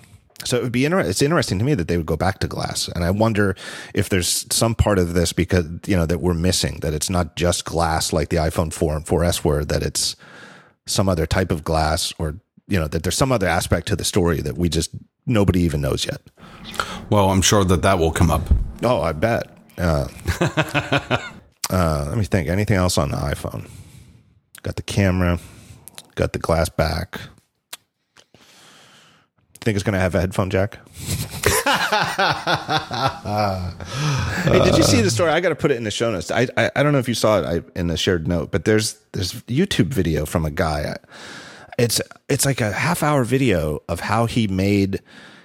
[0.45, 2.49] so it would be inter- it's interesting to me that they would go back to
[2.49, 3.57] glass, and I wonder
[3.95, 7.37] if there's some part of this because you know that we're missing that it's not
[7.37, 10.17] just glass like the iPhone 4 and 4S were that it's
[10.87, 12.37] some other type of glass or
[12.69, 14.91] you know that there's some other aspect to the story that we just
[15.27, 16.21] nobody even knows yet.
[17.11, 18.43] well, I'm sure that that will come up.
[18.83, 19.51] Oh, I bet.
[19.79, 20.09] Uh,
[21.71, 22.49] uh, let me think.
[22.49, 23.69] Anything else on the iPhone?
[24.63, 25.39] Got the camera.
[26.15, 27.21] Got the glass back.
[29.65, 30.79] Think it's going to have a headphone jack?
[34.45, 35.31] hey, did you see the story?
[35.31, 36.31] I got to put it in the show notes.
[36.31, 38.67] I, I I don't know if you saw it I, in the shared note, but
[38.67, 40.97] there's there's YouTube video from a guy.
[41.79, 45.01] It's it's like a half hour video of how he made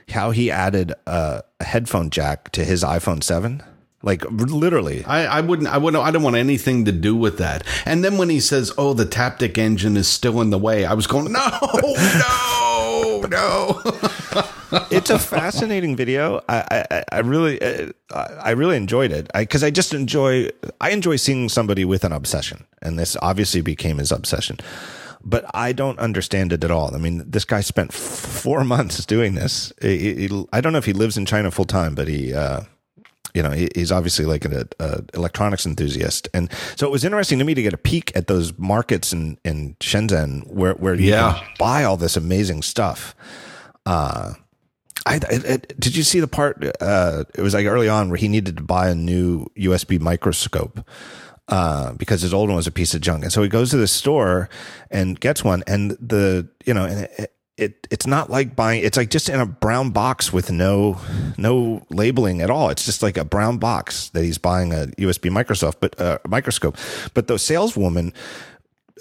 [0.09, 3.63] how he added a, a headphone jack to his iPhone seven.
[4.01, 5.69] Like literally, I, I wouldn't.
[5.69, 6.03] I wouldn't.
[6.03, 7.65] I don't want anything to do with that.
[7.85, 10.93] And then when he says, "Oh, the Taptic engine is still in the way," I
[10.93, 11.39] was going, "No,
[11.73, 12.68] no,
[13.29, 13.81] no.
[14.91, 16.41] it's a fascinating video.
[16.49, 20.49] I, I, I really, uh, I really enjoyed it because I, I, just enjoy,
[20.81, 24.57] I enjoy seeing somebody with an obsession, and this obviously became his obsession.
[25.23, 26.95] But I don't understand it at all.
[26.95, 29.73] I mean, this guy spent four months doing this.
[29.81, 32.61] He, he, I don't know if he lives in China full time, but he, uh,
[33.33, 37.45] you know, he's obviously like an a electronics enthusiast, and so it was interesting to
[37.45, 41.33] me to get a peek at those markets in in Shenzhen where where you yeah.
[41.33, 43.15] can buy all this amazing stuff.
[43.85, 44.33] Uh,
[45.05, 46.63] I, did you see the part?
[46.79, 50.85] Uh, it was like early on where he needed to buy a new USB microscope
[51.47, 53.77] uh, because his old one was a piece of junk, and so he goes to
[53.77, 54.49] the store
[54.91, 58.83] and gets one, and the you know, and it, it it's not like buying.
[58.83, 60.99] It's like just in a brown box with no
[61.37, 62.69] no labeling at all.
[62.69, 66.77] It's just like a brown box that he's buying a USB Microsoft, but uh, microscope.
[67.13, 68.13] But the saleswoman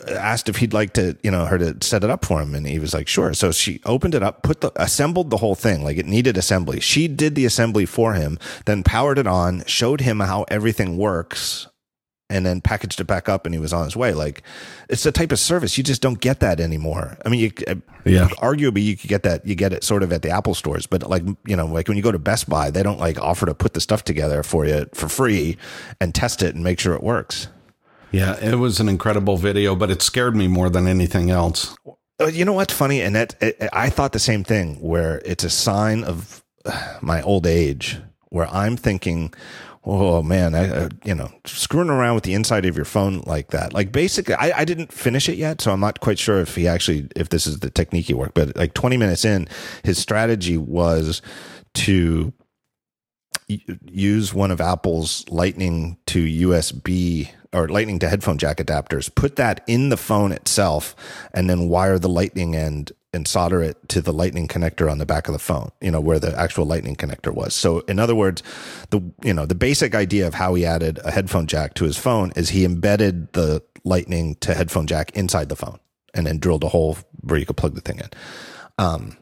[0.06, 2.54] asked if he'd like to, you know, her to set it up for him.
[2.54, 3.34] And he was like, sure.
[3.34, 5.82] So she opened it up, put the, assembled the whole thing.
[5.82, 6.80] Like it needed assembly.
[6.80, 11.67] She did the assembly for him, then powered it on, showed him how everything works
[12.30, 14.12] and then packaged it back up and he was on his way.
[14.12, 14.42] Like
[14.88, 17.16] it's the type of service you just don't get that anymore.
[17.24, 20.12] I mean, you, uh, yeah, arguably you could get that, you get it sort of
[20.12, 22.70] at the Apple stores, but like, you know, like when you go to Best Buy,
[22.70, 25.56] they don't like offer to put the stuff together for you for free
[26.00, 27.48] and test it and make sure it works.
[28.10, 31.76] Yeah, it was an incredible video, but it scared me more than anything else.
[32.32, 33.02] You know what's funny?
[33.02, 36.42] And that it, I thought the same thing, where it's a sign of
[37.00, 37.98] my old age,
[38.30, 39.32] where I'm thinking,
[39.84, 43.72] oh man, I, you know, screwing around with the inside of your phone like that.
[43.72, 46.68] Like basically, I, I didn't finish it yet, so I'm not quite sure if he
[46.68, 48.34] actually, if this is the technique he worked.
[48.34, 49.48] But like 20 minutes in,
[49.84, 51.22] his strategy was
[51.74, 52.32] to
[53.48, 59.64] use one of Apple's Lightning to USB or lightning to headphone jack adapters, put that
[59.66, 60.94] in the phone itself,
[61.32, 65.06] and then wire the lightning end and solder it to the lightning connector on the
[65.06, 67.54] back of the phone, you know, where the actual lightning connector was.
[67.54, 68.42] So in other words,
[68.90, 71.96] the you know, the basic idea of how he added a headphone jack to his
[71.96, 75.78] phone is he embedded the lightning to headphone jack inside the phone
[76.14, 78.10] and then drilled a hole where you could plug the thing in.
[78.78, 79.16] Um,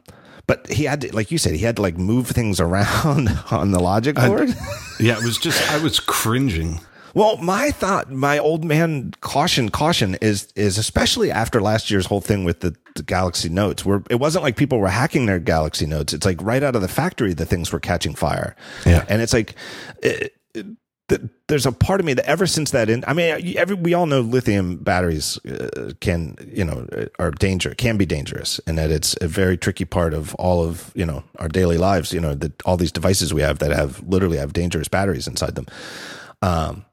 [0.47, 3.71] but he had to, like you said, he had to like move things around on
[3.71, 4.49] the logic board.
[4.49, 6.79] I, yeah, it was just I was cringing.
[7.17, 12.21] Well, my thought, my old man caution, caution is is especially after last year's whole
[12.21, 15.87] thing with the, the, Galaxy Notes, where it wasn't like people were hacking their Galaxy
[15.87, 16.13] Notes.
[16.13, 18.55] It's like right out of the factory, the things were catching fire.
[18.85, 19.55] Yeah, and it's like.
[20.03, 20.67] It, it,
[21.47, 24.07] there's a part of me that ever since that in, I mean, every, we all
[24.07, 26.85] know lithium batteries uh, can, you know,
[27.17, 30.91] are danger, can be dangerous and that it's a very tricky part of all of,
[30.95, 34.03] you know, our daily lives, you know, that all these devices we have that have
[34.05, 35.67] literally have dangerous batteries inside them.
[36.41, 36.83] Um,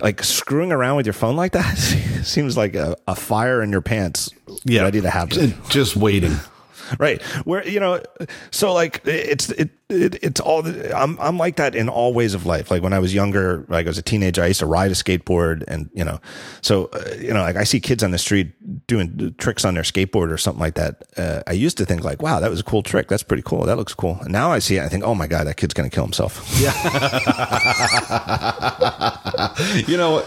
[0.00, 1.76] like screwing around with your phone like that
[2.24, 4.30] seems like a, a fire in your pants
[4.64, 4.82] yeah.
[4.82, 5.54] ready to happen.
[5.68, 6.36] Just waiting.
[6.98, 7.22] right.
[7.44, 8.02] Where, you know,
[8.50, 12.44] so like it's, it, it, it's all I'm I'm like that in all ways of
[12.44, 12.70] life.
[12.70, 14.94] Like when I was younger, like I was a teenager, I used to ride a
[14.94, 16.20] skateboard, and you know,
[16.60, 18.52] so uh, you know, like I see kids on the street
[18.86, 21.04] doing tricks on their skateboard or something like that.
[21.16, 23.08] Uh, I used to think like, wow, that was a cool trick.
[23.08, 23.64] That's pretty cool.
[23.64, 24.18] That looks cool.
[24.22, 26.44] And now I see it, I think, oh my god, that kid's gonna kill himself.
[26.60, 26.72] Yeah.
[29.86, 30.20] you know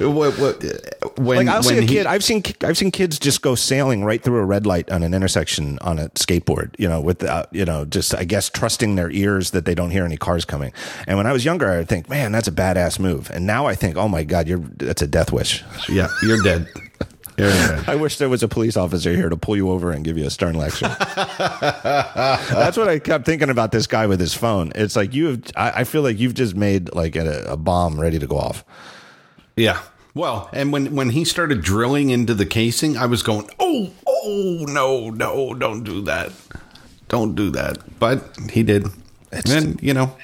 [0.00, 0.38] what?
[0.38, 1.18] What?
[1.18, 3.54] When like I'll when see a he, kid, I've seen I've seen kids just go
[3.54, 6.74] sailing right through a red light on an intersection on a skateboard.
[6.78, 9.74] You know, with uh, you know, just I guess trusting their their ears that they
[9.74, 10.72] don't hear any cars coming.
[11.06, 13.30] And when I was younger, I'd think, man, that's a badass move.
[13.30, 15.62] And now I think, oh my God, you're that's a death wish.
[15.88, 16.68] Yeah, you're dead.
[17.36, 20.24] I wish there was a police officer here to pull you over and give you
[20.24, 20.86] a stern lecture.
[21.18, 24.70] That's what I kept thinking about this guy with his phone.
[24.76, 28.00] It's like you have, I, I feel like you've just made like a, a, bomb
[28.00, 28.64] ready to go off.
[29.56, 29.82] Yeah.
[30.14, 34.64] Well, and when, when he started drilling into the casing, I was going, oh, oh,
[34.68, 36.30] no, no, don't do that
[37.14, 37.78] don't do that.
[38.00, 38.88] But he did.
[39.30, 40.16] It's, and, you know,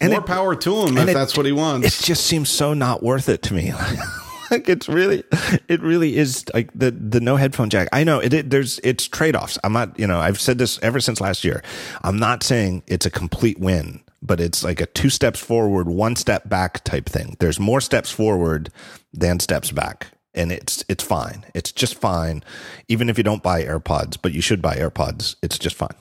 [0.00, 1.86] and more it, power to him if it, that's what he wants.
[1.86, 3.72] It just seems so not worth it to me.
[4.52, 5.24] like it's really,
[5.66, 7.88] it really is like the the no headphone jack.
[7.92, 9.58] I know it, it there's it's trade offs.
[9.64, 11.60] I'm not, you know, I've said this ever since last year.
[12.04, 16.14] I'm not saying it's a complete win, but it's like a two steps forward, one
[16.14, 17.36] step back type thing.
[17.40, 18.70] There's more steps forward
[19.12, 21.44] than steps back and it's it's fine.
[21.54, 22.44] It's just fine,
[22.88, 24.18] even if you don't buy AirPods.
[24.20, 25.36] But you should buy AirPods.
[25.42, 25.94] It's just fine.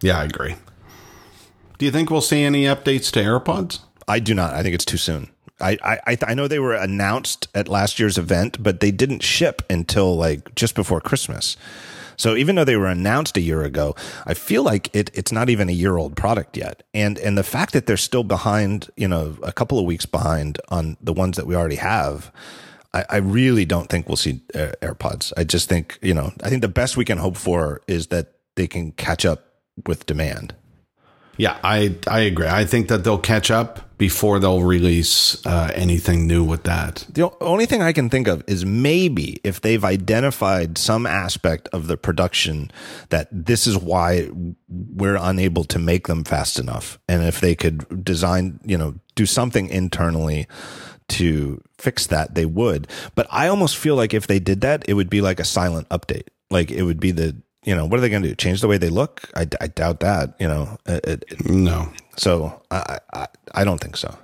[0.00, 0.54] Yeah, I agree.
[1.78, 3.80] Do you think we'll see any updates to AirPods?
[4.08, 4.54] I do not.
[4.54, 5.28] I think it's too soon.
[5.60, 9.62] I I I know they were announced at last year's event, but they didn't ship
[9.68, 11.56] until like just before Christmas.
[12.16, 13.94] So even though they were announced a year ago,
[14.24, 16.82] I feel like it, it's not even a year old product yet.
[16.94, 20.58] And and the fact that they're still behind, you know, a couple of weeks behind
[20.68, 22.32] on the ones that we already have,
[22.96, 25.32] I, I really don't think we'll see Air- AirPods.
[25.36, 26.32] I just think you know.
[26.42, 29.44] I think the best we can hope for is that they can catch up
[29.86, 30.54] with demand.
[31.36, 32.48] Yeah, I I agree.
[32.48, 37.06] I think that they'll catch up before they'll release uh, anything new with that.
[37.10, 41.86] The only thing I can think of is maybe if they've identified some aspect of
[41.88, 42.70] the production
[43.08, 44.30] that this is why
[44.68, 46.98] we're unable to make them fast enough.
[47.08, 50.46] And if they could design, you know, do something internally
[51.08, 52.88] to fix that, they would.
[53.14, 55.88] But I almost feel like if they did that, it would be like a silent
[55.88, 56.28] update.
[56.50, 58.34] Like it would be the, you know, what are they going to do?
[58.34, 59.28] Change the way they look?
[59.34, 60.78] I, I doubt that, you know.
[60.86, 61.92] It, it, No.
[62.16, 64.16] so I, I, I don't think so.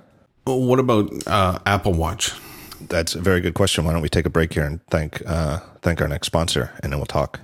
[0.45, 2.31] What about uh, Apple Watch?
[2.89, 3.85] That's a very good question.
[3.85, 6.91] Why don't we take a break here and thank uh, thank our next sponsor, and
[6.91, 7.39] then we'll talk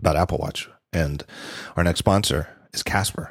[0.00, 0.66] about Apple Watch.
[0.94, 1.24] And
[1.76, 3.30] our next sponsor is Casper.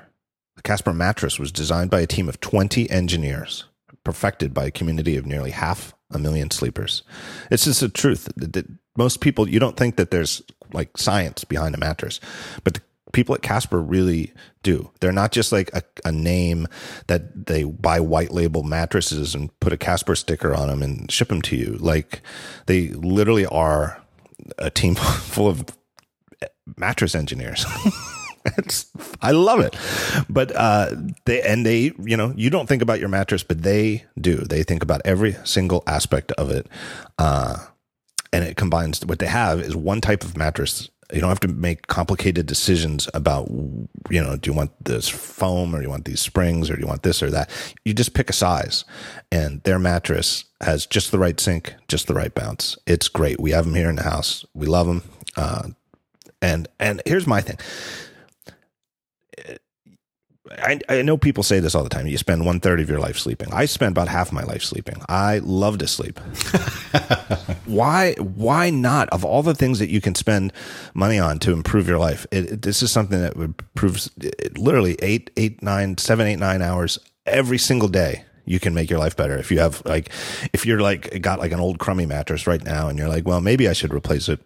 [0.55, 3.65] The Casper mattress was designed by a team of 20 engineers,
[4.03, 7.03] perfected by a community of nearly half a million sleepers.
[7.49, 8.29] It's just the truth.
[8.35, 8.67] that-
[8.97, 10.41] Most people, you don't think that there's
[10.73, 12.19] like science behind a mattress,
[12.63, 12.81] but the
[13.13, 14.33] people at Casper really
[14.63, 14.89] do.
[14.99, 16.67] They're not just like a, a name
[17.07, 21.27] that they buy white label mattresses and put a Casper sticker on them and ship
[21.29, 21.77] them to you.
[21.79, 22.21] Like
[22.67, 24.01] they literally are
[24.57, 25.65] a team full of
[26.77, 27.65] mattress engineers.
[29.21, 29.75] I love it.
[30.29, 30.95] But uh,
[31.25, 34.37] they and they, you know, you don't think about your mattress, but they do.
[34.37, 36.67] They think about every single aspect of it.
[37.17, 37.57] Uh,
[38.33, 40.89] and it combines what they have is one type of mattress.
[41.13, 43.49] You don't have to make complicated decisions about,
[44.09, 46.87] you know, do you want this foam or you want these springs or do you
[46.87, 47.49] want this or that?
[47.83, 48.85] You just pick a size,
[49.29, 52.77] and their mattress has just the right sink, just the right bounce.
[52.87, 53.41] It's great.
[53.41, 54.45] We have them here in the house.
[54.53, 55.03] We love them.
[55.35, 55.69] Uh,
[56.41, 57.57] and and here's my thing.
[60.59, 62.07] I, I know people say this all the time.
[62.07, 63.53] You spend one third of your life sleeping.
[63.53, 65.01] I spend about half my life sleeping.
[65.07, 66.19] I love to sleep.
[67.65, 68.13] why?
[68.19, 69.09] Why not?
[69.09, 70.53] Of all the things that you can spend
[70.93, 73.55] money on to improve your life, it, it- this is something that would
[74.21, 78.25] it, literally eight, eight, nine, seven, eight, nine hours every single day.
[78.45, 80.09] You can make your life better if you have like,
[80.51, 83.39] if you're like got like an old crummy mattress right now, and you're like, well,
[83.39, 84.39] maybe I should replace it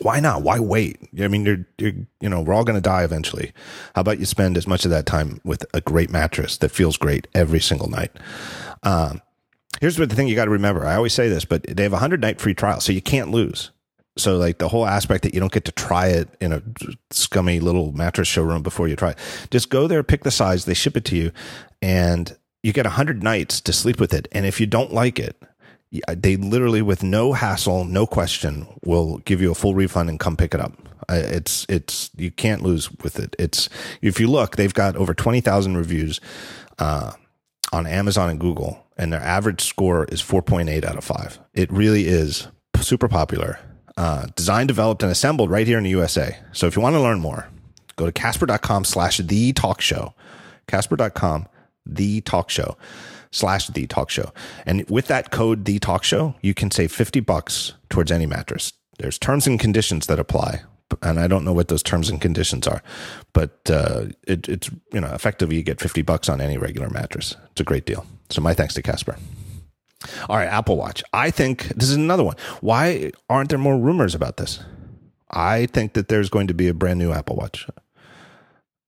[0.00, 0.42] why not?
[0.42, 0.98] Why wait?
[1.20, 3.52] I mean, you're, you're you know, we're all going to die eventually.
[3.94, 6.96] How about you spend as much of that time with a great mattress that feels
[6.96, 8.10] great every single night?
[8.82, 9.20] Um,
[9.80, 10.86] here's what the thing you got to remember.
[10.86, 13.30] I always say this, but they have a hundred night free trial, so you can't
[13.30, 13.70] lose.
[14.16, 16.62] So like the whole aspect that you don't get to try it in a
[17.10, 19.18] scummy little mattress showroom before you try it.
[19.50, 21.32] Just go there, pick the size, they ship it to you,
[21.80, 24.28] and you get a hundred nights to sleep with it.
[24.32, 25.40] And if you don't like it,
[26.08, 30.36] they literally with no hassle, no question, will give you a full refund and come
[30.36, 30.72] pick it up.
[31.08, 33.34] It's it's you can't lose with it.
[33.38, 33.68] It's
[34.00, 36.20] if you look, they've got over twenty thousand reviews
[36.78, 37.12] uh,
[37.72, 41.40] on Amazon and Google, and their average score is four point eight out of five.
[41.54, 42.46] It really is
[42.76, 43.58] super popular.
[43.96, 46.38] Uh, designed, developed, and assembled right here in the USA.
[46.52, 47.48] So if you want to learn more,
[47.96, 50.14] go to casper.com slash the talk show.
[50.68, 51.48] Casper.com,
[51.84, 52.76] the talk show
[53.30, 54.32] slash the talk show.
[54.66, 58.72] And with that code, the talk show, you can save 50 bucks towards any mattress.
[58.98, 60.62] There's terms and conditions that apply.
[61.02, 62.82] And I don't know what those terms and conditions are,
[63.32, 67.36] but uh, it, it's you know effectively you get fifty bucks on any regular mattress.
[67.52, 68.04] It's a great deal.
[68.28, 69.16] So my thanks to Casper.
[70.28, 71.04] All right, Apple Watch.
[71.12, 72.36] I think this is another one.
[72.60, 74.58] Why aren't there more rumors about this?
[75.30, 77.68] I think that there's going to be a brand new Apple Watch.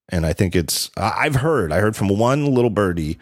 [0.08, 3.18] And I think it's, I've heard, I heard from one little birdie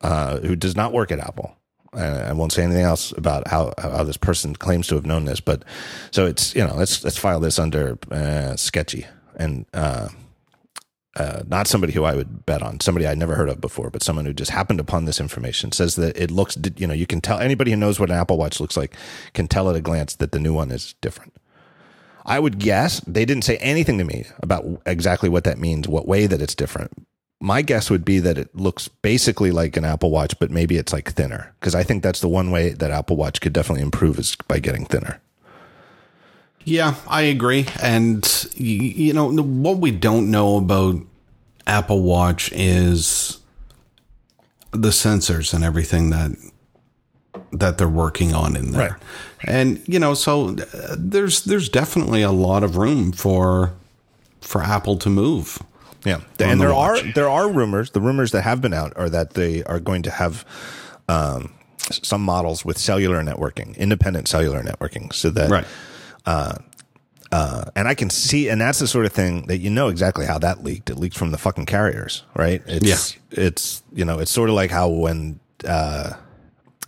[0.00, 1.54] uh, who does not work at Apple.
[1.92, 5.40] I won't say anything else about how, how this person claims to have known this,
[5.40, 5.64] but
[6.10, 9.06] so it's, you know, let's, let's file this under uh, sketchy
[9.36, 10.08] and, uh,
[11.16, 14.02] uh, not somebody who I would bet on, somebody I'd never heard of before, but
[14.02, 17.20] someone who just happened upon this information says that it looks, you know, you can
[17.20, 18.94] tell anybody who knows what an Apple Watch looks like
[19.32, 21.34] can tell at a glance that the new one is different.
[22.24, 26.06] I would guess they didn't say anything to me about exactly what that means, what
[26.06, 27.08] way that it's different.
[27.40, 30.92] My guess would be that it looks basically like an Apple Watch, but maybe it's
[30.92, 34.18] like thinner because I think that's the one way that Apple Watch could definitely improve
[34.18, 35.20] is by getting thinner.
[36.64, 37.66] Yeah, I agree.
[37.80, 40.96] And you know what we don't know about
[41.66, 43.38] Apple Watch is
[44.72, 46.32] the sensors and everything that
[47.52, 48.90] that they're working on in there.
[48.90, 49.02] Right.
[49.44, 53.72] And you know, so uh, there's there's definitely a lot of room for
[54.40, 55.62] for Apple to move.
[56.08, 57.04] Yeah, and the there watch.
[57.04, 57.90] are there are rumors.
[57.90, 60.44] The rumors that have been out are that they are going to have
[61.08, 61.52] um,
[61.90, 65.50] some models with cellular networking, independent cellular networking, so that
[67.30, 70.24] uh, and I can see, and that's the sort of thing that you know exactly
[70.24, 70.88] how that leaked.
[70.88, 72.62] It leaked from the fucking carriers, right?
[72.66, 73.44] It's, Yeah.
[73.46, 76.14] It's, you know, it's sort of like how when, uh,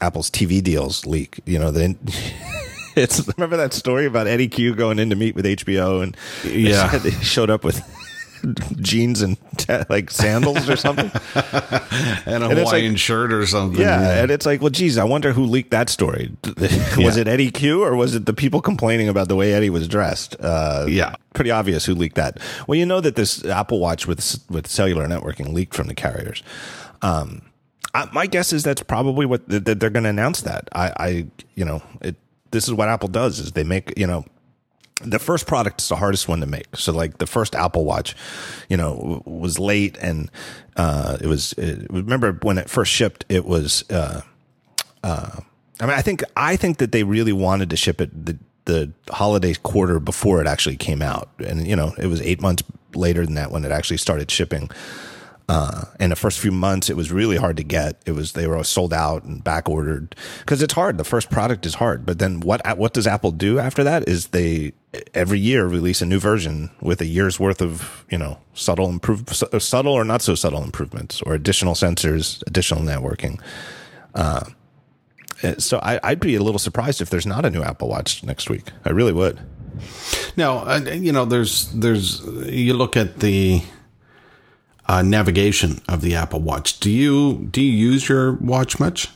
[0.00, 1.40] Apple's TV deals leak.
[1.44, 1.98] You know, then
[2.96, 6.96] it's remember that story about Eddy Cue going in to meet with HBO and Yeah.
[7.02, 7.82] they showed up with
[8.80, 11.10] jeans and te- like sandals or something.
[11.34, 13.80] and a And Hawaiian like- shirt or something.
[13.80, 16.30] Yeah, and it's like, well, geez, I wonder who leaked that story.
[16.56, 17.20] was Yeah.
[17.22, 20.36] it Eddy Cue or was it the people complaining about the way Eddy was dressed?
[20.40, 21.14] Uh, Yeah.
[21.34, 22.38] pretty obvious who leaked that.
[22.66, 26.42] Well, you know that this Apple Watch with with cellular networking leaked from the carriers.
[27.02, 27.42] Um,
[27.94, 30.42] I, my guess is that's probably what that they're going to announce.
[30.42, 32.16] That I, I, you know, it.
[32.52, 34.24] This is what Apple does: is they make you know
[35.00, 36.76] the first product is the hardest one to make.
[36.76, 38.14] So like the first Apple Watch,
[38.68, 40.30] you know, was late and
[40.76, 41.52] uh, it was.
[41.54, 43.24] It, remember when it first shipped?
[43.28, 43.84] It was.
[43.90, 44.22] Uh,
[45.02, 45.40] uh,
[45.80, 48.92] I mean, I think I think that they really wanted to ship it the the
[49.10, 52.62] holiday quarter before it actually came out, and you know, it was eight months
[52.94, 54.70] later than that when it actually started shipping.
[55.50, 58.00] Uh, in the first few months, it was really hard to get.
[58.06, 60.96] It was they were sold out and back ordered because it's hard.
[60.96, 62.64] The first product is hard, but then what?
[62.78, 64.08] What does Apple do after that?
[64.08, 64.74] Is they
[65.12, 69.24] every year release a new version with a year's worth of you know subtle improve
[69.58, 73.40] subtle or not so subtle improvements or additional sensors, additional networking.
[74.14, 74.44] Uh,
[75.58, 78.50] so I, I'd be a little surprised if there's not a new Apple Watch next
[78.50, 78.70] week.
[78.84, 79.40] I really would.
[80.36, 83.64] No, uh, you know, there's there's you look at the
[84.88, 86.80] uh, navigation of the Apple Watch.
[86.80, 89.08] Do you do you use your watch much?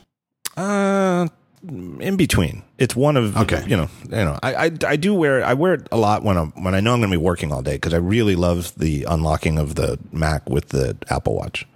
[0.56, 1.28] Uh,
[1.66, 2.62] in between.
[2.78, 3.64] It's one of Okay.
[3.66, 4.38] You know, you know.
[4.42, 6.80] I, I I do wear it- I wear it a lot when I'm when I
[6.80, 9.74] know I'm going to be working all day because I really love the unlocking of
[9.74, 11.66] the Mac with the Apple Watch.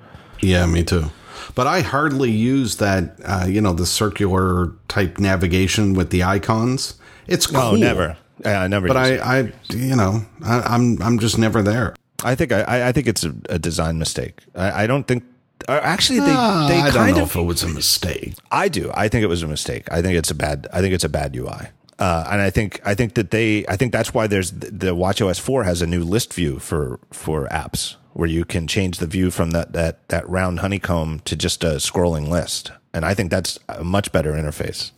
[0.40, 1.10] Yeah, me too.
[1.54, 3.16] But I hardly use that.
[3.24, 6.94] Uh, you know, the circular type navigation with the icons.
[7.26, 7.60] It's cool.
[7.60, 8.16] Oh, never.
[8.44, 8.88] Yeah, I never.
[8.88, 9.20] But use it.
[9.20, 11.94] I, I, you know, I, I'm I'm just never there.
[12.24, 14.40] I think I- I think it's a, a design mistake.
[14.54, 15.22] I, I don't think.
[15.68, 18.34] uh, Actually, they Uh, they I don't kind know of if it was a mistake.
[18.50, 18.90] I do.
[18.94, 19.84] I think it was a mistake.
[19.90, 20.66] I think it's a bad.
[20.72, 21.68] I think it's a bad UI.
[21.98, 25.40] Uh, and I think I think that they I think that's why there's the WatchOS
[25.40, 29.30] 4 has a new list view for for apps where you can change the view
[29.32, 32.70] from that that that round honeycomb to just a scrolling list.
[32.94, 34.92] And I think that's a much better interface.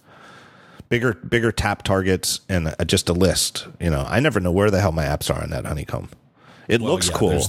[0.89, 3.67] Bigger bigger tap targets and just a list.
[3.81, 6.09] You know, I never know where the hell my apps are in that honeycomb.
[6.71, 7.43] It looks yeah, cool.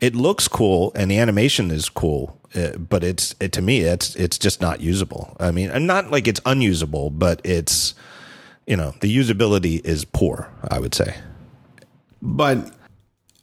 [0.00, 4.14] It looks cool, and the animation is cool, uh, but it's it, to me it's
[4.16, 5.36] it's just not usable.
[5.40, 7.94] I mean, and not like it's unusable, but it's
[8.66, 10.48] you know the usability is poor.
[10.70, 11.16] I would say.
[12.22, 12.72] But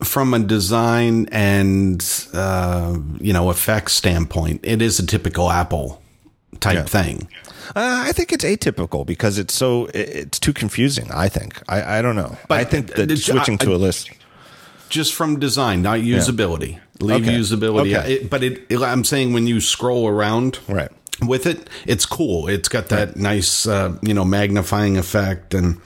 [0.04, 6.02] from a design and uh, you know effects standpoint, it is a typical Apple
[6.60, 6.84] type Yeah.
[6.86, 7.28] thing.
[7.76, 11.10] Uh, I think it's atypical because it's so it's too confusing.
[11.12, 12.36] I think I I don't know.
[12.48, 14.10] But I think that uh, switching I- to a list.
[14.92, 16.80] Just from design, not usability.
[17.00, 17.38] Leave Okay.
[17.40, 17.96] usability.
[17.98, 18.14] Okay.
[18.16, 20.90] It- but it, it- I'm saying when you scroll around Right.
[21.26, 22.48] with it, it's cool.
[22.50, 25.78] It's got that nice, uh, you know, magnifying effect, and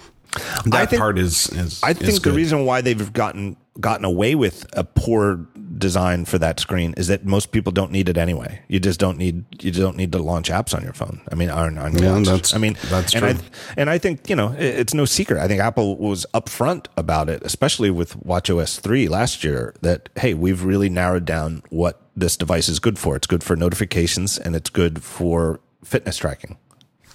[0.65, 1.47] that think- part is.
[1.51, 2.35] is I is think the good.
[2.35, 5.45] reason why they've gotten gotten away with a poor
[5.77, 8.61] design for that screen is that most people don't need it anyway.
[8.67, 11.21] You just don't need you don't need to launch apps on your phone.
[11.31, 13.29] I mean, on, on Yeah, that's- I mean, that's and true.
[13.29, 15.39] I and I think you know it's no secret.
[15.41, 19.73] I think Apple was upfront about it, especially with WatchOS three last year.
[19.81, 23.15] That hey, we've really narrowed down what this device is good for.
[23.15, 26.57] It's good for notifications and it's good for fitness tracking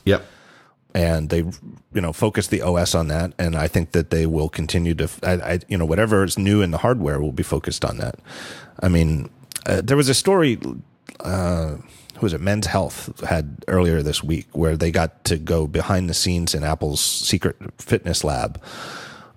[0.05, 0.25] Yep.
[0.95, 1.39] And they
[1.93, 3.33] you know focus the OS on that.
[3.39, 6.63] And I think that they will continue to I, I you know whatever is new
[6.63, 8.17] in the hardware will be focused on that.
[8.81, 9.31] I mean
[9.67, 10.59] uh, there was a story
[11.21, 11.77] uh
[12.15, 12.41] who was it?
[12.41, 16.65] Men's Health had earlier this week where they got to go behind the scenes in
[16.65, 18.61] Apple's secret fitness lab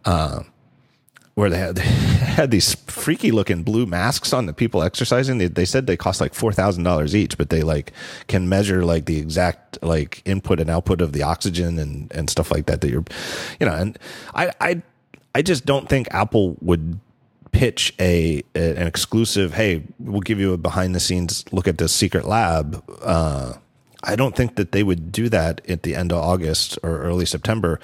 [0.06, 0.44] uh
[1.36, 5.38] where they had, they had these freaky looking blue masks on the people exercising.
[5.38, 7.92] They, they said they cost like four thousand dollars each, but they like
[8.28, 12.52] can measure like the exact like input and output of the oxygen and and stuff
[12.52, 12.82] like that.
[12.82, 13.06] That you're,
[13.60, 13.98] you know, and
[14.34, 14.82] I I
[15.36, 17.00] I just don't think Apple would
[17.52, 19.54] pitch a, a an exclusive.
[19.54, 22.84] Hey, we'll give you a behind the scenes look at this secret lab.
[23.02, 23.54] Uh,
[24.04, 27.26] I don't think that they would do that at the end of August or early
[27.26, 27.80] September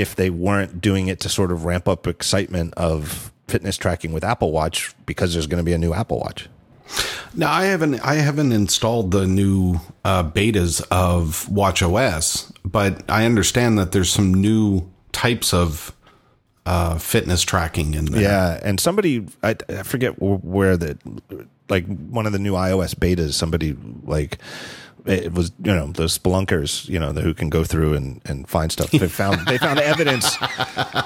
[0.00, 4.24] if they weren't doing it to sort of ramp up excitement of fitness tracking with
[4.24, 6.48] Apple Watch because there's going to be a new Apple Watch.
[7.34, 13.26] Now I haven't I haven't installed the new uh, betas of Watch OS, but I
[13.26, 15.94] understand that there's some new types of
[16.66, 18.22] uh, fitness tracking in there.
[18.22, 20.98] Yeah, and somebody I, I forget where the
[21.68, 23.34] like one of the new iOS betas.
[23.34, 24.38] Somebody like
[25.06, 28.48] it was you know those spelunkers you know the, who can go through and, and
[28.48, 28.90] find stuff.
[28.90, 30.36] They found they found evidence,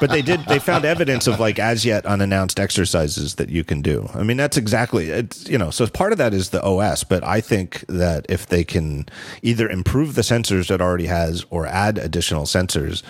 [0.01, 3.83] but they did they found evidence of like as yet unannounced exercises that you can
[3.83, 4.09] do.
[4.15, 7.25] I mean that's exactly it's you know so part of that is the OS, but
[7.25, 9.07] I think that if they can
[9.43, 13.03] either improve the sensors it already has or add additional sensors.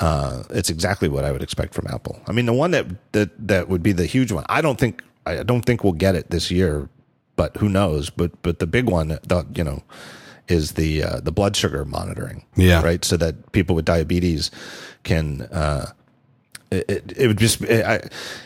[0.00, 2.20] Uh, it's exactly what I would expect from Apple.
[2.26, 4.44] I mean, the one that, that that would be the huge one.
[4.48, 6.88] I don't think I don't think we'll get it this year,
[7.36, 8.10] but who knows?
[8.10, 9.82] But but the big one, the, you know,
[10.48, 12.44] is the uh, the blood sugar monitoring.
[12.56, 12.82] Yeah.
[12.82, 13.04] right.
[13.04, 14.50] So that people with diabetes
[15.02, 15.42] can.
[15.42, 15.86] Uh,
[16.70, 17.94] it, it, it would just it, I,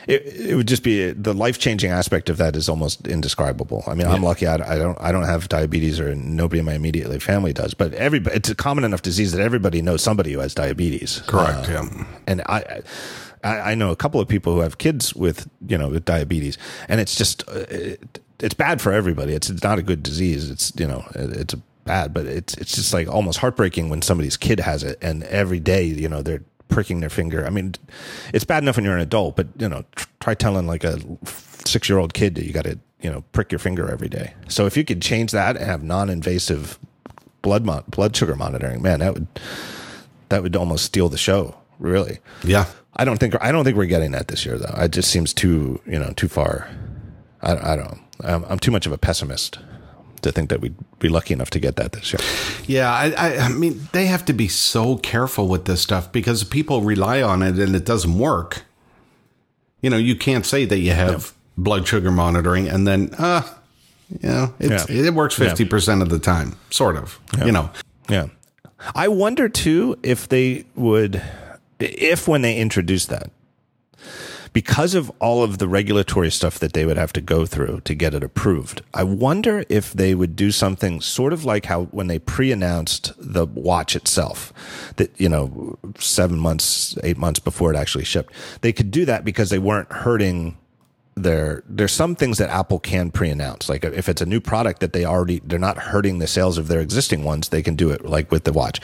[0.06, 3.84] it, it would just be the life changing aspect of that is almost indescribable.
[3.86, 6.74] I mean, I'm lucky I, I don't I don't have diabetes or nobody in my
[6.74, 10.40] immediate family does, but everybody it's a common enough disease that everybody knows somebody who
[10.40, 11.22] has diabetes.
[11.26, 11.68] Correct.
[11.68, 12.04] Uh, yeah.
[12.26, 12.82] and I,
[13.42, 16.58] I I know a couple of people who have kids with you know with diabetes,
[16.88, 19.32] and it's just uh, it, it's bad for everybody.
[19.32, 20.50] It's it's not a good disease.
[20.50, 21.54] It's you know it, it's
[21.88, 25.58] bad, but it's it's just like almost heartbreaking when somebody's kid has it, and every
[25.58, 27.46] day you know they're pricking their finger.
[27.46, 27.74] I mean,
[28.34, 29.84] it's bad enough when you're an adult, but you know
[30.20, 31.00] try telling like a
[31.64, 34.34] six year old kid that you got to you know prick your finger every day.
[34.48, 36.78] So if you could change that and have non invasive
[37.40, 39.26] blood mo- blood sugar monitoring, man, that would
[40.28, 41.56] that would almost steal the show.
[41.78, 42.18] Really.
[42.44, 42.66] Yeah.
[42.96, 44.74] I don't think I don't think we're getting that this year, though.
[44.76, 46.68] It just seems too you know too far.
[47.40, 48.00] I, I don't.
[48.20, 49.58] I'm, I'm too much of a pessimist
[50.22, 52.20] to think that we'd be lucky enough to get that this year.
[52.66, 56.44] Yeah, I, I, I mean, they have to be so careful with this stuff because
[56.44, 58.62] people rely on it and it doesn't work.
[59.80, 63.42] You know, you can't say that you have blood sugar monitoring and then, uh,
[64.22, 65.06] you know, it's, Yeah.
[65.08, 67.70] it works 50% of the time, sort of, you know.
[68.08, 68.26] Yeah,
[68.94, 71.22] I wonder too if they would,
[71.78, 73.30] if when they introduce that,
[74.58, 77.94] because of all of the regulatory stuff that they would have to go through to
[77.94, 82.08] get it approved, I wonder if they would do something sort of like how when
[82.08, 84.52] they pre-announced the watch itself,
[84.96, 89.24] that you know, seven months, eight months before it actually shipped, they could do that
[89.24, 90.58] because they weren't hurting
[91.14, 93.68] there there's some things that Apple can pre-announce.
[93.68, 96.66] Like if it's a new product that they already they're not hurting the sales of
[96.66, 98.80] their existing ones, they can do it like with the watch.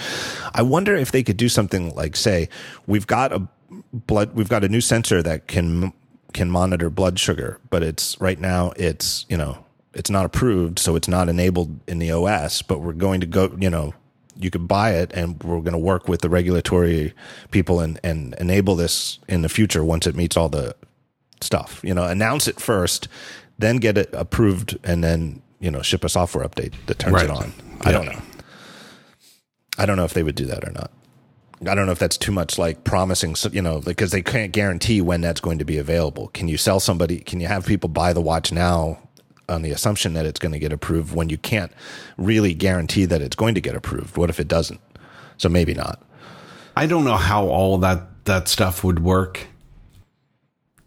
[0.54, 2.48] I wonder if they could do something like say
[2.86, 3.48] we've got a
[3.92, 5.92] blood we've got a new sensor that can
[6.32, 10.96] can monitor blood sugar, but it's right now it's, you know, it's not approved, so
[10.96, 13.94] it's not enabled in the OS, but we're going to go, you know,
[14.36, 17.12] you could buy it and we're going to work with the regulatory
[17.52, 20.74] people and, and enable this in the future once it meets all the
[21.40, 21.80] stuff.
[21.84, 23.06] You know, announce it first,
[23.60, 27.24] then get it approved, and then you know ship a software update that turns Right.
[27.26, 27.52] it on.
[27.82, 28.20] I don't know.
[29.78, 30.90] I don't know if they would do that or not.
[31.68, 35.00] I don't know if that's too much like promising, you know, because they can't guarantee
[35.00, 36.28] when that's going to be available.
[36.28, 37.20] Can you sell somebody?
[37.20, 38.98] Can you have people buy the watch now
[39.48, 41.72] on the assumption that it's going to get approved when you can't
[42.16, 44.16] really guarantee that it's going to get approved?
[44.16, 44.80] What if it doesn't?
[45.36, 46.02] So maybe not.
[46.76, 49.46] I don't know how all that, that stuff would work.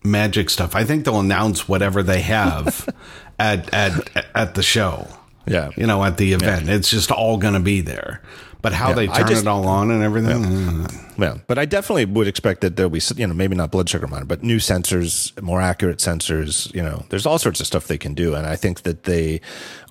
[0.04, 0.76] Magic stuff.
[0.76, 2.88] I think they'll announce whatever they have
[3.40, 5.08] at, at, at the show.
[5.46, 5.72] Yeah.
[5.78, 6.68] You know, at the event.
[6.68, 8.22] It's just all going to be there.
[8.68, 10.44] But how Yeah, they turn just- it all on and everything.
[10.44, 10.88] uh,
[11.20, 14.08] Yeah, but I definitely would expect that there'll be, you know, maybe not blood sugar
[14.08, 16.72] monitor, but new sensors, more accurate sensors.
[16.76, 19.42] You know, there's all sorts of stuff they can do, and I think that they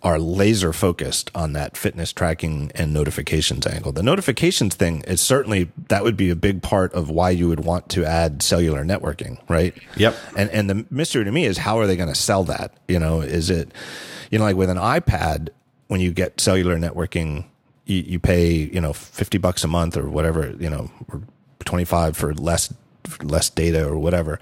[0.03, 3.91] are laser focused on that fitness tracking and notifications angle.
[3.93, 7.61] The notifications thing is certainly that would be a big part of why you would
[7.65, 9.75] want to add cellular networking, right?
[9.97, 10.15] Yep.
[10.37, 12.73] And and the mystery to me is how are they going to sell that?
[12.89, 13.73] You know, is it,
[14.31, 15.49] you know, like with an iPad
[15.89, 17.47] when you get cellular networking,
[17.87, 21.23] you, you pay you know fifty bucks a month or whatever, you know, or
[21.65, 22.73] twenty five for less
[23.23, 24.39] less data or whatever.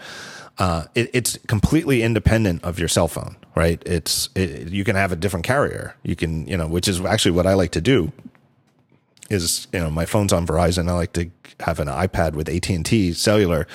[0.57, 3.83] Uh, it, it's completely independent of your cell phone, right?
[3.85, 5.97] It's it, you can have a different carrier.
[6.03, 8.13] You can you know, which is actually what I like to do
[9.31, 10.89] is you know my phone's on Verizon.
[10.89, 11.31] I like to
[11.61, 13.67] have an iPad with AT and T cellular,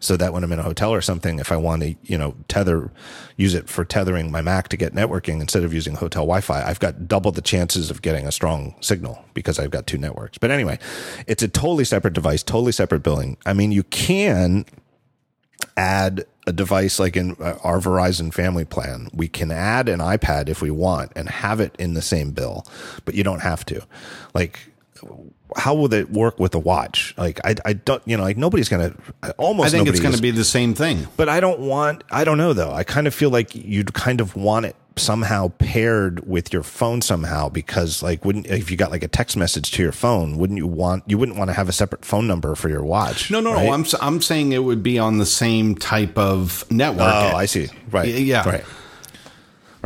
[0.00, 2.34] so that when I'm in a hotel or something, if I want to you know
[2.48, 2.90] tether,
[3.36, 6.80] use it for tethering my Mac to get networking instead of using hotel Wi-Fi, I've
[6.80, 10.38] got double the chances of getting a strong signal because I've got two networks.
[10.38, 10.78] But anyway,
[11.26, 13.38] it's a totally separate device, totally separate billing.
[13.46, 14.66] I mean, you can
[15.76, 19.08] add a device like in uh, our Verizon family plan.
[19.12, 22.66] We can add an iPad if we want and have it in the same bill,
[23.04, 23.86] but you don't have to.
[24.34, 24.72] Like,
[25.56, 27.14] how will it work with a watch?
[27.16, 28.94] Like, I, I don't, you know, like nobody's to,
[29.38, 31.06] almost I think it's going is- be the same thing.
[31.16, 32.72] but I don't want, I don't know though.
[32.72, 37.00] I kind of feel like you'd kind of want it somehow paired with your phone
[37.00, 40.58] somehow because like wouldn't, if you got like a text message to your phone, wouldn't
[40.58, 43.30] you want, you wouldn't want to have a separate phone number for your watch.
[43.30, 43.66] No, no, right?
[43.66, 43.72] no.
[43.72, 47.06] I'm I'm saying it would be on the same type of network.
[47.06, 47.68] Oh, I see.
[47.90, 48.08] Right.
[48.08, 48.48] Yeah.
[48.48, 48.64] Right.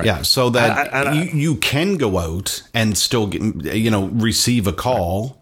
[0.03, 3.43] Yeah, so that I- I- I- you, you can go out and still get,
[3.75, 5.39] you know receive a call.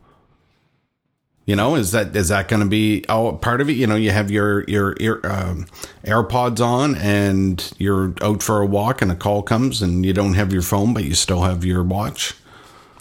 [1.47, 3.73] You know, is that is that going to be oh part of it?
[3.73, 5.67] You know, you have your your ear, um,
[6.05, 10.35] AirPods on and you're out for a walk, and a call comes, and you don't
[10.35, 12.35] have your phone, but you still have your watch.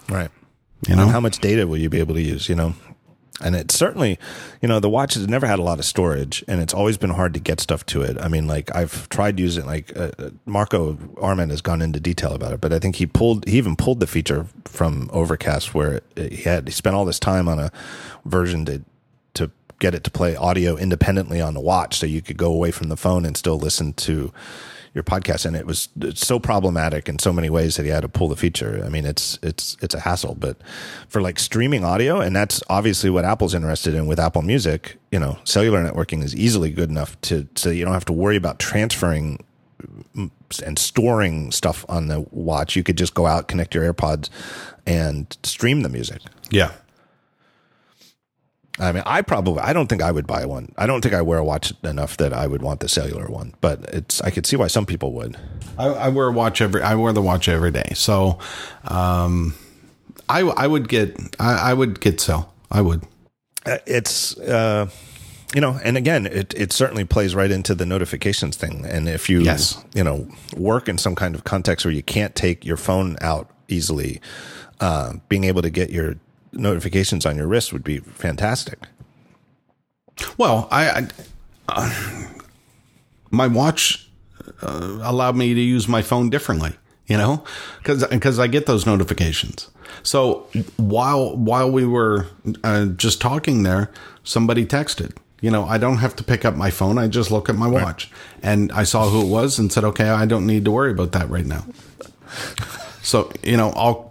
[0.08, 0.30] Right.
[0.88, 2.48] You know, And how much data will you be able to use?
[2.48, 2.74] You know,
[3.40, 4.18] and it's certainly,
[4.60, 7.10] you know, the watch has never had a lot of storage, and it's always been
[7.10, 8.18] hard to get stuff to it.
[8.20, 12.32] I mean, like I've tried using, like uh, uh, Marco Arment has gone into detail
[12.32, 16.02] about it, but I think he pulled, he even pulled the feature from Overcast where
[16.16, 17.70] he had he spent all this time on a
[18.24, 18.82] version to
[19.34, 22.70] to get it to play audio independently on the watch, so you could go away
[22.70, 24.32] from the phone and still listen to
[24.94, 28.08] your podcast and it was so problematic in so many ways that he had to
[28.08, 28.82] pull the feature.
[28.84, 30.56] I mean it's it's it's a hassle but
[31.08, 35.18] for like streaming audio and that's obviously what apple's interested in with apple music you
[35.18, 38.58] know cellular networking is easily good enough to so you don't have to worry about
[38.58, 39.44] transferring
[40.14, 40.30] mm,
[40.64, 42.76] and storing stuff on the watch.
[42.76, 44.28] You could just go out connect your airpods
[44.86, 46.22] and stream the music.
[46.50, 46.72] Yeah,
[48.80, 50.72] I mean, I probably, I don't think I would buy one.
[50.78, 53.54] I don't think I wear a watch enough that I would want the cellular one,
[53.60, 55.36] but it's, I could see why some people would.
[55.78, 56.82] I, I wear a watch every.
[56.82, 58.38] I wear the watch every day, so
[58.84, 59.54] um,
[60.28, 62.52] I I would get I, I would get cell.
[62.70, 63.04] I would.
[63.66, 64.88] Uh, It's, uh,
[65.54, 68.86] you know, and again, it, it certainly plays right into the notifications thing.
[68.86, 69.82] And if you, Yes.
[69.94, 73.50] you know, work in some kind of context where you can't take your phone out
[73.68, 74.20] easily,
[74.80, 76.14] uh, being able to get your
[76.52, 78.78] notifications on your wrist would be fantastic.
[80.36, 81.08] Well, I, I
[81.68, 82.28] uh,
[83.30, 84.08] my watch
[84.62, 86.74] uh, allowed me to use my phone differently,
[87.06, 87.44] you know,
[87.78, 89.70] because because I get those notifications.
[90.02, 90.46] So
[90.76, 92.26] while while we were
[92.64, 93.90] uh, just talking there,
[94.24, 95.16] somebody texted.
[95.40, 96.98] You know, I don't have to pick up my phone.
[96.98, 98.10] I just look at my watch,
[98.42, 101.12] and I saw who it was and said, "Okay, I don't need to worry about
[101.12, 101.64] that right now."
[103.02, 104.09] So you know, I'll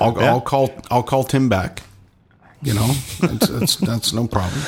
[0.00, 0.30] I'll, Yeah.
[0.30, 1.82] I'll call I'll call Tim back.
[2.62, 2.86] You know,
[3.20, 4.60] that's, that's, that's no problem.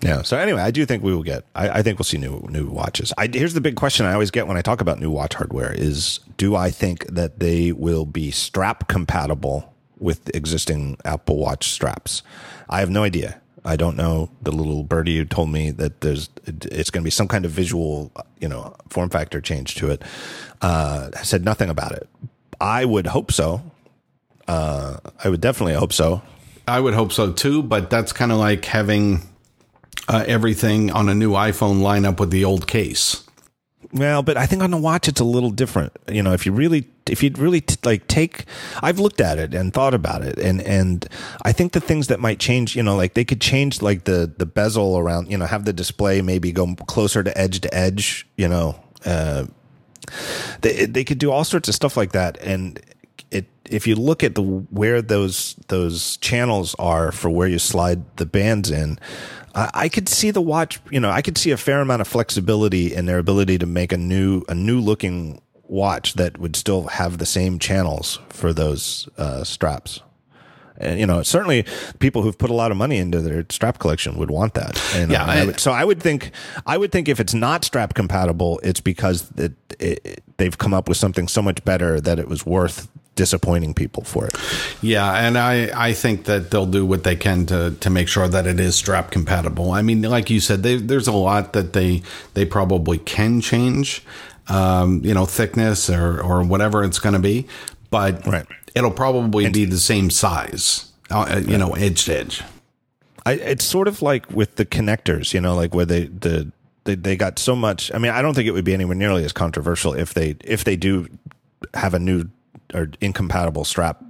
[0.00, 0.22] Yeah.
[0.22, 1.44] So anyway, I do think we will get.
[1.54, 3.12] I, I think we'll see new new watches.
[3.18, 5.72] I, here's the big question I always get when I talk about new watch hardware:
[5.72, 12.22] is do I think that they will be strap compatible with existing Apple Watch straps?
[12.70, 13.40] I have no idea.
[13.64, 14.30] I don't know.
[14.40, 17.50] The little birdie who told me that there's it's going to be some kind of
[17.50, 18.10] visual,
[18.40, 20.02] you know, form factor change to it.
[20.62, 22.08] Uh, said nothing about it.
[22.60, 23.60] I would hope so.
[24.48, 26.22] Uh, I would definitely hope so.
[26.66, 29.22] I would hope so too, but that's kind of like having
[30.08, 33.24] uh, everything on a new iPhone line up with the old case.
[33.92, 35.92] Well, but I think on the watch it's a little different.
[36.08, 38.44] You know, if you really, if you'd really t- like take,
[38.82, 41.06] I've looked at it and thought about it, and and
[41.42, 44.30] I think the things that might change, you know, like they could change like the
[44.36, 48.26] the bezel around, you know, have the display maybe go closer to edge to edge,
[48.36, 49.46] you know, uh,
[50.60, 52.78] they they could do all sorts of stuff like that, and
[53.30, 58.02] it if you look at the where those those channels are for where you slide
[58.16, 58.98] the bands in.
[59.54, 62.08] I I could see the watch, you know, I could see a fair amount of
[62.08, 66.84] flexibility in their ability to make a new, a new looking watch that would still
[66.88, 70.00] have the same channels for those uh, straps.
[70.80, 71.64] And, you know, certainly
[71.98, 74.80] people who've put a lot of money into their strap collection would want that.
[74.94, 76.30] And, Yeah, uh, I I- would- so I would think,
[76.66, 80.88] I would think if it's not strap compatible, it's because it, it, they've come up
[80.88, 82.86] with something so much better that it was worth
[83.18, 84.36] disappointing people for it.
[84.80, 88.28] Yeah, and I, I think that they'll do what they can to, to make sure
[88.28, 89.72] that it is strap compatible.
[89.72, 92.02] I mean, like you said, they, there's a lot that they
[92.34, 94.02] they probably can change,
[94.48, 97.46] um, you know, thickness or or whatever it's going to be,
[97.90, 98.46] but Right.
[98.74, 102.42] it'll probably be the same size, uh, you know, edge to edge.
[103.26, 106.50] I, it's sort of like with the connectors, you know, like where they the
[106.84, 107.92] they, they got so much.
[107.92, 110.62] I mean, I don't think it would be anywhere nearly as controversial if they if
[110.64, 111.08] they do
[111.74, 112.24] have a new
[112.74, 114.02] or incompatible strap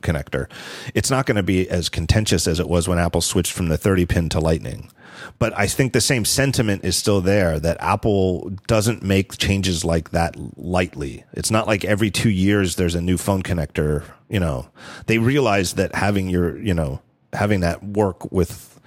[0.00, 0.50] connector.
[0.94, 3.78] It's not going to be as contentious as it was when Apple switched from the
[3.78, 4.90] 30 pin to Lightning.
[5.38, 10.10] But I think the same sentiment is still there that Apple doesn't make changes like
[10.10, 11.24] that lightly.
[11.32, 14.04] It's not like every two years there's a new phone connector.
[14.28, 14.68] You know,
[15.06, 17.00] they realize that having your, you know,
[17.32, 18.80] having that work with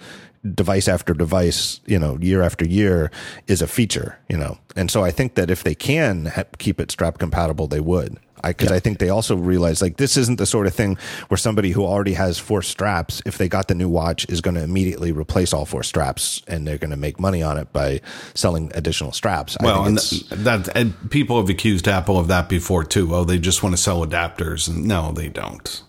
[0.54, 3.12] device after device, you know, year after year
[3.48, 4.58] is a feature, you know.
[4.76, 8.18] And so I think that if they can keep it strap compatible, they would.
[8.44, 10.98] I because I think they also realize like this isn't the sort of thing
[11.28, 14.56] where somebody who already has four straps, if they got the new watch, is going
[14.56, 18.02] to immediately replace all four straps and they're going to make money on it by
[18.34, 19.58] selling additional straps.
[19.60, 23.14] I Well, think and that and people have accused Apple of that before too.
[23.16, 25.84] Oh, they just want to sell adapters, and no, they don't.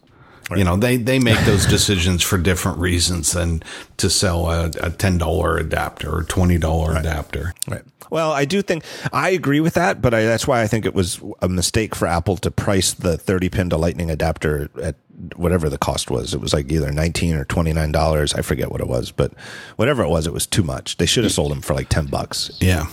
[0.57, 3.63] You know, they, they make those decisions for different reasons than
[3.99, 7.53] to sell a, a $10 adapter or $20 adapter.
[7.67, 7.83] Right.
[8.11, 10.95] Well, I do think I agree with that, but I, that's why I think it
[10.95, 14.97] was a mistake for Apple to price the 30 pin to Lightning adapter at
[15.37, 16.33] whatever the cost was.
[16.33, 18.33] It was like either 19 or 29 dollars.
[18.33, 19.33] I forget what it was, but
[19.77, 20.97] whatever it was, it was too much.
[20.97, 22.51] They should have sold them for like 10 bucks.
[22.61, 22.87] Yeah.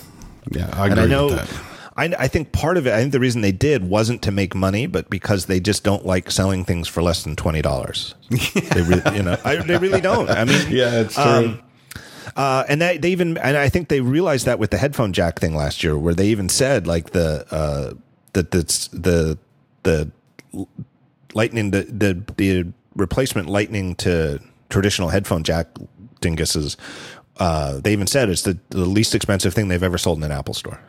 [0.51, 0.69] Yeah.
[0.73, 1.74] I agree And I know, with that.
[1.97, 4.53] I, I think part of it, I think the reason they did wasn't to make
[4.53, 8.15] money, but because they just don't like selling things for less than twenty dollars.
[8.29, 10.29] they really, you know, I, they really don't.
[10.29, 11.23] I mean, Yeah, it's true.
[11.23, 11.61] um,
[12.35, 15.39] uh, and they, they even, and I think they realized that with the headphone jack
[15.39, 17.93] thing last year, where they even said like the uh,
[18.33, 19.37] that the the
[19.83, 20.11] the
[21.33, 25.67] lightning the the the replacement lightning to traditional headphone jack
[26.21, 26.75] dinguses.
[27.37, 30.31] Uh, they even said it's the, the least expensive thing they've ever sold in an
[30.31, 30.79] Apple store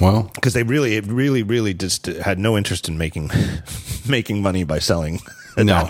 [0.00, 3.30] well, because they really, it really, really just had no interest in making
[4.08, 5.20] making money by selling
[5.56, 5.88] no.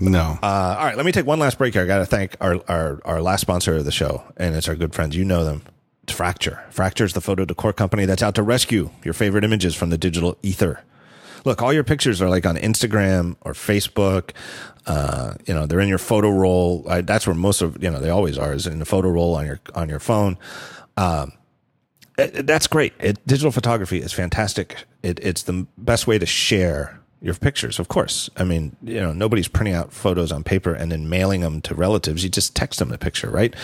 [0.00, 0.38] No.
[0.42, 1.82] Uh, all right, let me take one last break here.
[1.82, 4.74] I got to thank our, our our last sponsor of the show, and it's our
[4.74, 5.16] good friends.
[5.16, 5.62] You know them.
[6.04, 6.64] It's Fracture.
[6.70, 9.98] Fracture is the photo decor company that's out to rescue your favorite images from the
[9.98, 10.82] digital ether.
[11.44, 14.30] Look, all your pictures are like on Instagram or Facebook.
[14.86, 16.84] Uh, you know, they're in your photo roll.
[16.88, 19.34] I, that's where most of you know they always are is in the photo roll
[19.34, 20.38] on your on your phone.
[20.96, 21.32] Um,
[22.16, 22.92] that's great.
[23.00, 24.84] It, digital photography is fantastic.
[25.02, 27.78] It, it's the best way to share your pictures.
[27.78, 31.40] Of course, I mean, you know, nobody's printing out photos on paper and then mailing
[31.40, 32.24] them to relatives.
[32.24, 33.54] You just text them the picture, right?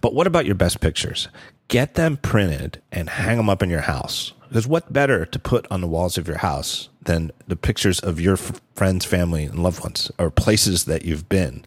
[0.00, 1.28] But what about your best pictures?
[1.68, 4.32] Get them printed and hang them up in your house.
[4.48, 8.20] Because what better to put on the walls of your house than the pictures of
[8.20, 11.64] your f- friends, family, and loved ones, or places that you've been?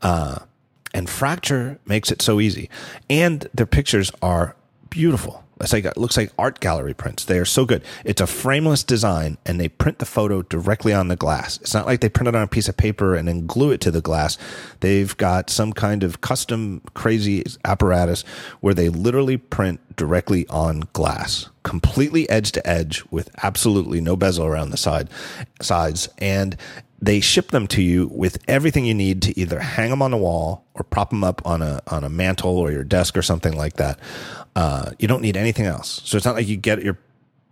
[0.00, 0.38] Uh,
[0.94, 2.70] and Fracture makes it so easy.
[3.10, 4.56] And their pictures are
[4.88, 5.43] beautiful.
[5.60, 7.24] It's like it looks like art gallery prints.
[7.24, 7.82] They are so good.
[8.04, 11.58] It's a frameless design, and they print the photo directly on the glass.
[11.58, 13.80] It's not like they print it on a piece of paper and then glue it
[13.82, 14.36] to the glass.
[14.80, 18.22] They've got some kind of custom crazy apparatus
[18.60, 24.46] where they literally print directly on glass, completely edge to edge with absolutely no bezel
[24.46, 25.08] around the side
[25.60, 26.56] sides, and
[27.00, 30.16] they ship them to you with everything you need to either hang them on the
[30.16, 33.56] wall or prop them up on a on a mantle or your desk or something
[33.56, 33.98] like that.
[34.56, 36.00] Uh, you don't need anything else.
[36.04, 36.98] So it's not like you get your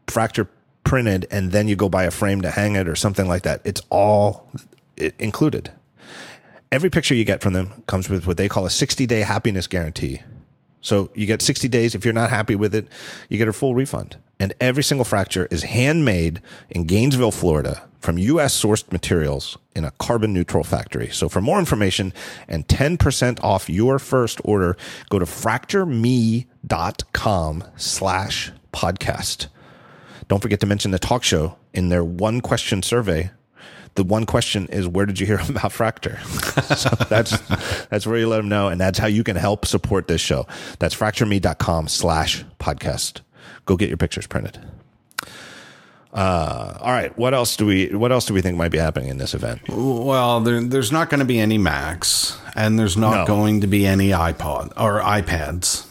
[0.06, 0.48] fracture
[0.84, 3.60] printed and then you go buy a frame to hang it or something like that.
[3.64, 4.48] It's all
[5.18, 5.72] included.
[6.70, 9.66] Every picture you get from them comes with what they call a 60 day happiness
[9.66, 10.22] guarantee.
[10.82, 11.94] So you get 60 days.
[11.94, 12.86] If you're not happy with it,
[13.28, 14.16] you get a full refund.
[14.38, 19.92] And every single fracture is handmade in Gainesville, Florida from US sourced materials in a
[19.92, 21.08] carbon neutral factory.
[21.10, 22.12] So for more information
[22.48, 24.76] and 10% off your first order,
[25.08, 29.46] go to fractureme.com slash podcast.
[30.26, 33.30] Don't forget to mention the talk show in their one question survey.
[33.94, 36.18] The one question is, where did you hear about Fracture?
[36.76, 37.36] so that's,
[37.88, 38.68] that's where you let them know.
[38.68, 40.46] And that's how you can help support this show.
[40.78, 43.20] That's fractureme.com slash podcast.
[43.66, 44.58] Go get your pictures printed.
[46.12, 47.16] Uh, all right.
[47.16, 49.62] What else do we, what else do we think might be happening in this event?
[49.68, 53.26] Well, there, there's not going to be any Macs, and there's not No.
[53.26, 55.86] going to be any iPod or iPads.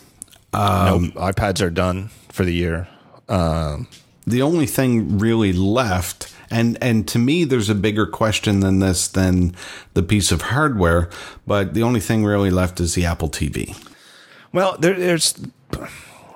[0.53, 2.87] no, iPads are done for the year.
[3.29, 3.87] Um,
[4.27, 9.07] The only thing really left, and and to me, there's a bigger question than this
[9.07, 9.55] than
[9.93, 11.09] the piece of hardware.
[11.47, 13.75] But the only thing really left is the Apple TV.
[14.53, 15.33] Well, there, there's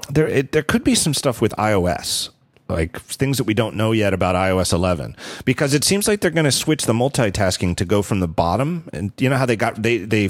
[0.09, 2.29] there it, there could be some stuff with iOS,
[2.69, 5.15] like things that we don't know yet about iOS 11,
[5.45, 8.87] because it seems like they're going to switch the multitasking to go from the bottom,
[8.93, 10.29] and you know how they got they they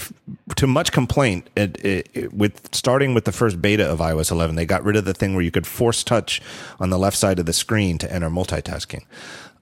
[0.55, 4.55] to much complaint it, it, it- with starting with the first beta of iOS 11,
[4.55, 6.41] they got rid of the thing where you could force touch
[6.79, 9.03] on the left side of the screen to enter multitasking.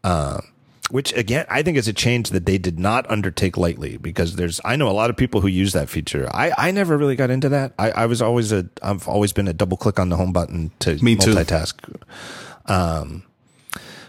[0.03, 0.41] Uh,
[0.89, 4.59] which again, I think is a change that they did not undertake lightly because there's,
[4.65, 6.29] I know a lot of people who use that feature.
[6.31, 7.73] I, I never really got into that.
[7.79, 10.71] I, I was always a, I've always been a double click on the home button
[10.79, 11.33] to Me too.
[11.33, 11.73] multitask.
[12.65, 13.23] Um,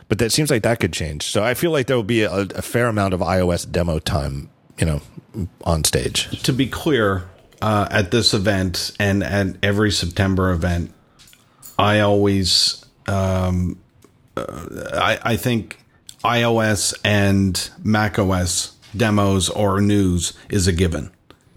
[0.09, 1.23] but that seems like that could change.
[1.23, 4.51] So I feel like there will be a, a fair amount of iOS demo time,
[4.77, 5.01] you know,
[5.62, 6.43] on stage.
[6.43, 7.25] To be clear,
[7.62, 10.93] uh, at this event and at every September event,
[11.79, 13.79] I always, um,
[14.37, 15.79] uh, I, I think
[16.25, 21.11] iOS and macOS demos or news is a given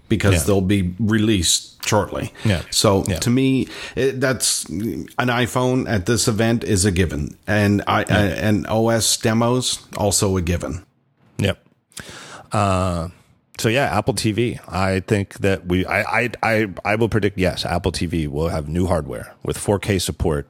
[0.08, 0.42] because Yeah.
[0.44, 2.32] they'll be released shortly.
[2.44, 2.62] Yeah.
[2.70, 3.18] So Yeah.
[3.20, 8.22] to me, it, that's an iPhone at this event is a given, and I, I
[8.26, 10.84] and OS demos also a given.
[11.38, 11.58] Yep.
[12.52, 13.08] Uh,
[13.58, 14.58] so yeah, Apple TV.
[14.68, 18.68] I think that we, I, I, I, I will predict yes, Apple TV will have
[18.68, 20.48] new hardware with 4K support.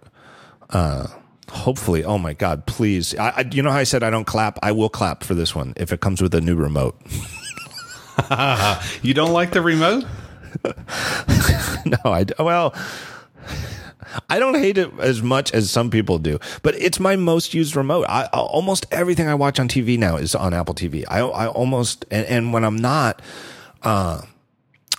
[0.71, 1.07] Uh,
[1.51, 3.15] hopefully, oh my God, please.
[3.17, 4.59] I, I, you know how I said I don't clap?
[4.63, 7.01] I will clap for this one if it comes with a new remote.
[9.03, 10.05] you don't like the remote?
[10.65, 12.75] no, I, well,
[14.29, 17.77] I don't hate it as much as some people do, but it's my most used
[17.77, 18.07] remote.
[18.09, 21.05] I, almost everything I watch on TV now is on Apple TV.
[21.09, 23.21] I, I almost, and, and when I'm not,
[23.83, 24.23] uh,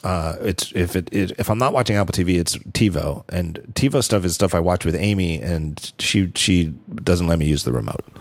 [0.03, 4.03] uh, it's if it, it, if I'm not watching Apple TV, it's TiVo, and TiVo
[4.03, 6.73] stuff is stuff I watch with Amy, and she she
[7.03, 8.05] doesn't let me use the remote.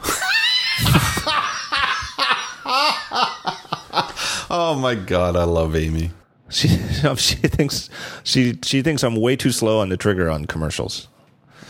[4.51, 6.11] oh my god, I love Amy.
[6.51, 6.69] She
[7.17, 7.91] she thinks
[8.25, 11.09] she she thinks I'm way too slow on the trigger on commercials.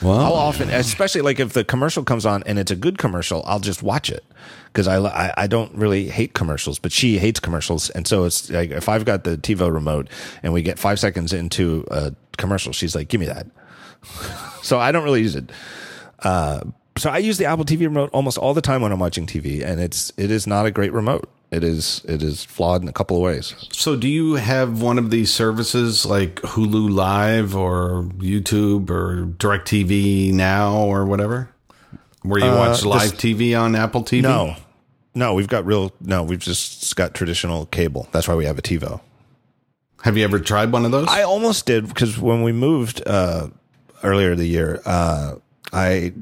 [0.03, 3.43] Well, I'll often, especially like if the commercial comes on and it's a good commercial,
[3.47, 4.25] I'll just watch it
[4.66, 8.49] because I, I, I don't really hate commercials, but she hates commercials, and so it's
[8.51, 10.09] like if I've got the TiVo remote
[10.43, 13.47] and we get five seconds into a commercial, she's like, "Give me that."
[14.62, 15.51] so I don't really use it.
[16.20, 16.61] Uh,
[16.97, 19.65] so I use the Apple TV remote almost all the time when I'm watching TV,
[19.65, 21.29] and it's it is not a great remote.
[21.51, 23.55] It is it is flawed in a couple of ways.
[23.73, 30.33] So, do you have one of these services like Hulu Live or YouTube or DirecTV
[30.35, 31.49] Now or whatever,
[32.23, 34.20] where you uh, watch live TV on Apple TV?
[34.23, 34.57] No,
[35.15, 35.91] no, we've got real.
[36.03, 38.09] No, we've just got traditional cable.
[38.12, 39.01] That's why we have a TiVo.
[40.03, 41.09] Have you ever tried one of those?
[41.09, 43.49] I almost did because when we moved uh,
[44.05, 45.37] earlier the year, uh,
[45.73, 46.12] I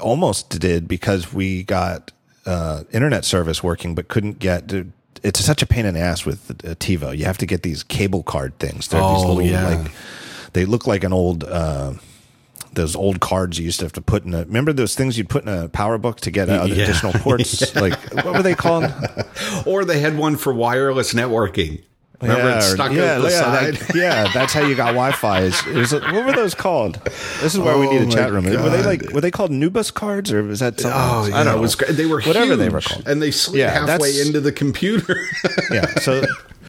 [0.00, 2.12] almost did because we got
[2.46, 4.72] uh, internet service working, but couldn't get.
[5.22, 7.16] It's such a pain in the ass with uh, TiVo.
[7.16, 8.88] You have to get these cable card things.
[8.88, 9.68] They're oh, these little yeah.
[9.68, 9.92] like
[10.52, 11.44] they look like an old.
[11.44, 11.94] Uh,
[12.74, 15.28] those old cards you used to have to put in a remember those things you'd
[15.28, 16.64] put in a power book to get yeah.
[16.64, 17.80] additional ports yeah.
[17.82, 18.90] like what were they called
[19.66, 21.82] or they had one for wireless networking
[22.22, 23.70] Remember yeah, stuck yeah, the yeah?
[23.70, 25.40] That, yeah, that's how you got Wi-Fi.
[25.40, 27.00] Is, is it, what were those called?
[27.04, 28.44] This is where oh we need a oh chat room.
[28.44, 28.62] God.
[28.62, 31.00] Were they like were they called Nubus cards or was that something?
[31.00, 31.58] Oh, yeah, I don't know.
[31.58, 34.40] It was, they were whatever huge, they were called, and they slid yeah, halfway into
[34.40, 35.16] the computer.
[35.72, 36.22] yeah, so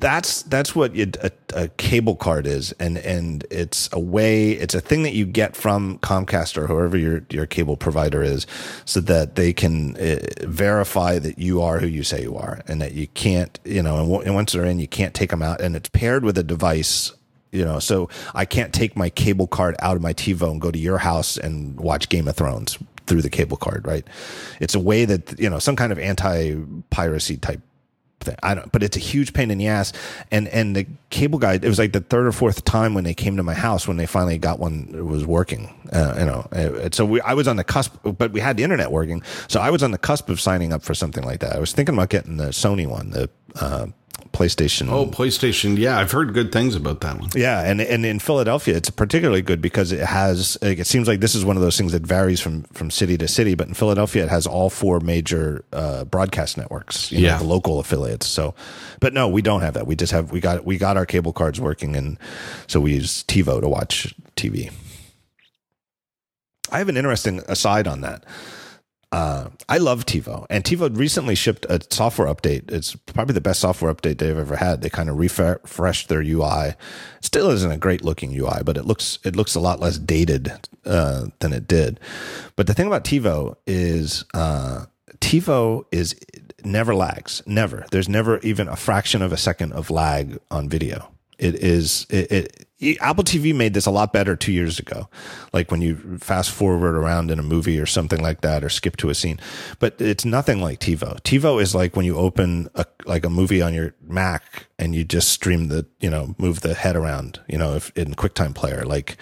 [0.03, 4.81] that's that's what a, a, cable card is, and and it's a way, it's a
[4.81, 8.45] thing that you get from Comcast or whoever your your cable provider is,
[8.83, 12.81] so that they can uh, verify that you are who you say you are, and
[12.81, 15.41] that you can't, you know, and, w- and once they're in, you can't take them
[15.41, 17.13] out, and it's paired with a device
[17.53, 17.79] you know.
[17.79, 20.97] So i can't take my cable card out of my tivo and go to your
[20.97, 24.05] house and watch game of thrones through the cable card right?
[24.59, 26.55] It's a way that you know some kind of anti
[26.89, 27.61] piracy type
[28.23, 28.35] thing.
[28.43, 29.93] I don't, but it's a huge pain in the ass.
[30.31, 33.13] And and the cable guy, it was like the third or fourth time when they
[33.13, 35.73] came to my house when they finally got one that was working.
[35.91, 38.63] Uh, you know, uh, so we, I was on the cusp, but we had the
[38.63, 41.55] internet working, so I was on the cusp of signing up for something like that.
[41.55, 43.29] I was thinking about getting the Sony one, the
[43.59, 43.87] uh,
[44.33, 44.89] PlayStation.
[44.89, 45.77] Oh, PlayStation.
[45.77, 47.29] Yeah, I've heard good things about that one.
[47.35, 50.57] Yeah, and and in Philadelphia, it's particularly good because it has.
[50.61, 53.27] It seems like this is one of those things that varies from from city to
[53.27, 53.53] city.
[53.53, 57.11] But in Philadelphia, it has all four major uh, broadcast networks.
[57.11, 58.25] yeah, know, the local affiliates.
[58.25, 58.55] So,
[58.99, 59.85] but no, we don't have that.
[59.85, 62.17] We just have we got we got our cable cards working, and
[62.65, 64.71] so we use TiVo to watch TV.
[66.71, 68.23] I have an interesting aside on that.
[69.13, 72.71] Uh, I love TiVo, and TiVo recently shipped a software update.
[72.71, 74.81] It's probably the best software update they've ever had.
[74.81, 76.73] They kind of refreshed their UI.
[77.21, 80.51] Still isn't a great looking UI, but it looks it looks a lot less dated
[80.83, 81.99] uh, than it did.
[82.55, 84.85] But the thing about TiVo is uh,
[85.19, 86.15] TiVo is
[86.65, 87.43] never lags.
[87.45, 87.85] Never.
[87.91, 91.11] There's never even a fraction of a second of lag on video.
[91.37, 92.62] It is it, it
[92.99, 95.09] Apple TV made this a lot better two years ago.
[95.51, 98.97] Like when you fast forward around in a movie or something like that, or skip
[98.97, 99.39] to a scene.
[99.79, 101.21] But it's nothing like TiVo.
[101.21, 105.03] TiVo is like when you open a, like a movie on your Mac and you
[105.03, 108.83] just stream the, you know, move the head around, you know, if in QuickTime Player.
[108.83, 109.17] Like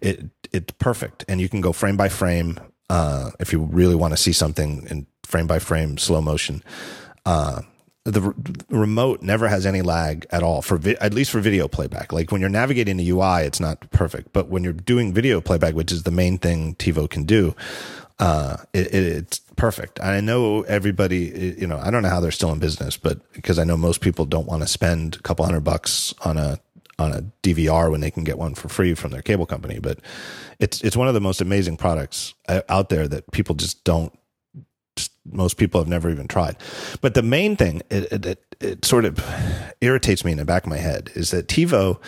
[0.00, 2.58] it, it's perfect, and you can go frame by frame
[2.88, 6.62] uh, if you really want to see something in frame by frame slow motion.
[7.24, 7.62] Uh,
[8.04, 8.34] the
[8.70, 12.12] remote never has any lag at all for vi- at least for video playback.
[12.12, 15.74] Like when you're navigating the UI, it's not perfect, but when you're doing video playback,
[15.74, 17.54] which is the main thing TiVo can do,
[18.18, 20.00] uh, it, it, it's perfect.
[20.00, 23.58] I know everybody, you know, I don't know how they're still in business, but because
[23.58, 26.58] I know most people don't want to spend a couple hundred bucks on a
[26.98, 29.78] on a DVR when they can get one for free from their cable company.
[29.78, 30.00] But
[30.58, 34.12] it's it's one of the most amazing products uh, out there that people just don't
[35.24, 36.56] most people have never even tried.
[37.00, 39.24] But the main thing, it, it, it, sort of
[39.80, 41.98] irritates me in the back of my head is that TiVo,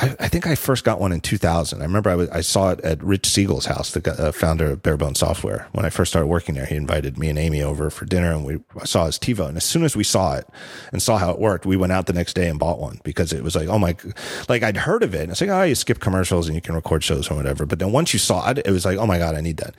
[0.00, 1.80] I, I think I first got one in 2000.
[1.80, 4.82] I remember I, was, I saw it at Rich Siegel's house, the uh, founder of
[4.82, 5.68] Bare Bones Software.
[5.72, 8.46] When I first started working there, he invited me and Amy over for dinner, and
[8.46, 9.48] we saw his TiVo.
[9.48, 10.48] And as soon as we saw it
[10.90, 13.34] and saw how it worked, we went out the next day and bought one because
[13.34, 13.94] it was like, oh my,
[14.48, 15.22] like I'd heard of it.
[15.22, 17.66] And it's like, oh, you skip commercials and you can record shows or whatever.
[17.66, 19.74] But then once you saw it, it was like, oh my god, I need that.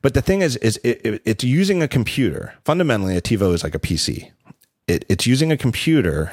[0.00, 2.54] But the thing is, is it, it, it's using a computer.
[2.64, 4.30] Fundamentally, a TiVo is like a PC.
[4.86, 6.32] It, it's using a computer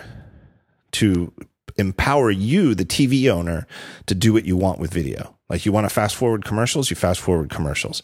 [0.93, 1.33] to
[1.77, 3.67] empower you, the TV owner,
[4.05, 5.35] to do what you want with video.
[5.49, 8.01] Like you want to fast forward commercials, you fast forward commercials.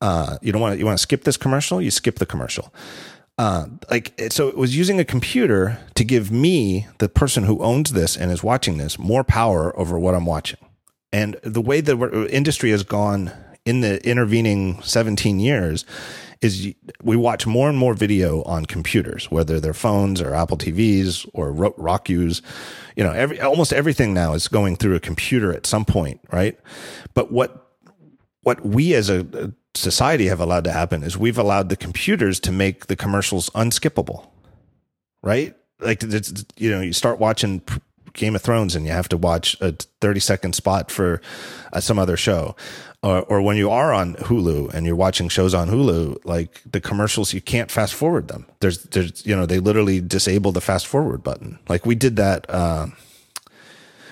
[0.00, 2.72] Uh, you don't want to, you want to skip this commercial, you skip the commercial.
[3.36, 7.92] Uh, like so, it was using a computer to give me, the person who owns
[7.92, 10.58] this and is watching this, more power over what I'm watching.
[11.12, 13.32] And the way the industry has gone
[13.64, 15.84] in the intervening 17 years
[16.40, 21.28] is we watch more and more video on computers, whether they're phones or Apple TVs
[21.34, 22.42] or Roku's.
[22.96, 26.58] You know, every almost everything now is going through a computer at some point, right?
[27.14, 27.68] But what
[28.42, 32.52] what we as a society have allowed to happen is we've allowed the computers to
[32.52, 34.28] make the commercials unskippable,
[35.22, 35.54] right?
[35.80, 36.02] Like
[36.56, 37.62] you know, you start watching
[38.14, 41.20] Game of Thrones and you have to watch a 30 second spot for
[41.72, 42.56] uh, some other show.
[43.00, 46.80] Or, or when you are on Hulu and you're watching shows on Hulu, like the
[46.80, 48.44] commercials, you can't fast forward them.
[48.58, 51.60] There's, there's, you know, they literally disable the fast forward button.
[51.68, 52.88] Like we did that, uh,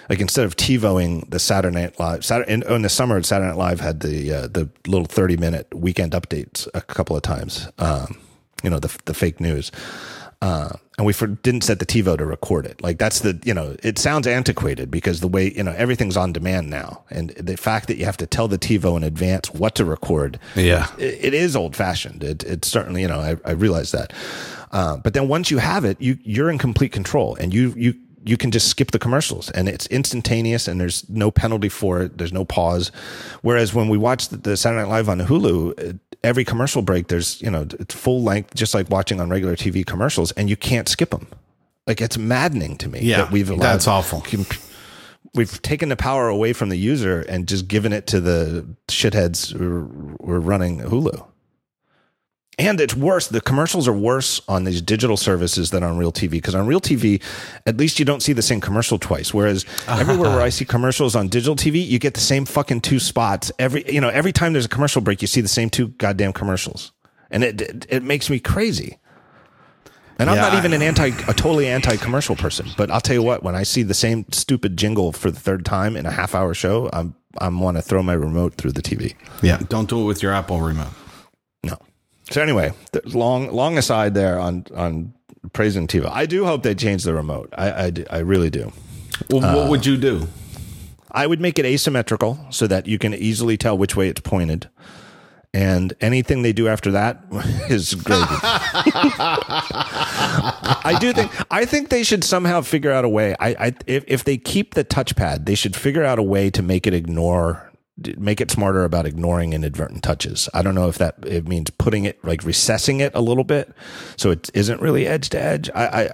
[0.09, 3.59] like instead of TiVoing the Saturday Night Live, Saturday in, in, the summer, Saturday Night
[3.59, 7.69] Live had the uh, the little thirty minute weekend updates a couple of times.
[7.79, 8.17] Um,
[8.63, 9.73] you know the the fake news.
[10.43, 12.83] Uh, and we for, didn't set the TiVo to record it.
[12.83, 16.33] Like that's the, you know, it sounds antiquated because the way, you know, everything's on
[16.33, 17.05] demand now.
[17.11, 20.39] And the fact that you have to tell the TiVo in advance what to record.
[20.55, 20.89] Yeah.
[20.99, 22.23] it, it is old fashioned.
[22.23, 24.13] It, it's certainly, you know, I, I realize that.
[24.73, 27.95] Uh, but then once you have it, you, you're in complete control and you, you,
[28.25, 32.19] you can just skip the commercials and it's instantaneous and there's no penalty for it.
[32.19, 32.91] There's no pause.
[33.43, 37.41] Whereas when we watch the, the Saturday Night Live on Hulu, every commercial break, there's,
[37.41, 40.89] you know, it's full length, just like watching on regular TV commercials and you can't
[40.89, 41.29] skip them.
[41.87, 43.01] Like it's maddening to me.
[43.01, 43.19] Yeah.
[43.19, 44.25] That we've allowed, that's awful.
[45.35, 49.57] We've taken the power away from the user and just given it to the shitheads
[49.57, 51.25] who are running Hulu.
[52.59, 53.29] And it's worse.
[53.29, 56.81] The commercials are worse on these digital services than on real TV because on real
[56.81, 57.23] TV,
[57.67, 59.35] at least you don't see the same commercial twice.
[59.35, 62.99] Whereas everywhere where I see commercials on digital TV, you get the same fucking two
[62.99, 63.85] spots every.
[63.93, 66.93] You know, every time there's a commercial break, you see the same two goddamn commercials,
[67.31, 68.99] and it it, it makes me crazy.
[70.19, 73.23] And I'm not even an anti, a totally anti commercial person, but I'll tell you
[73.23, 76.35] what, when I see the same stupid jingle for the third time in a half
[76.35, 79.15] hour show, I'm I'm want to throw my remote through the TV.
[79.43, 80.89] Yeah, don't do it with your Apple remote.
[82.31, 82.73] So anyway,
[83.05, 85.15] long long aside there on on
[85.53, 86.11] praising TiVo.
[86.11, 87.53] I do hope they change the remote.
[87.57, 88.73] I I, I really do.
[89.31, 90.29] Well, what uh, would you do?
[91.11, 94.69] I would make it asymmetrical so that you can easily tell which way it's pointed.
[95.55, 97.25] And anything they do after that
[97.71, 98.27] is gravy.
[100.85, 103.35] I do think I think they should somehow figure out a way.
[103.41, 106.63] I, I if if they keep the touchpad, they should figure out a way to
[106.63, 107.66] make it ignore
[108.17, 110.49] make it smarter about ignoring inadvertent touches.
[110.53, 113.73] I don't know if that it means putting it like recessing it a little bit
[114.17, 115.71] so it isn't really edge to edge.
[115.75, 116.11] I,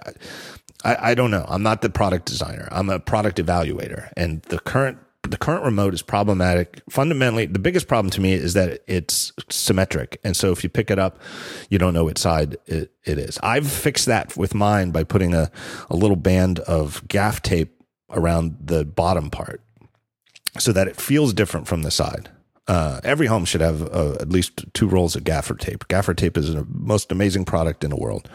[0.85, 1.45] I I don't know.
[1.49, 2.69] I'm not the product designer.
[2.73, 6.83] I'm a product evaluator, and the current the current remote is problematic.
[6.91, 10.91] Fundamentally, the biggest problem to me is that it's symmetric, and so if you pick
[10.91, 11.21] it up,
[11.71, 13.39] you don't know which side it, it is.
[13.43, 15.51] I've fixed that with mine by putting a
[15.91, 17.81] a little band of gaff tape
[18.11, 19.63] around the bottom part
[20.59, 22.31] so that it feels different from the side.
[22.69, 25.87] Uh, every home should have uh, at least two rolls of gaffer tape.
[25.89, 28.29] Gaffer tape is the most amazing product in the world.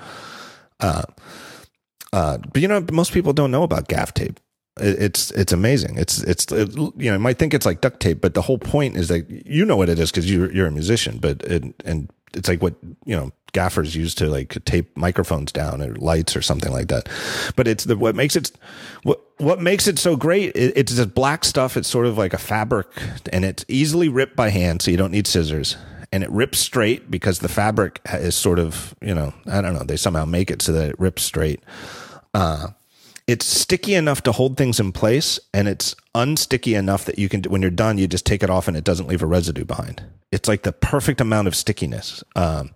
[0.79, 1.03] Uh,
[2.11, 4.39] uh, but you know, most people don't know about gaff tape.
[4.79, 5.97] It, it's it's amazing.
[5.97, 8.57] It's it's it, you know, you might think it's like duct tape, but the whole
[8.57, 11.19] point is that you know what it is because you're you're a musician.
[11.19, 12.75] But it, and it's like what
[13.05, 17.09] you know gaffers use to like tape microphones down or lights or something like that.
[17.55, 18.51] But it's the what makes it
[19.03, 20.55] what what makes it so great.
[20.55, 21.77] It, it's this black stuff.
[21.77, 22.87] It's sort of like a fabric,
[23.31, 25.77] and it's easily ripped by hand, so you don't need scissors.
[26.11, 29.83] And it rips straight because the fabric is sort of you know I don't know
[29.83, 31.61] they somehow make it so that it rips straight.
[32.33, 32.67] Uh,
[33.27, 37.43] it's sticky enough to hold things in place and it's unsticky enough that you can
[37.43, 40.01] when you're done you just take it off and it doesn't leave a residue behind
[40.31, 42.71] it's like the perfect amount of stickiness um,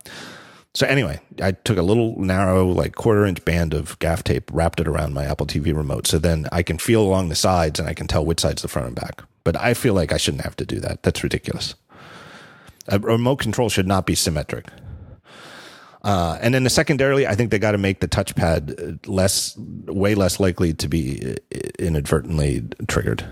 [0.73, 4.79] so anyway i took a little narrow like quarter inch band of gaff tape wrapped
[4.79, 7.87] it around my apple tv remote so then i can feel along the sides and
[7.89, 9.23] i can tell which side's the front and back.
[9.43, 11.03] But i feel like i shouldn't have to do that.
[11.03, 11.75] That's ridiculous.
[12.87, 14.67] A remote control should not be symmetric.
[16.03, 20.15] Uh, and then the secondarily, I think they got to make the touchpad less, way
[20.15, 21.37] less likely to be
[21.77, 23.23] inadvertently triggered.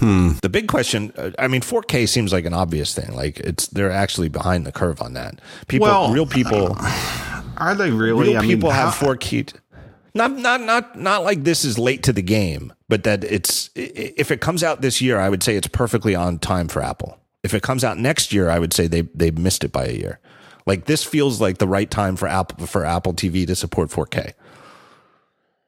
[0.00, 0.32] Hmm.
[0.42, 3.14] The big question, uh, I mean, 4K seems like an obvious thing.
[3.14, 5.40] Like it's they're actually behind the curve on that.
[5.68, 6.76] People, Well, real people,
[7.56, 8.30] Are they really?
[8.30, 9.54] real I mean, people have how- 4K.
[10.14, 14.30] Not, not, not, not like this is late to the game, but that it's if
[14.30, 17.18] it comes out this year, I would say it's perfectly on time for Apple.
[17.42, 19.92] If it comes out next year, I would say they they missed it by a
[19.92, 20.18] year.
[20.64, 24.32] Like this feels like the right time for Apple for Apple TV to support 4K.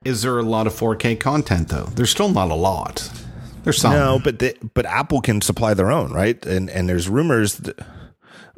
[0.04, 1.84] Is there a lot of 4K content though?
[1.94, 3.10] There's still not a lot.
[3.64, 3.92] There's some.
[3.92, 6.44] No, but they, but Apple can supply their own, right?
[6.46, 7.78] And and there's rumors that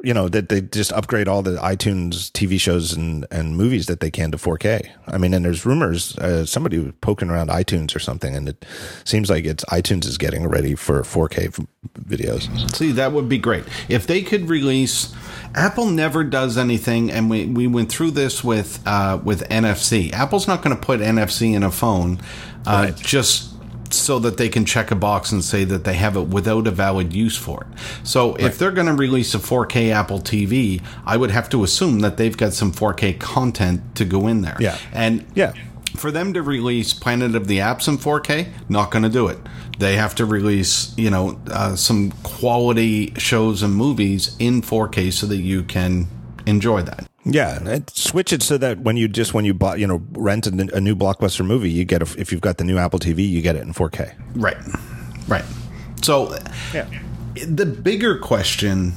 [0.03, 3.99] you know that they just upgrade all the iTunes TV shows and and movies that
[3.99, 4.89] they can to 4K.
[5.07, 8.65] I mean, and there's rumors uh, somebody was poking around iTunes or something, and it
[9.03, 11.65] seems like it's iTunes is getting ready for 4K f-
[11.99, 12.75] videos.
[12.75, 15.13] See, that would be great if they could release.
[15.53, 20.11] Apple never does anything, and we, we went through this with uh, with NFC.
[20.13, 22.19] Apple's not going to put NFC in a phone
[22.65, 22.95] uh, Right.
[22.95, 23.50] just
[23.93, 26.71] so that they can check a box and say that they have it without a
[26.71, 27.67] valid use for it.
[28.07, 31.99] So if they're going to release a 4K Apple TV, I would have to assume
[31.99, 34.57] that they've got some 4K content to go in there.
[34.59, 34.77] Yeah.
[34.93, 35.53] and Yeah.
[35.95, 39.39] for them to release Planet of the Apps in 4K, not going to do it.
[39.79, 45.25] They have to release, you know, uh, some quality shows and movies in 4K so
[45.27, 46.07] that you can
[46.45, 47.07] enjoy that.
[47.23, 50.47] Yeah, and switch it so that when you just when you bought you know rent
[50.47, 53.27] a, a new blockbuster movie, you get a, if you've got the new Apple TV,
[53.27, 54.13] you get it in 4K.
[54.35, 54.57] Right.
[55.27, 55.45] Right.
[56.01, 56.35] So
[56.73, 56.87] Yeah.
[57.47, 58.93] the bigger question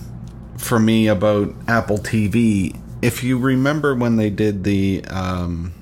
[0.57, 5.75] for me about Apple TV, if you remember when they did the um,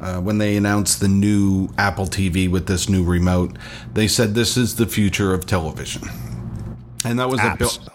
[0.00, 3.58] uh, when they announced the new Apple TV with this new remote,
[3.92, 6.02] they said this is the future of television,
[7.04, 7.68] and that was at Bill.
[7.68, 7.88] Apps,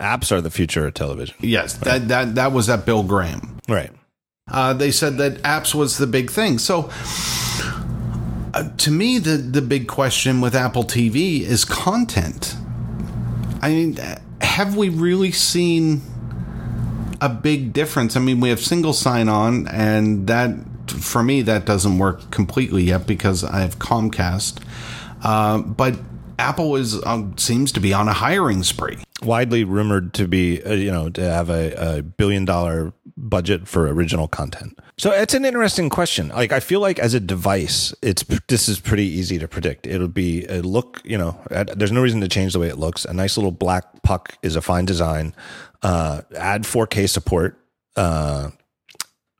[0.00, 1.36] apps are the future of television.
[1.40, 3.58] Yes, that that that was at Bill Graham.
[3.68, 3.90] Right.
[4.50, 6.58] uh, they said that apps was the big thing.
[6.58, 6.90] So,
[8.54, 12.56] uh, to me, the the big question with Apple TV is content.
[13.62, 13.98] I mean,
[14.40, 16.02] have we really seen
[17.20, 18.16] a big difference?
[18.16, 20.50] I mean, we have single sign on, and that
[20.88, 24.62] for me that doesn't work completely yet because I have Comcast.
[25.22, 25.98] Uh, but
[26.38, 28.98] Apple is um, seems to be on a hiring spree.
[29.22, 33.86] widely rumored to be, uh, you know, to have a, a billion dollar budget for
[33.88, 34.78] original content.
[34.98, 36.28] So it's an interesting question.
[36.28, 39.86] Like I feel like as a device, it's this is pretty easy to predict.
[39.86, 41.38] It'll be a look, you know,
[41.74, 43.04] there's no reason to change the way it looks.
[43.04, 45.34] A nice little black puck is a fine design.
[45.82, 47.58] Uh, add 4K support.
[47.94, 48.50] Uh,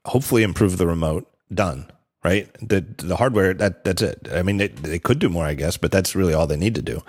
[0.05, 1.31] hopefully improve the remote.
[1.52, 1.90] Done.
[2.27, 2.48] Right.
[2.61, 4.27] The the hardware that that's it.
[4.32, 6.74] I mean, they, they could do more, I guess, but that's really all they need
[6.74, 7.05] to do.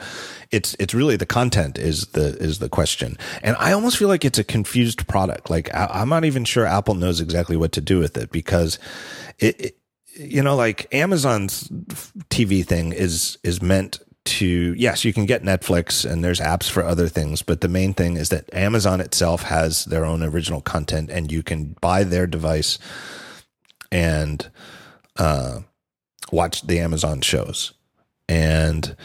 [0.51, 4.23] It's it's really the content is the is the question, and I almost feel like
[4.23, 5.49] it's a confused product.
[5.49, 8.77] Like I, I'm not even sure Apple knows exactly what to do with it because
[9.39, 9.77] it, it
[10.13, 11.67] you know like Amazon's
[12.29, 16.83] TV thing is is meant to yes you can get netflix and there's apps for
[16.83, 21.09] other things but the main thing is that amazon itself has their own original content
[21.09, 22.77] and you can buy their device
[23.89, 24.49] and
[25.17, 25.61] uh,
[26.31, 27.73] watch the amazon shows.
[28.29, 28.95] And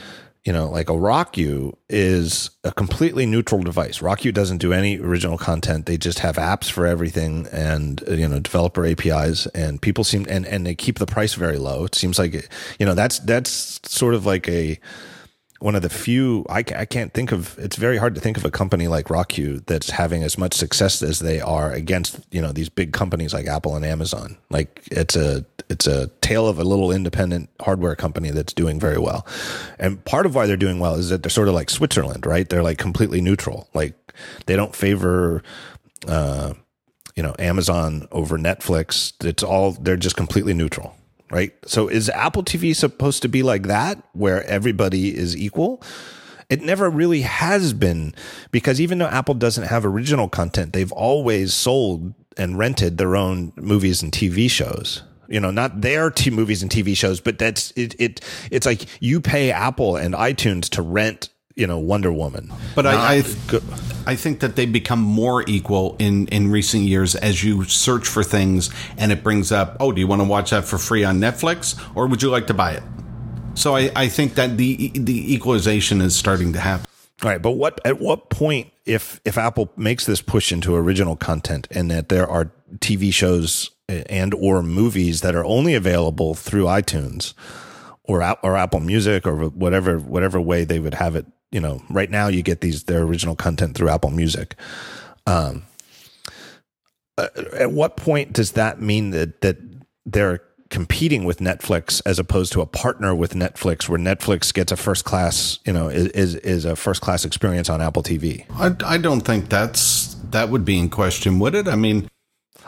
[0.44, 4.02] you know like a rocku is a completely neutral device.
[4.02, 5.86] Roku doesn't do any original content.
[5.86, 10.44] They just have apps for everything and you know developer apis and people seem and
[10.46, 11.84] and they keep the price very low.
[11.84, 12.48] It seems like
[12.78, 14.80] you know that's that's sort of like a
[15.62, 18.44] one of the few I, I can't think of it's very hard to think of
[18.44, 22.50] a company like Roku that's having as much success as they are against you know
[22.50, 24.36] these big companies like Apple and Amazon.
[24.50, 28.98] Like it's a it's a tale of a little independent hardware company that's doing very
[28.98, 29.24] well.
[29.78, 32.48] And part of why they're doing well is that they're sort of like Switzerland right?
[32.48, 33.68] They're like completely neutral.
[33.72, 33.94] Like
[34.46, 35.44] they don't favor
[36.08, 36.54] uh
[37.14, 39.12] you know Amazon over Netflix.
[39.24, 40.96] It's all they're just completely neutral
[41.32, 41.52] right?
[41.64, 45.82] So is Apple TV supposed to be like that where everybody is equal?
[46.50, 48.14] It never really has been
[48.50, 53.52] because even though Apple doesn't have original content, they've always sold and rented their own
[53.56, 55.02] movies and TV shows.
[55.28, 57.98] You know, not their t- movies and TV shows, but that's it.
[57.98, 62.52] It it's like you pay Apple and iTunes to rent, you know, Wonder Woman.
[62.74, 63.62] But I, I, go-
[64.06, 68.22] I think that they become more equal in, in recent years as you search for
[68.24, 71.18] things and it brings up, oh, do you want to watch that for free on
[71.20, 72.82] Netflix or would you like to buy it?
[73.54, 76.86] So I, I think that the the equalization is starting to happen.
[77.22, 81.16] All right, but what at what point if if Apple makes this push into original
[81.16, 86.64] content and that there are TV shows and or movies that are only available through
[86.64, 87.34] iTunes
[88.04, 92.10] or or Apple Music or whatever whatever way they would have it, you know, right
[92.10, 94.56] now you get these their original content through Apple Music.
[95.26, 95.64] Um
[97.18, 99.58] uh, at what point does that mean that that
[100.06, 100.40] they're
[100.72, 105.04] competing with Netflix as opposed to a partner with Netflix, where Netflix gets a first
[105.04, 108.46] class, you know, is is, is a first class experience on Apple TV?
[108.54, 111.68] I, I don't think that's that would be in question, would it?
[111.68, 112.08] I mean,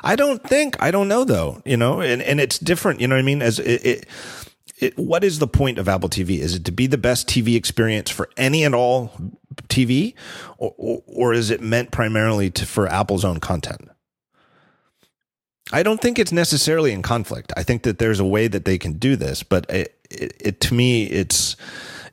[0.03, 0.77] I don't think.
[0.81, 1.63] I don't know though.
[1.65, 3.01] You know, and and it's different.
[3.01, 3.43] You know what I mean?
[3.43, 4.07] As it, it
[4.79, 6.39] it, what is the point of Apple TV?
[6.39, 9.13] Is it to be the best TV experience for any and all
[9.69, 10.15] TV,
[10.59, 13.89] or, or, or is it meant primarily to, for Apple's own content?
[15.73, 17.53] I don't think it's necessarily in conflict.
[17.57, 20.61] I think that there's a way that they can do this, but it, it, it
[20.63, 21.57] to me, it's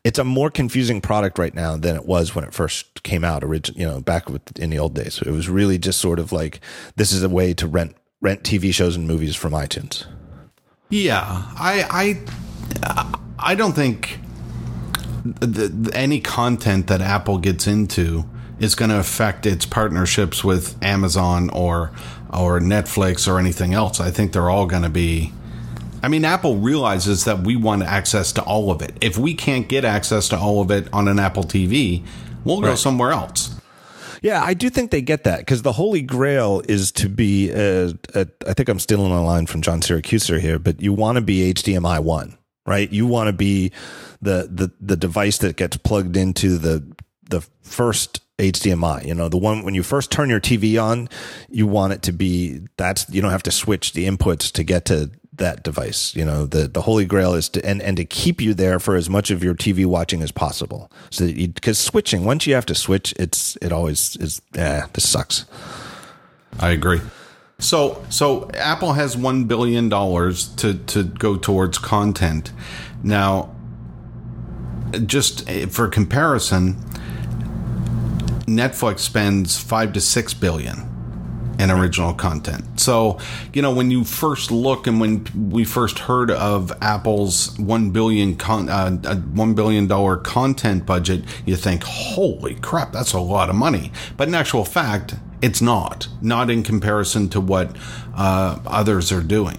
[0.03, 3.43] it's a more confusing product right now than it was when it first came out.
[3.43, 6.61] Origin, you know, back in the old days, it was really just sort of like
[6.95, 10.05] this is a way to rent rent TV shows and movies from iTunes.
[10.89, 11.21] Yeah,
[11.55, 12.21] I I
[13.39, 14.19] I don't think
[15.23, 18.25] the, any content that Apple gets into
[18.59, 21.91] is going to affect its partnerships with Amazon or
[22.31, 23.99] or Netflix or anything else.
[23.99, 25.33] I think they're all going to be.
[26.03, 28.93] I mean, Apple realizes that we want access to all of it.
[29.01, 32.03] If we can't get access to all of it on an Apple TV,
[32.43, 32.77] we'll go right.
[32.77, 33.55] somewhere else.
[34.21, 37.51] Yeah, I do think they get that because the holy grail is to be.
[37.51, 41.15] Uh, uh, I think I'm stealing a line from John Siracusa here, but you want
[41.15, 42.91] to be HDMI one, right?
[42.91, 43.71] You want to be
[44.21, 46.83] the the the device that gets plugged into the
[47.29, 49.05] the first HDMI.
[49.05, 51.09] You know, the one when you first turn your TV on,
[51.49, 54.85] you want it to be that's you don't have to switch the inputs to get
[54.85, 56.15] to that device.
[56.15, 58.95] You know, the the holy grail is to and and to keep you there for
[58.95, 60.91] as much of your TV watching as possible.
[61.09, 64.41] So because switching once you have to switch, it's it always is.
[64.53, 65.45] Yeah, this sucks.
[66.59, 67.01] I agree.
[67.61, 72.51] So so Apple has one billion dollars to to go towards content.
[73.03, 73.55] Now,
[75.05, 76.75] just for comparison
[78.47, 80.87] Netflix spends five to six billion
[81.59, 82.79] in original content.
[82.79, 83.19] So,
[83.53, 88.35] you know, when you first look and when we first heard of Apple's one billion
[88.35, 93.55] con- uh, one billion dollar content budget, you think, "Holy crap, that's a lot of
[93.55, 96.07] money!" But in actual fact, it's not.
[96.21, 97.75] Not in comparison to what
[98.15, 99.57] uh, others are doing.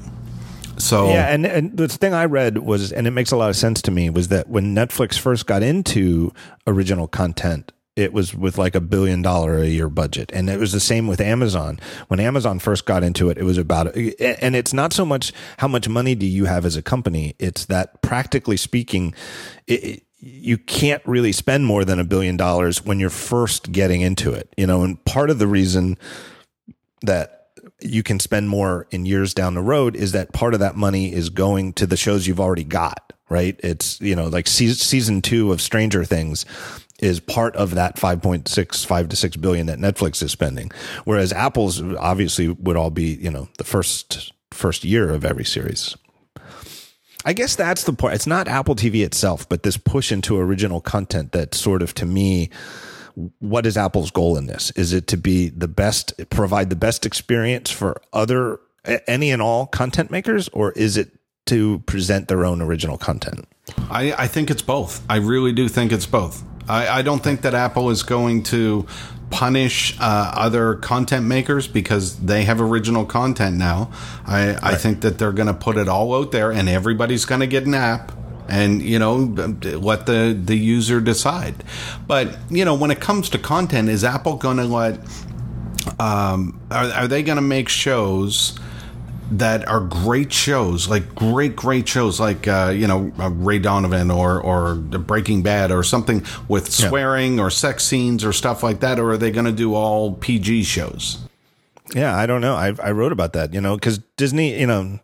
[0.78, 3.56] So yeah, and, and the thing I read was, and it makes a lot of
[3.56, 6.32] sense to me, was that when Netflix first got into
[6.66, 10.30] original content, it was with like a billion dollar a year budget.
[10.32, 11.78] And it was the same with Amazon.
[12.08, 15.68] When Amazon first got into it, it was about, and it's not so much how
[15.68, 17.34] much money do you have as a company.
[17.38, 19.14] It's that practically speaking,
[19.66, 24.32] it, you can't really spend more than a billion dollars when you're first getting into
[24.32, 25.98] it, you know, and part of the reason
[27.02, 27.48] that
[27.80, 31.12] you can spend more in years down the road is that part of that money
[31.12, 33.58] is going to the shows you've already got, right?
[33.64, 36.46] It's, you know, like season two of Stranger Things
[37.00, 40.70] is part of that 5.6 5 to 6 billion that Netflix is spending
[41.04, 45.96] whereas Apple's obviously would all be you know the first first year of every series
[47.24, 50.80] I guess that's the point it's not Apple TV itself but this push into original
[50.80, 52.50] content that sort of to me
[53.40, 57.04] what is Apple's goal in this is it to be the best provide the best
[57.06, 58.60] experience for other
[59.06, 61.12] any and all content makers or is it
[61.46, 63.46] to present their own original content
[63.90, 65.02] I, I think it's both.
[65.08, 66.42] I really do think it's both.
[66.68, 68.86] I, I don't think that Apple is going to
[69.32, 73.90] punish uh, other content makers because they have original content now.
[74.26, 74.58] I, right.
[74.62, 77.46] I think that they're going to put it all out there and everybody's going to
[77.46, 78.12] get an app
[78.48, 81.54] and you know let the the user decide
[82.08, 84.98] but you know when it comes to content is apple going to let
[86.00, 88.58] um, are, are they going to make shows
[89.38, 94.10] that are great shows, like great, great shows, like uh, you know uh, Ray Donovan
[94.10, 97.44] or or Breaking Bad or something with swearing yeah.
[97.44, 100.64] or sex scenes or stuff like that, or are they going to do all PG
[100.64, 101.18] shows?
[101.94, 102.54] Yeah, I don't know.
[102.54, 105.00] I I wrote about that, you know, because Disney, you know,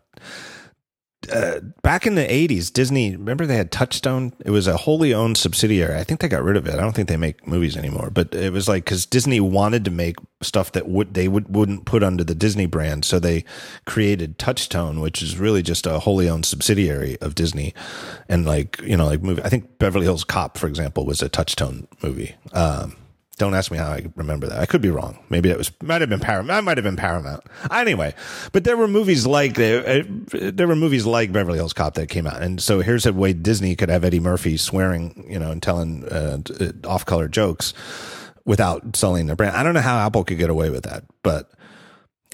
[1.31, 4.33] uh, back in the 80s, Disney, remember they had Touchstone?
[4.45, 5.99] It was a wholly owned subsidiary.
[5.99, 6.75] I think they got rid of it.
[6.75, 9.91] I don't think they make movies anymore, but it was like cuz Disney wanted to
[9.91, 13.43] make stuff that would they would wouldn't put under the Disney brand, so they
[13.85, 17.73] created Touchstone, which is really just a wholly owned subsidiary of Disney.
[18.29, 21.29] And like, you know, like movie I think Beverly Hills Cop for example was a
[21.29, 22.35] Touchstone movie.
[22.53, 22.95] Um,
[23.39, 24.59] don't ask me how I remember that.
[24.59, 25.17] I could be wrong.
[25.29, 26.55] Maybe it was might have been Paramount.
[26.55, 27.43] I might have been Paramount.
[27.71, 28.13] Anyway,
[28.51, 30.03] but there were movies like uh,
[30.33, 33.33] there were movies like Beverly Hills Cop that came out, and so here's a way
[33.33, 36.39] Disney could have Eddie Murphy swearing, you know, and telling uh,
[36.83, 37.73] off-color jokes
[38.45, 39.55] without selling their brand.
[39.55, 41.49] I don't know how Apple could get away with that, but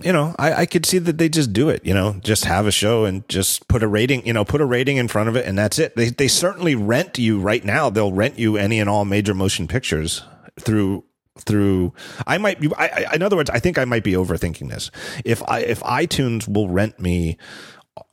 [0.04, 2.68] you know, I, I could see that they just do it, you know, just have
[2.68, 5.38] a show and just put a rating, you know, put a rating in front of
[5.38, 5.96] it and that's it.
[5.96, 7.90] They, they certainly rent you right now.
[7.90, 10.22] They'll rent you any and all major motion pictures
[10.60, 11.04] through
[11.38, 11.94] through
[12.26, 14.90] I might be I, I, in other words I think I might be overthinking this.
[15.26, 17.38] If I if iTunes will rent me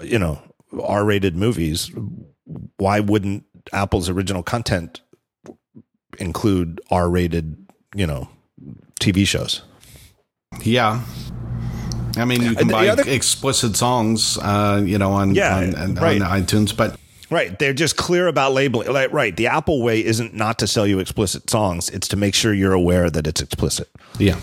[0.00, 0.42] you know
[0.80, 1.90] R-rated movies,
[2.76, 5.00] why wouldn't Apple's original content
[6.18, 7.56] include R-rated,
[7.94, 8.28] you know,
[9.00, 9.62] TV shows?
[10.62, 11.02] Yeah.
[12.16, 15.94] I mean, you can buy other, explicit songs, uh, you know, on, yeah, on, on,
[15.94, 16.20] right.
[16.20, 16.98] on iTunes, but
[17.32, 17.58] Right.
[17.58, 18.92] They're just clear about labeling.
[18.92, 19.34] Like, right.
[19.36, 22.74] The Apple way isn't not to sell you explicit songs, it's to make sure you're
[22.74, 23.88] aware that it's explicit.
[24.18, 24.40] Yeah.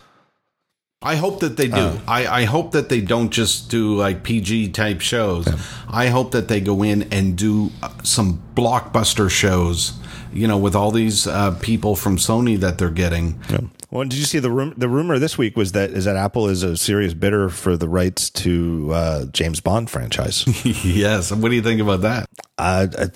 [1.01, 1.75] I hope that they do.
[1.75, 5.47] Uh, I, I hope that they don't just do like PG type shows.
[5.47, 5.57] Yeah.
[5.87, 9.93] I hope that they go in and do uh, some blockbuster shows,
[10.33, 13.41] you know, with all these uh, people from Sony that they're getting.
[13.49, 13.61] Yeah.
[13.91, 16.47] Well, did you see the rum- the rumor this week was that is that Apple
[16.47, 20.45] is a serious bidder for the rights to uh, James Bond franchise?
[20.85, 21.31] yes.
[21.31, 22.29] What do you think about that?
[22.59, 23.07] Uh,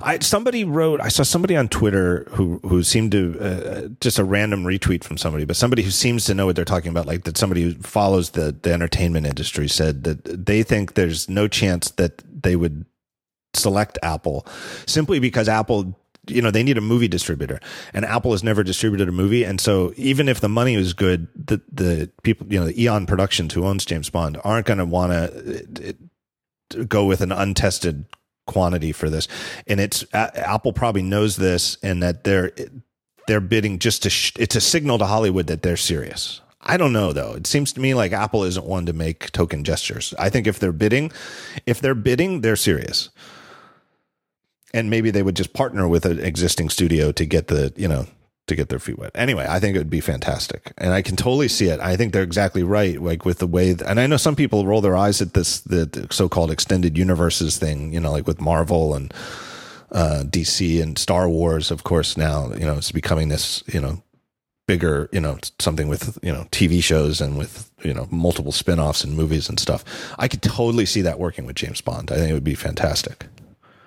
[0.00, 1.00] I somebody wrote.
[1.00, 5.18] I saw somebody on Twitter who who seemed to uh, just a random retweet from
[5.18, 7.06] somebody, but somebody who seems to know what they're talking about.
[7.06, 11.46] Like that, somebody who follows the the entertainment industry said that they think there's no
[11.46, 12.86] chance that they would
[13.54, 14.46] select Apple
[14.86, 15.94] simply because Apple
[16.26, 17.60] you know they need a movie distributor.
[17.92, 19.44] And apple has never distributed a movie.
[19.44, 23.06] And so even if the money is good the the people you know the eon
[23.06, 27.32] productions who owns james bond aren't going to want to uh, uh, go with an
[27.32, 28.04] untested
[28.46, 29.28] quantity for this.
[29.66, 32.52] And it's uh, apple probably knows this and that they're
[33.26, 36.40] they're bidding just to sh- it's a signal to hollywood that they're serious.
[36.64, 37.32] I don't know though.
[37.32, 40.14] It seems to me like Apple isn't one to make token gestures.
[40.16, 41.10] I think if they're bidding,
[41.66, 43.10] if they're bidding, they're serious
[44.74, 48.06] and maybe they would just partner with an existing studio to get the you know
[48.48, 49.12] to get their feet wet.
[49.14, 51.80] Anyway, I think it would be fantastic, and I can totally see it.
[51.80, 53.70] I think they're exactly right, like with the way.
[53.86, 57.92] and I know some people roll their eyes at this the so-called extended universes thing,
[57.92, 59.12] you know, like with Marvel and
[59.92, 61.70] uh, DC and Star Wars.
[61.70, 64.02] Of course, now you know it's becoming this you know
[64.66, 69.04] bigger you know something with you know TV shows and with you know multiple spin-offs
[69.04, 69.84] and movies and stuff.
[70.18, 72.10] I could totally see that working with James Bond.
[72.10, 73.26] I think it would be fantastic.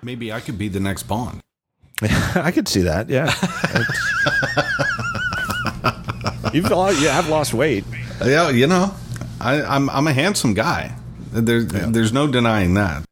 [0.06, 1.40] Maybe I could be the next Bond.
[2.00, 3.10] I could see that.
[3.10, 3.26] Yeah.
[6.52, 7.84] You've lost, you have lost weight.
[8.24, 8.94] Yeah, you know,
[9.40, 10.94] I, am I'm, I'm a handsome guy.
[11.32, 11.86] There's yeah.
[11.88, 13.04] there's no denying that.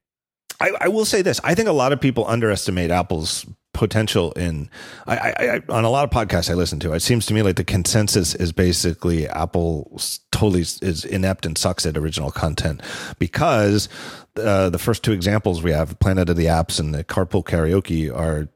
[0.60, 4.70] I, I will say this: I think a lot of people underestimate Apple's potential in
[5.08, 6.92] I, I, on a lot of podcasts I listen to.
[6.92, 10.00] It seems to me like the consensus is basically Apple
[10.30, 12.82] totally is inept and sucks at original content
[13.18, 13.88] because
[14.36, 18.14] uh, the first two examples we have, Planet of the Apps and the Carpool Karaoke,
[18.14, 18.48] are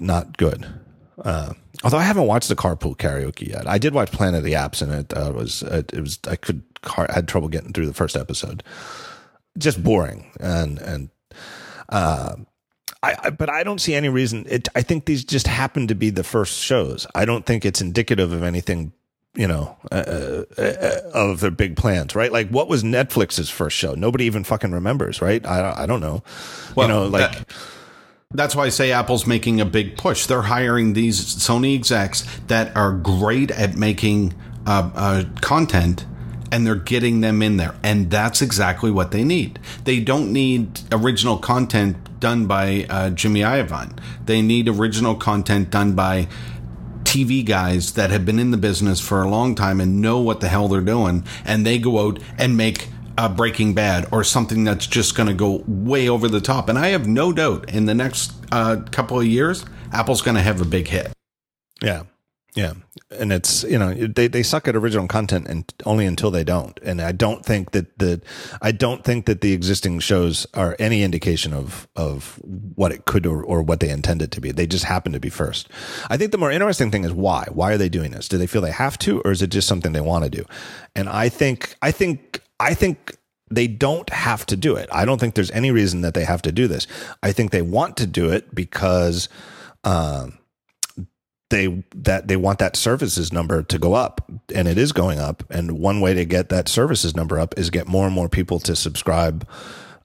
[0.00, 0.66] not good.
[1.18, 4.52] Uh, although I haven't watched the Carpool Karaoke yet, I did watch Planet of the
[4.52, 7.86] Apps, and it uh, was it, it was I could I had trouble getting through
[7.86, 8.62] the first episode.
[9.58, 11.10] Just boring and and.
[11.88, 12.36] Uh,
[13.02, 14.46] I, I, but I don't see any reason.
[14.48, 17.06] It, I think these just happen to be the first shows.
[17.14, 18.92] I don't think it's indicative of anything,
[19.36, 22.32] you know, uh, uh, uh, of their big plans, right?
[22.32, 23.94] Like, what was Netflix's first show?
[23.94, 25.44] Nobody even fucking remembers, right?
[25.46, 26.22] I, I don't know.
[26.74, 27.32] Well, you know, like.
[27.32, 27.54] That,
[28.32, 30.26] that's why I say Apple's making a big push.
[30.26, 34.34] They're hiring these Sony execs that are great at making
[34.66, 36.04] uh, uh, content
[36.50, 37.74] and they're getting them in there.
[37.82, 39.58] And that's exactly what they need.
[39.84, 43.98] They don't need original content done by uh, Jimmy Iovine.
[44.24, 46.28] They need original content done by
[47.06, 50.40] TV guys that have been in the business for a long time and know what
[50.40, 54.64] the hell they're doing, and they go out and make a Breaking Bad or something
[54.64, 56.68] that's just going to go way over the top.
[56.68, 60.42] And I have no doubt in the next uh, couple of years, Apple's going to
[60.42, 61.12] have a big hit.
[61.80, 62.02] Yeah.
[62.54, 62.72] Yeah.
[63.08, 66.76] And it's, you know, they, they suck at original content and only until they don't.
[66.82, 68.20] And I don't think that the,
[68.60, 73.24] I don't think that the existing shows are any indication of, of what it could
[73.24, 74.50] or, or what they intended to be.
[74.50, 75.68] They just happen to be first.
[76.10, 77.46] I think the more interesting thing is why.
[77.52, 78.26] Why are they doing this?
[78.26, 80.44] Do they feel they have to, or is it just something they want to do?
[80.96, 83.16] And I think, I think, I think
[83.48, 84.88] they don't have to do it.
[84.90, 86.88] I don't think there's any reason that they have to do this.
[87.22, 89.28] I think they want to do it because,
[89.84, 90.38] um,
[91.50, 95.44] they that they want that services number to go up and it is going up.
[95.50, 98.58] And one way to get that services number up is get more and more people
[98.60, 99.46] to subscribe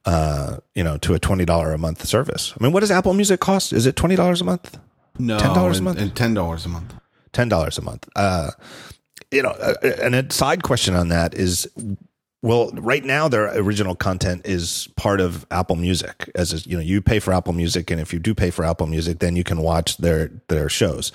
[0.04, 2.54] uh you know to a $20 a month service.
[2.58, 3.72] I mean what does apple music cost?
[3.72, 4.78] Is it $20 a month?
[5.18, 5.98] No $10 a month?
[6.00, 6.94] and $10 a month.
[7.32, 8.08] $10 a month.
[8.14, 8.50] Uh
[9.30, 11.68] you know uh, and a side question on that is
[12.42, 16.28] well, right now their original content is part of Apple Music.
[16.34, 18.88] As you know, you pay for Apple Music, and if you do pay for Apple
[18.88, 21.12] Music, then you can watch their their shows.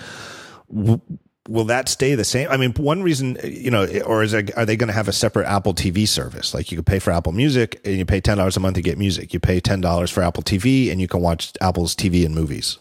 [1.48, 2.50] will that stay the same?
[2.50, 5.48] I mean, one reason, you know, or is are they going to have a separate
[5.48, 6.54] Apple TV service?
[6.54, 8.82] Like you could pay for Apple Music and you pay ten dollars a month to
[8.82, 9.34] get music.
[9.34, 12.78] You pay ten dollars for Apple TV and you can watch Apple's TV and movies.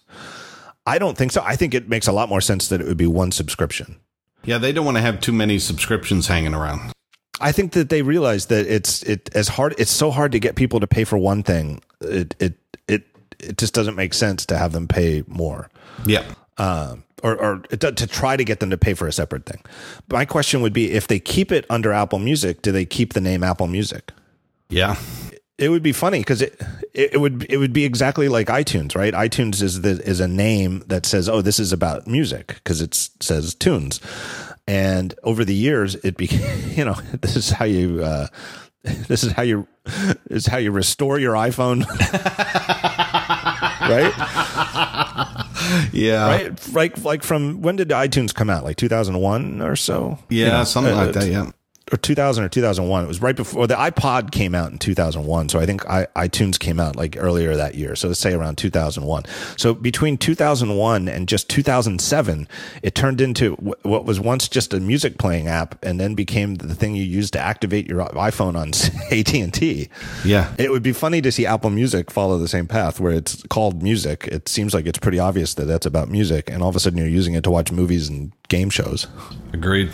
[0.87, 1.43] I don't think so.
[1.45, 3.97] I think it makes a lot more sense that it would be one subscription
[4.45, 6.93] Yeah, they don't want to have too many subscriptions hanging around.
[7.41, 9.75] I think that they realize that it's it as hard.
[9.79, 11.83] It's so hard to get people to pay for one thing.
[12.01, 12.55] It it
[12.89, 13.05] it
[13.39, 15.71] it just doesn't make sense to have them pay more.
[16.05, 16.25] Yeah.
[16.59, 19.63] Um, or, or to, to try to get them to pay for a separate thing.
[20.09, 23.21] My question would be if they keep it under Apple Music, do they keep the
[23.21, 24.13] name Apple Music?
[24.69, 24.97] Yeah.
[25.59, 26.61] It would be funny because it,
[26.93, 29.15] it it would it would be exactly like iTunes, right?
[29.15, 32.95] iTunes is the is a name that says, "Oh, this is about music" because it
[32.95, 33.99] says tunes.
[34.67, 38.27] And over the years, it became you know this is how you uh,
[38.83, 39.67] this is how you
[40.27, 41.87] this is how you restore your iPhone,
[43.89, 44.13] right?
[45.93, 46.27] Yeah.
[46.27, 48.65] Right, like like from when did iTunes come out?
[48.65, 50.19] Like two thousand one or so.
[50.29, 51.29] Yeah, You know, something uh, like that.
[51.29, 51.51] Yeah.
[51.93, 53.05] Or 2000 or 2001.
[53.05, 55.49] It was right before the iPod came out in 2001.
[55.49, 57.95] So I think I, iTunes came out like earlier that year.
[57.95, 59.25] So let's say around 2001.
[59.57, 62.49] So between 2001 and just 2007,
[62.83, 66.57] it turned into wh- what was once just a music playing app and then became
[66.57, 68.69] the thing you use to activate your iPhone on
[69.17, 69.89] AT&T.
[70.25, 70.53] Yeah.
[70.59, 73.81] It would be funny to see Apple Music follow the same path where it's called
[73.83, 74.27] music.
[74.27, 76.51] It seems like it's pretty obvious that that's about music.
[76.51, 79.07] And all of a sudden you're using it to watch movies and game shows.
[79.53, 79.93] Agreed.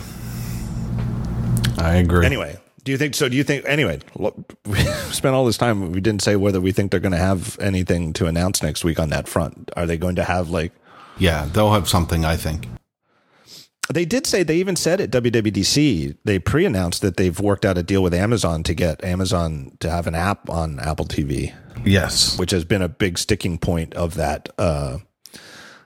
[1.77, 2.25] I agree.
[2.25, 3.29] Anyway, do you think so?
[3.29, 3.99] Do you think anyway?
[4.15, 4.35] Look,
[4.65, 4.79] we
[5.11, 5.91] spent all this time.
[5.91, 8.99] We didn't say whether we think they're going to have anything to announce next week
[8.99, 9.71] on that front.
[9.75, 10.71] Are they going to have like?
[11.17, 12.67] Yeah, they'll have something, I think.
[13.93, 17.83] They did say they even said at WWDC they pre-announced that they've worked out a
[17.83, 21.53] deal with Amazon to get Amazon to have an app on Apple TV,
[21.85, 22.39] Yes.
[22.39, 24.47] which has been a big sticking point of that.
[24.57, 24.99] Uh,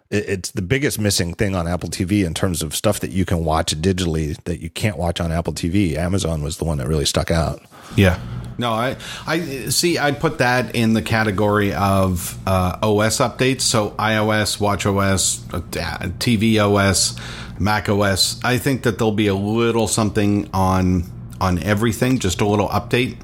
[0.09, 3.43] it's the biggest missing thing on Apple TV in terms of stuff that you can
[3.43, 5.95] watch digitally that you can't watch on Apple TV.
[5.95, 7.61] Amazon was the one that really stuck out.
[7.95, 8.19] Yeah.
[8.57, 8.97] No, I
[9.27, 9.39] I
[9.69, 9.99] see.
[9.99, 13.61] I put that in the category of uh, OS updates.
[13.61, 17.15] So iOS, WatchOS, uh, TV OS,
[17.59, 18.43] Mac OS.
[18.43, 21.03] I think that there'll be a little something on
[21.39, 23.17] on everything, just a little update.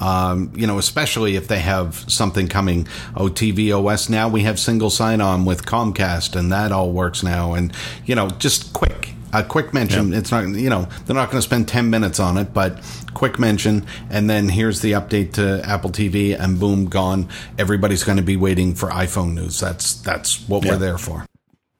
[0.00, 2.88] Um, you know, especially if they have something coming.
[3.14, 7.22] Oh, TV OS now we have single sign on with Comcast, and that all works
[7.22, 7.52] now.
[7.54, 7.72] And
[8.06, 10.12] you know, just quick a quick mention.
[10.12, 12.80] It's not, you know, they're not going to spend 10 minutes on it, but
[13.14, 13.86] quick mention.
[14.10, 17.28] And then here's the update to Apple TV and boom, gone.
[17.56, 19.60] Everybody's going to be waiting for iPhone news.
[19.60, 20.72] That's, that's what Yeah.
[20.72, 21.26] we're there for.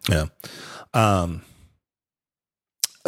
[0.09, 0.26] Yeah.
[0.94, 1.42] Um.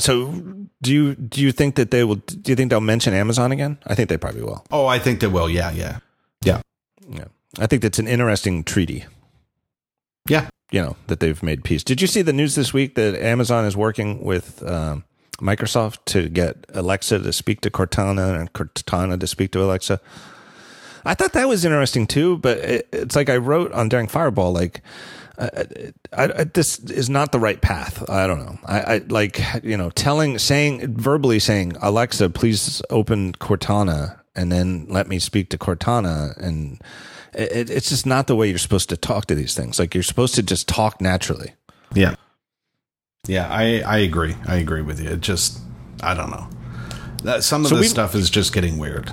[0.01, 2.17] So, do you do you think that they will?
[2.17, 3.79] Do you think they'll mention Amazon again?
[3.87, 4.65] I think they probably will.
[4.71, 5.49] Oh, I think they will.
[5.49, 5.71] Yeah.
[5.71, 5.99] Yeah.
[6.45, 6.61] Yeah.
[7.09, 7.27] Yeah.
[7.59, 9.05] I think that's an interesting treaty.
[10.29, 10.49] Yeah.
[10.71, 11.85] You know that they've made peace.
[11.85, 15.05] Did you see the news this week that Amazon is working with um,
[15.39, 20.01] Microsoft to get Alexa to speak to Cortana and Cortana to speak to Alexa?
[21.05, 24.53] I thought that was interesting too, but it, it's like I wrote on Daring Fireball,
[24.53, 24.83] like
[25.39, 25.67] I,
[26.13, 28.09] I, this is not the right path.
[28.11, 28.59] I don't know.
[28.67, 34.87] I, I like you know telling, saying verbally saying Alexa, please open Cortana, and then
[34.89, 36.81] let me speak to Cortana, and
[37.35, 39.79] it, it's just not the way you're supposed to talk to these things.
[39.79, 41.55] Like you're supposed to just talk naturally.
[41.95, 42.15] Yeah.
[43.27, 43.49] Yeah.
[43.51, 44.37] I, I agree.
[44.47, 45.11] I agree with you.
[45.11, 45.59] It just,
[46.03, 46.49] I don't know.
[47.25, 49.13] That, some of So this stuff is just getting weird.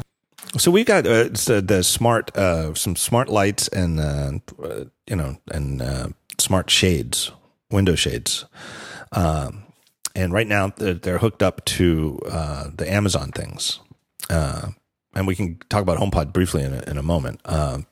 [0.58, 5.82] So we've got uh, the smart, uh, some smart lights and uh, you know and
[5.82, 6.08] uh,
[6.40, 7.32] smart shades,
[7.70, 8.46] window shades,
[9.12, 9.64] um,
[10.16, 13.80] and right now they're, hooked up to uh, the Amazon things.
[15.16, 17.42] And we can talk about HomePod briefly in a, in a moment.
[17.44, 17.88] Um,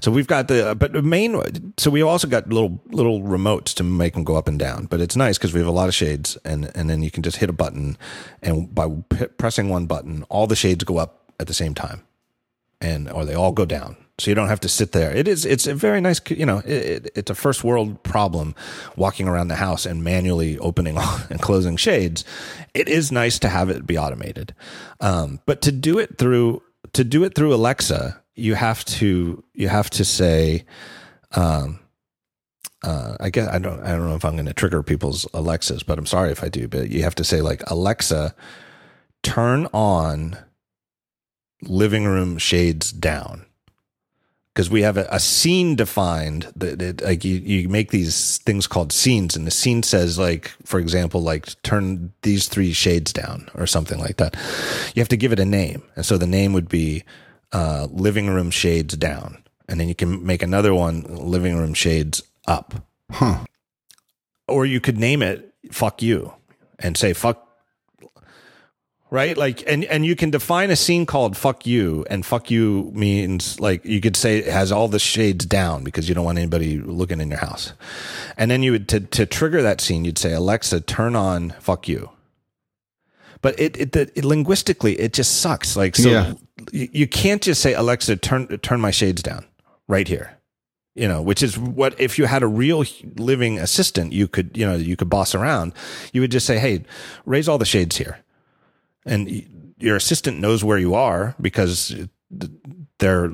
[0.00, 3.84] so we've got the, but the main, so we also got little little remotes to
[3.84, 4.86] make them go up and down.
[4.86, 7.22] But it's nice because we have a lot of shades, and and then you can
[7.22, 7.98] just hit a button,
[8.40, 12.02] and by p- pressing one button, all the shades go up at the same time,
[12.80, 13.96] and or they all go down.
[14.18, 15.10] So you don't have to sit there.
[15.16, 15.46] It is.
[15.46, 16.20] It's a very nice.
[16.28, 16.66] You know, it,
[17.06, 18.54] it, it's a first world problem
[18.94, 20.98] walking around the house and manually opening
[21.30, 22.24] and closing shades.
[22.74, 24.54] It is nice to have it be automated,
[25.00, 29.68] um, but to do it through to do it through Alexa, you have to you
[29.68, 30.64] have to say.
[31.32, 31.80] Um,
[32.82, 33.80] uh, I guess I don't.
[33.82, 36.48] I don't know if I'm going to trigger people's Alexas, but I'm sorry if I
[36.48, 36.66] do.
[36.66, 38.34] But you have to say like Alexa,
[39.22, 40.38] turn on
[41.62, 43.46] living room shades down.
[44.52, 48.66] Because we have a, a scene defined that that, like you, you make these things
[48.66, 53.48] called scenes and the scene says like for example like turn these three shades down
[53.54, 54.34] or something like that.
[54.94, 55.82] You have to give it a name.
[55.94, 57.04] And so the name would be
[57.52, 59.42] uh, living room shades down.
[59.68, 62.74] And then you can make another one living room shades up.
[63.12, 63.44] Huh.
[64.46, 66.32] or you could name it fuck you
[66.78, 67.49] and say fuck
[69.10, 72.90] right like and and you can define a scene called fuck you and fuck you
[72.94, 76.38] means like you could say it has all the shades down because you don't want
[76.38, 77.72] anybody looking in your house
[78.36, 81.88] and then you would to to trigger that scene you'd say alexa turn on fuck
[81.88, 82.10] you
[83.42, 85.74] but it, it, the, it linguistically it just sucks.
[85.74, 86.34] Like so, Yeah.
[86.72, 89.46] you, you can't just say Alexa turn turn my shades down
[89.88, 90.36] right here.
[90.94, 92.84] You know, which is what if you had a real
[93.16, 95.72] living assistant, you could you know you could boss around.
[96.12, 96.84] You would just say, hey,
[97.24, 98.18] raise all the shades here,
[99.06, 101.94] and your assistant knows where you are because
[103.00, 103.32] they're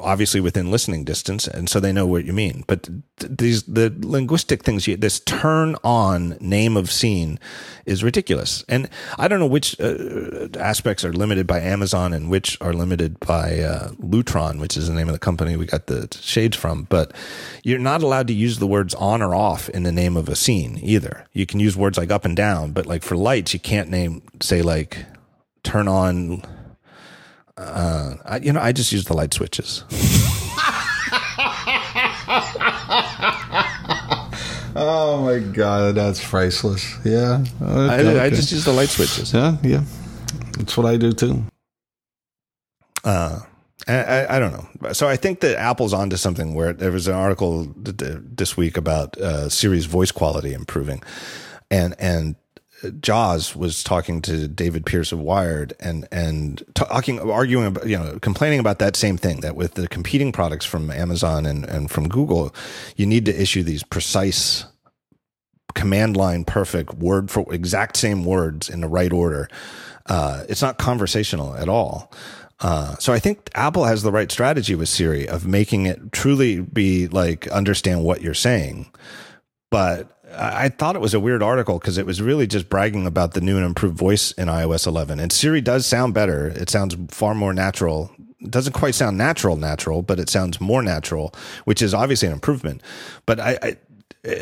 [0.00, 2.64] obviously within listening distance, and so they know what you mean.
[2.66, 7.38] But th- these the linguistic things, this turn on name of scene,
[7.86, 8.64] is ridiculous.
[8.68, 13.20] And I don't know which uh, aspects are limited by Amazon and which are limited
[13.20, 16.84] by uh, Lutron, which is the name of the company we got the shades from.
[16.84, 17.14] But
[17.62, 20.36] you're not allowed to use the words on or off in the name of a
[20.36, 21.26] scene either.
[21.32, 24.22] You can use words like up and down, but like for lights, you can't name
[24.42, 25.06] say like
[25.62, 26.42] turn on.
[27.56, 29.84] Uh, I, you know, I just use the light switches.
[34.76, 36.96] Oh my god, that's priceless.
[37.04, 39.32] Yeah, I, I just use the light switches.
[39.32, 39.84] yeah, yeah.
[40.58, 41.44] That's what I do too.
[43.04, 43.38] Uh,
[43.86, 44.92] I, I, I don't know.
[44.92, 48.56] So I think that Apple's onto something where there was an article th- th- this
[48.56, 51.02] week about uh, Siri's voice quality improving,
[51.70, 52.34] and and
[53.00, 58.18] Joz was talking to David Pierce of Wired and and talking arguing about you know
[58.20, 62.08] complaining about that same thing that with the competing products from Amazon and and from
[62.08, 62.54] Google,
[62.96, 64.66] you need to issue these precise
[65.74, 69.48] command line perfect word for exact same words in the right order.
[70.06, 72.12] Uh, it's not conversational at all.
[72.60, 76.60] Uh, so I think Apple has the right strategy with Siri of making it truly
[76.60, 78.90] be like understand what you're saying.
[79.70, 83.34] But I thought it was a weird article because it was really just bragging about
[83.34, 85.20] the new and improved voice in iOS 11.
[85.20, 86.48] And Siri does sound better.
[86.48, 88.10] It sounds far more natural.
[88.40, 92.34] It doesn't quite sound natural, natural, but it sounds more natural, which is obviously an
[92.34, 92.82] improvement.
[93.26, 93.76] But I, I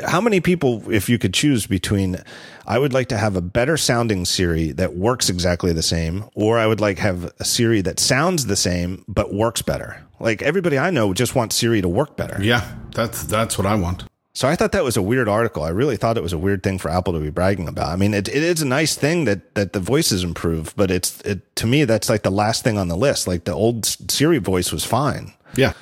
[0.06, 2.18] how many people, if you could choose between,
[2.66, 6.58] I would like to have a better sounding Siri that works exactly the same, or
[6.58, 10.04] I would like have a Siri that sounds the same but works better.
[10.20, 12.38] Like everybody I know just wants Siri to work better.
[12.40, 14.04] Yeah, that's that's what I want.
[14.34, 15.62] So I thought that was a weird article.
[15.62, 17.90] I really thought it was a weird thing for Apple to be bragging about.
[17.90, 20.90] I mean, it, it is a nice thing that that the voice is improved, but
[20.90, 23.26] it's it to me that's like the last thing on the list.
[23.26, 25.34] Like the old Siri voice was fine.
[25.54, 25.74] Yeah,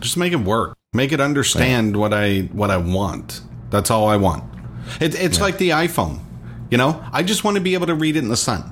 [0.00, 0.78] just make it work.
[0.92, 3.40] Make it understand what I what I want.
[3.70, 4.44] That's all I want.
[5.00, 6.20] It, it's like the iPhone.
[6.70, 8.70] You know, I just want to be able to read it in the sun.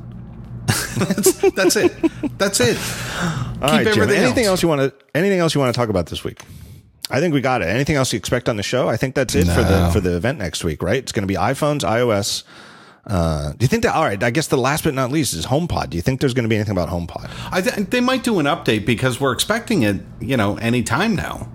[0.67, 1.93] that's, that's it.
[2.39, 2.79] That's it.
[3.61, 4.09] All right, Jim.
[4.09, 4.63] Anything else.
[4.63, 6.41] you want to anything else you want to talk about this week?
[7.13, 7.67] I think we got it.
[7.67, 8.89] Anything else you expect on the show?
[8.89, 10.97] I think that's it for the for the event next week, right?
[10.97, 12.43] It's going to be iPhones, iOS.
[13.07, 13.95] Uh, do you think that?
[13.95, 14.23] All right.
[14.23, 15.91] I guess the last but not least is HomePod.
[15.91, 17.31] Do you think there's going to be anything about HomePod?
[17.51, 21.17] I th- they might do an update because we're expecting it, you know, any time
[21.17, 21.49] now.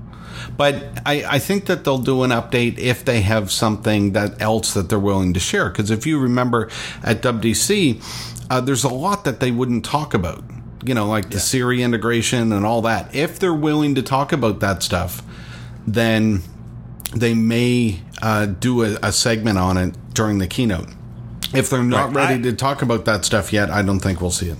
[0.57, 4.73] But I, I think that they'll do an update if they have something that else
[4.73, 5.69] that they're willing to share.
[5.69, 6.69] Because if you remember
[7.03, 8.03] at WDC,
[8.49, 10.43] uh, there's a lot that they wouldn't talk about.
[10.83, 13.13] You know, like the Siri integration and all that.
[13.15, 15.21] If they're willing to talk about that stuff,
[15.87, 16.41] then
[17.15, 20.89] they may uh, do a, a segment on it during the keynote.
[21.53, 22.29] If they're not Right.
[22.31, 24.57] ready to talk about that stuff yet, I don't think we'll see it.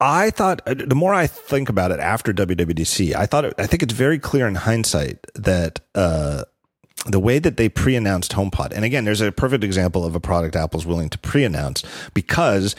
[0.00, 3.66] I thought uh, the more I think about it after WWDC, I thought it, I
[3.66, 6.44] think it's very clear in hindsight that uh,
[7.06, 10.56] the way that they pre-announced HomePod, and again, there's a perfect example of a product
[10.56, 12.78] Apple's willing to pre-announce because i-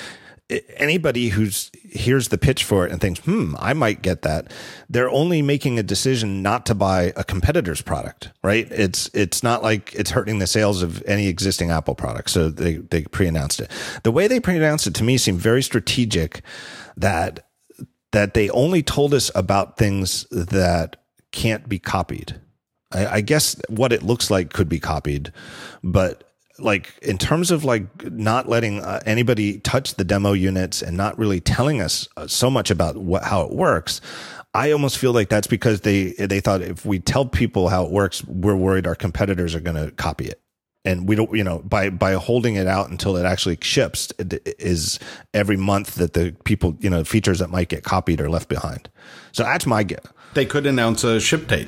[0.78, 4.52] anybody who's hears the pitch for it and thinks, "Hmm, I might get that,"
[4.90, 8.68] they're only making a decision not to buy a competitor's product, right?
[8.72, 12.76] It's it's not like it's hurting the sales of any existing Apple product, so they
[12.76, 13.72] they pre-announced it.
[14.04, 16.42] The way they pre-announced it to me seemed very strategic
[16.98, 17.48] that
[18.12, 20.98] that they only told us about things that
[21.32, 22.40] can't be copied.
[22.92, 25.32] I, I guess what it looks like could be copied,
[25.84, 26.31] but
[26.62, 31.18] like in terms of like not letting uh, anybody touch the demo units and not
[31.18, 34.02] really telling us uh, so much about what how it works.
[34.54, 37.92] I almost feel like that's because they they thought if we tell people how it
[37.92, 40.42] works, we're worried our competitors are going to copy it.
[40.84, 45.00] And we don't you know by by holding it out until it actually ships is
[45.34, 48.90] every month that the people you know features that might get copied are left behind.
[49.32, 50.06] So that's my guess.
[50.34, 51.68] They could announce a ship date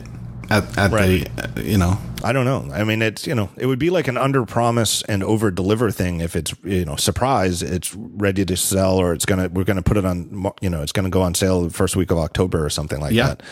[0.50, 1.30] at, at Right.
[1.56, 4.08] the, you know, i don't know i mean it's you know it would be like
[4.08, 8.56] an under promise and over deliver thing if it's you know surprise it's ready to
[8.56, 11.34] sell or it's gonna we're gonna put it on you know it's gonna go on
[11.36, 13.28] sale the first week of october or something like Yeah.
[13.28, 13.44] that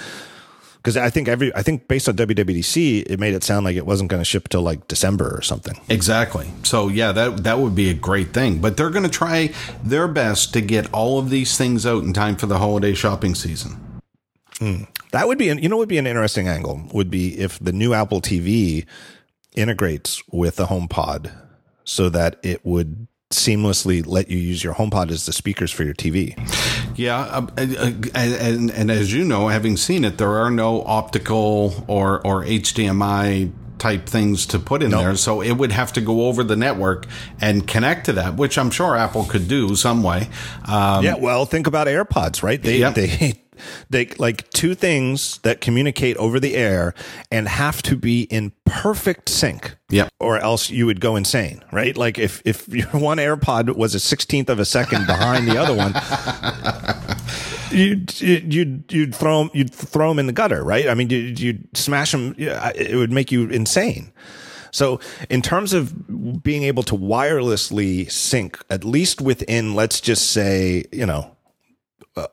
[0.78, 3.86] because I think every I think based on WWDC, it made it sound like it
[3.86, 5.80] wasn't going to ship till like December or something.
[5.90, 6.50] Exactly.
[6.64, 8.58] So yeah, that that would be a great thing.
[8.62, 9.54] But they're going to try
[9.84, 13.36] their best to get all of these things out in time for the holiday shopping
[13.36, 13.78] season.
[15.12, 17.72] That would be, an, you know, would be an interesting angle would be if the
[17.72, 18.86] new Apple TV
[19.56, 21.32] integrates with the HomePod,
[21.84, 25.94] so that it would seamlessly let you use your HomePod as the speakers for your
[25.94, 26.38] TV.
[26.98, 30.84] Yeah, uh, uh, and, and, and as you know, having seen it, there are no
[30.84, 35.02] optical or or HDMI type things to put in Nope.
[35.02, 37.08] there, so it would have to go over the network
[37.40, 40.30] and connect to that, which I'm sure Apple could do some way.
[40.66, 42.62] Um, Yeah, well, think about AirPods, right?
[42.62, 42.94] They Yep.
[42.96, 43.41] they
[43.90, 46.94] they like two things that communicate over the air
[47.32, 49.76] and have to be in perfect sync.
[49.90, 50.10] Yep.
[50.20, 51.96] Or else you would go insane, right?
[51.98, 55.74] Like if if your one AirPod was a sixteenth of a second behind the other
[55.74, 55.94] one,
[57.72, 60.88] you'd you'd you'd throw 'em- you'd throw them in the gutter, right?
[60.88, 62.36] I mean, you'd, you'd smash them.
[62.38, 64.12] It would make you insane.
[64.72, 65.00] So,
[65.30, 71.06] in terms of being able to wirelessly sync, at least within, let's just say, you
[71.06, 71.36] know,
[72.16, 72.28] a,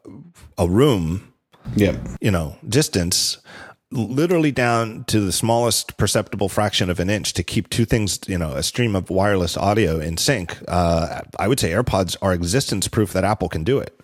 [0.58, 1.32] a room,
[1.76, 1.96] Yep.
[2.20, 3.38] you know, distance,
[3.90, 8.38] literally down to the smallest perceptible fraction of an inch to keep two things, you
[8.38, 12.88] know, a stream of wireless audio in sync, uh, I would say AirPods are existence
[12.88, 13.98] proof that Apple can do it.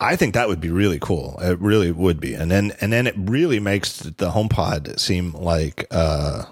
[0.00, 1.38] I think that would be really cool.
[1.40, 5.86] It really would be, and then and then it really makes the HomePod seem like
[5.90, 6.44] uh,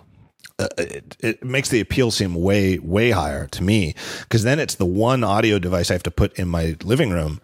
[0.58, 4.76] uh, it, it makes the appeal seem way way higher to me because then it's
[4.76, 7.40] the one audio device I have to put in my living room.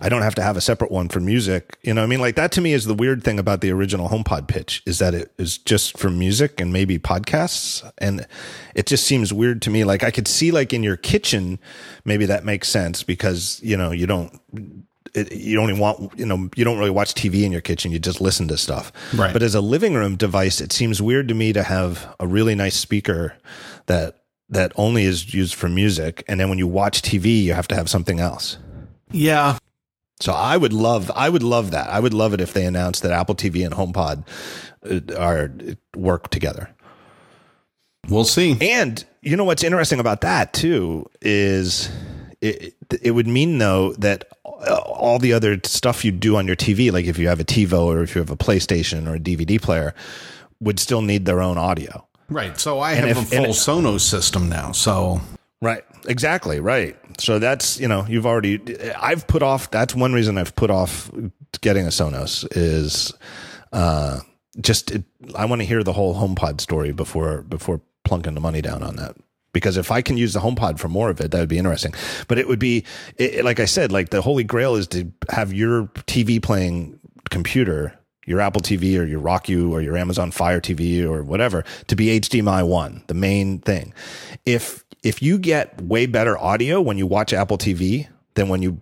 [0.00, 1.78] I don't have to have a separate one for music.
[1.82, 4.08] You know, I mean, like that to me is the weird thing about the original
[4.08, 8.26] HomePod pitch is that it is just for music and maybe podcasts, and
[8.74, 9.84] it just seems weird to me.
[9.84, 11.60] Like I could see like in your kitchen,
[12.04, 14.87] maybe that makes sense because you know you don't
[15.18, 17.92] it, you don't even want you know you don't really watch TV in your kitchen.
[17.92, 18.92] You just listen to stuff.
[19.14, 19.32] Right.
[19.32, 22.54] But as a living room device, it seems weird to me to have a really
[22.54, 23.36] nice speaker
[23.86, 27.68] that that only is used for music, and then when you watch TV, you have
[27.68, 28.58] to have something else.
[29.10, 29.58] Yeah.
[30.20, 31.88] So I would love, I would love that.
[31.90, 34.26] I would love it if they announced that Apple TV and HomePod
[34.84, 35.52] uh, are
[35.96, 36.70] work together.
[38.08, 38.56] We'll see.
[38.60, 41.90] And you know what's interesting about that too is
[42.40, 44.24] it, it would mean though that
[44.66, 47.84] all the other stuff you do on your TV, like if you have a TiVo
[47.84, 49.94] or if you have a PlayStation or a DVD player,
[50.60, 52.06] would still need their own audio.
[52.28, 52.58] Right.
[52.58, 54.72] So I And have if- a full it- Sonos system now.
[54.72, 55.20] So
[55.60, 55.82] Right.
[56.06, 56.60] Exactly.
[56.60, 56.96] Right.
[57.18, 58.60] So that's, you know, you've already,
[58.96, 61.10] I've put off, that's one reason I've put off
[61.60, 63.12] getting a Sonos is,
[63.72, 64.20] uh,
[64.60, 65.02] just, it,
[65.34, 68.94] I want to hear the whole HomePod story before, before plunking the money down on
[68.96, 69.16] that.
[69.58, 71.94] Because if I can use the HomePod for more of it, that would be interesting.
[72.26, 72.84] But it would be,
[73.16, 76.98] it, like I said, like the holy grail is to have your TV playing
[77.30, 81.96] computer, your Apple TV or your Roku or your Amazon Fire TV or whatever, to
[81.96, 83.92] be HDMI one, the main thing.
[84.46, 88.80] If if you get way better audio when you watch Apple TV than when you,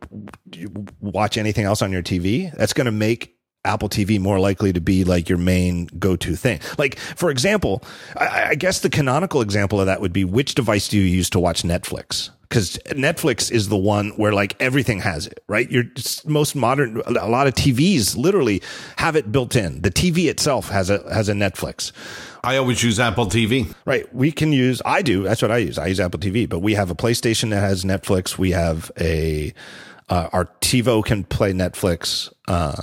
[0.53, 3.36] you watch anything else on your TV, that's going to make
[3.67, 6.61] Apple TV more likely to be like your main go-to thing.
[6.79, 7.83] Like, for example,
[8.17, 11.29] I, I guess the canonical example of that would be which device do you use
[11.31, 12.31] to watch Netflix?
[12.43, 15.69] Because Netflix is the one where like everything has it, right?
[15.69, 15.85] Your
[16.25, 18.63] most modern, a lot of TVs literally
[18.97, 19.83] have it built in.
[19.83, 21.91] The TV itself has a has a Netflix.
[22.47, 23.75] I always use Apple TV.
[23.85, 24.13] Right.
[24.15, 25.25] We can use, I do.
[25.25, 25.79] That's what I use.
[25.79, 28.39] I use Apple TV, but we have a PlayStation that has Netflix.
[28.39, 29.53] We have a,
[30.09, 32.33] uh, our TiVo can play Netflix.
[32.47, 32.83] Uh,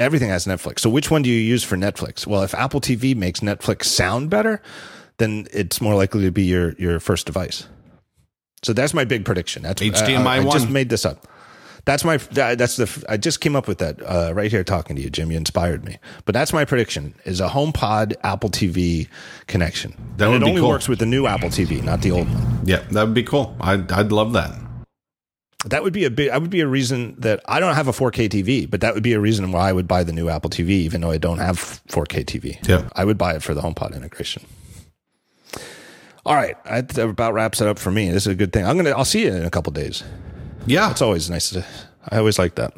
[0.00, 0.80] everything has Netflix.
[0.80, 2.26] So which one do you use for Netflix?
[2.26, 4.60] Well, if Apple TV makes Netflix sound better,
[5.18, 7.68] then it's more likely to be your, your first device.
[8.62, 9.62] So that's my big prediction.
[9.62, 11.26] That's HDMI I, I just made this up.
[11.86, 12.18] That's my.
[12.18, 13.04] That's the.
[13.08, 15.30] I just came up with that uh, right here talking to you, Jim.
[15.30, 15.98] You inspired me.
[16.26, 19.08] But that's my prediction: is a HomePod Apple TV
[19.46, 19.92] connection.
[20.18, 20.68] That And would it only cool.
[20.68, 22.60] works with the new Apple TV, not the old one.
[22.66, 23.56] Yeah, that would be cool.
[23.60, 24.52] I'd, I'd love that.
[25.66, 26.30] That would be a big.
[26.30, 29.02] That would be a reason that I don't have a 4K TV, but that would
[29.02, 31.38] be a reason why I would buy the new Apple TV, even though I don't
[31.38, 31.58] have
[31.88, 32.66] 4K TV.
[32.66, 32.88] Yeah.
[32.94, 34.42] I would buy it for the HomePod integration.
[36.24, 38.10] All right, that about wraps it up for me.
[38.10, 38.64] This is a good thing.
[38.66, 38.90] I'm gonna.
[38.90, 40.02] I'll see you in a couple days.
[40.66, 40.90] Yeah.
[40.90, 41.64] It's always nice to.
[42.08, 42.72] I always like that.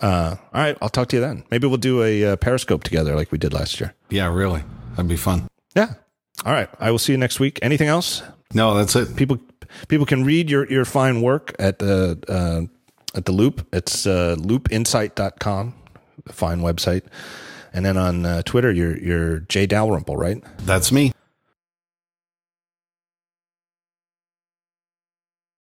[0.00, 1.44] Uh, all right, I'll talk to you then.
[1.50, 3.94] Maybe we'll do a uh, Periscope together like we did last year.
[4.10, 4.62] Yeah, really.
[4.90, 5.48] That'd be fun.
[5.74, 5.94] Yeah.
[6.44, 6.68] All right.
[6.78, 7.58] I will see you next week.
[7.62, 8.22] Anything else?
[8.52, 9.16] No, that's it.
[9.16, 9.38] People
[9.88, 13.66] people can read your, your fine work at the uh, at the Loop.
[13.72, 15.74] It's uh, loopinsight.com,
[16.26, 17.02] a fine website.
[17.72, 20.42] And then on uh, Twitter, you're you're Jay Dalrymple, right?
[20.58, 21.12] That's me.